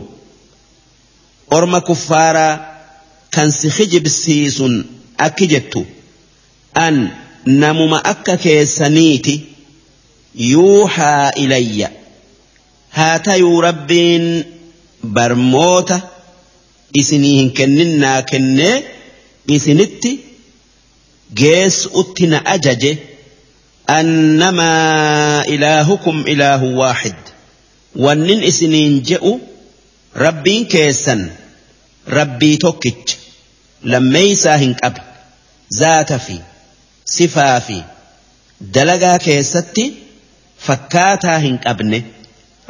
[1.52, 2.60] Orma kuffaaraa
[3.36, 4.74] kan si hijibsiisun
[5.18, 5.86] akki jettu.
[6.86, 6.96] An
[7.46, 9.36] namuma akka keessaniiti
[10.52, 11.90] yuuxaa ilayya.
[12.90, 14.26] Haa tayuu rabbiin
[15.16, 16.00] barmoota
[16.94, 18.76] isinii hin kenninnaa kennee
[19.48, 20.12] isinitti
[21.36, 22.92] geessu utti na ajaje.
[26.82, 27.20] Waaxid
[28.06, 29.32] wannin isiniin je'u
[30.26, 31.22] rabbiin keessan
[32.18, 33.18] rabbii tokkicha
[33.94, 35.02] lammeeysaa hin qabe
[35.80, 36.38] zaata fi
[37.16, 37.78] sifaa fi
[38.78, 39.86] dalagaa keessatti
[40.68, 42.00] fakkaataa hin qabne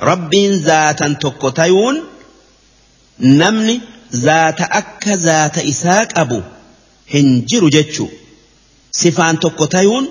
[0.10, 1.98] rabbiin zaatan tokko tayuun
[3.44, 3.76] namni
[4.26, 6.40] zaata akka zaata isaa qabu
[7.14, 8.10] hin jiru jechuu
[9.02, 10.06] sifaan tokko tayuun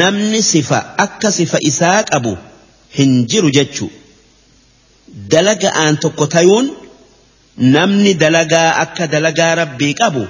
[0.00, 2.32] namni sifa akka sifa isaa qabu
[2.98, 3.90] hin jiru jechuu
[5.32, 6.66] dalaga'aan tokko tayuun
[7.76, 10.24] namni dalagaa akka dalagaa rabbii qabu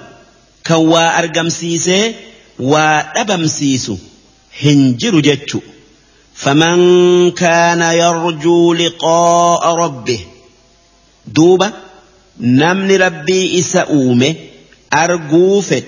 [0.68, 2.04] kan waa argamsiisee
[2.72, 3.94] waa dhabamsiisu
[4.62, 5.60] hin jiru jechu
[6.44, 10.20] فمن كان يرجو لقاء ربه
[11.26, 11.72] دوبا
[12.40, 14.34] نمن ربي إسا أومه
[14.94, 15.84] أرجوفت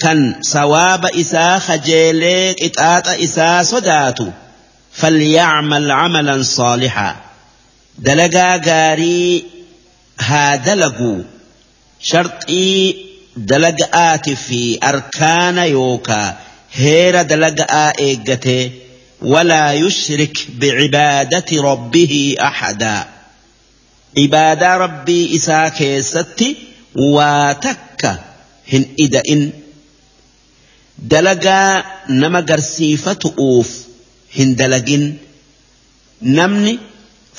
[0.00, 4.30] كان سواب إسا خجيليك إتآت إسا صداتو
[4.92, 7.16] فليعمل عملا صالحا
[7.98, 9.44] دلقا غاري
[10.20, 11.22] ها دلقوا
[12.00, 12.96] شرطي
[13.36, 16.36] دلقآت في أركان يوكا
[16.72, 18.70] هير دلقآ إيقته
[19.22, 23.04] ولا يشرك بعبادة ربه أحدا
[24.18, 26.56] عبادة ربي إسا كيستي
[26.96, 28.20] واتك
[28.72, 29.59] هن إدئن دلقا
[31.08, 33.68] dalagaa nama garsiifatu'uuf
[34.36, 35.04] hin dalagin
[36.20, 36.78] namni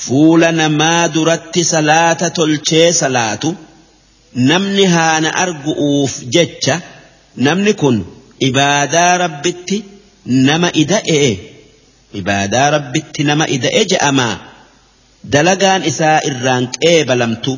[0.04, 3.50] fuula namaa duratti salaata tolchee salaatu
[4.34, 6.80] namni haana argu'uuf jecha
[7.36, 7.96] namni kun
[8.48, 9.84] ibaadaa rabbitti
[10.26, 11.30] nama ida'e
[12.20, 14.34] ibaadaa rabbitti nama ida'e je'amaa
[15.36, 17.52] dalagaan isaa irraan qeebalamtu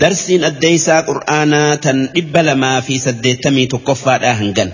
[0.00, 4.70] darsiin addeeysaa qur'aanaa tan dhibba lamaa fi saddeettamii tokkoffaadhaa hangan.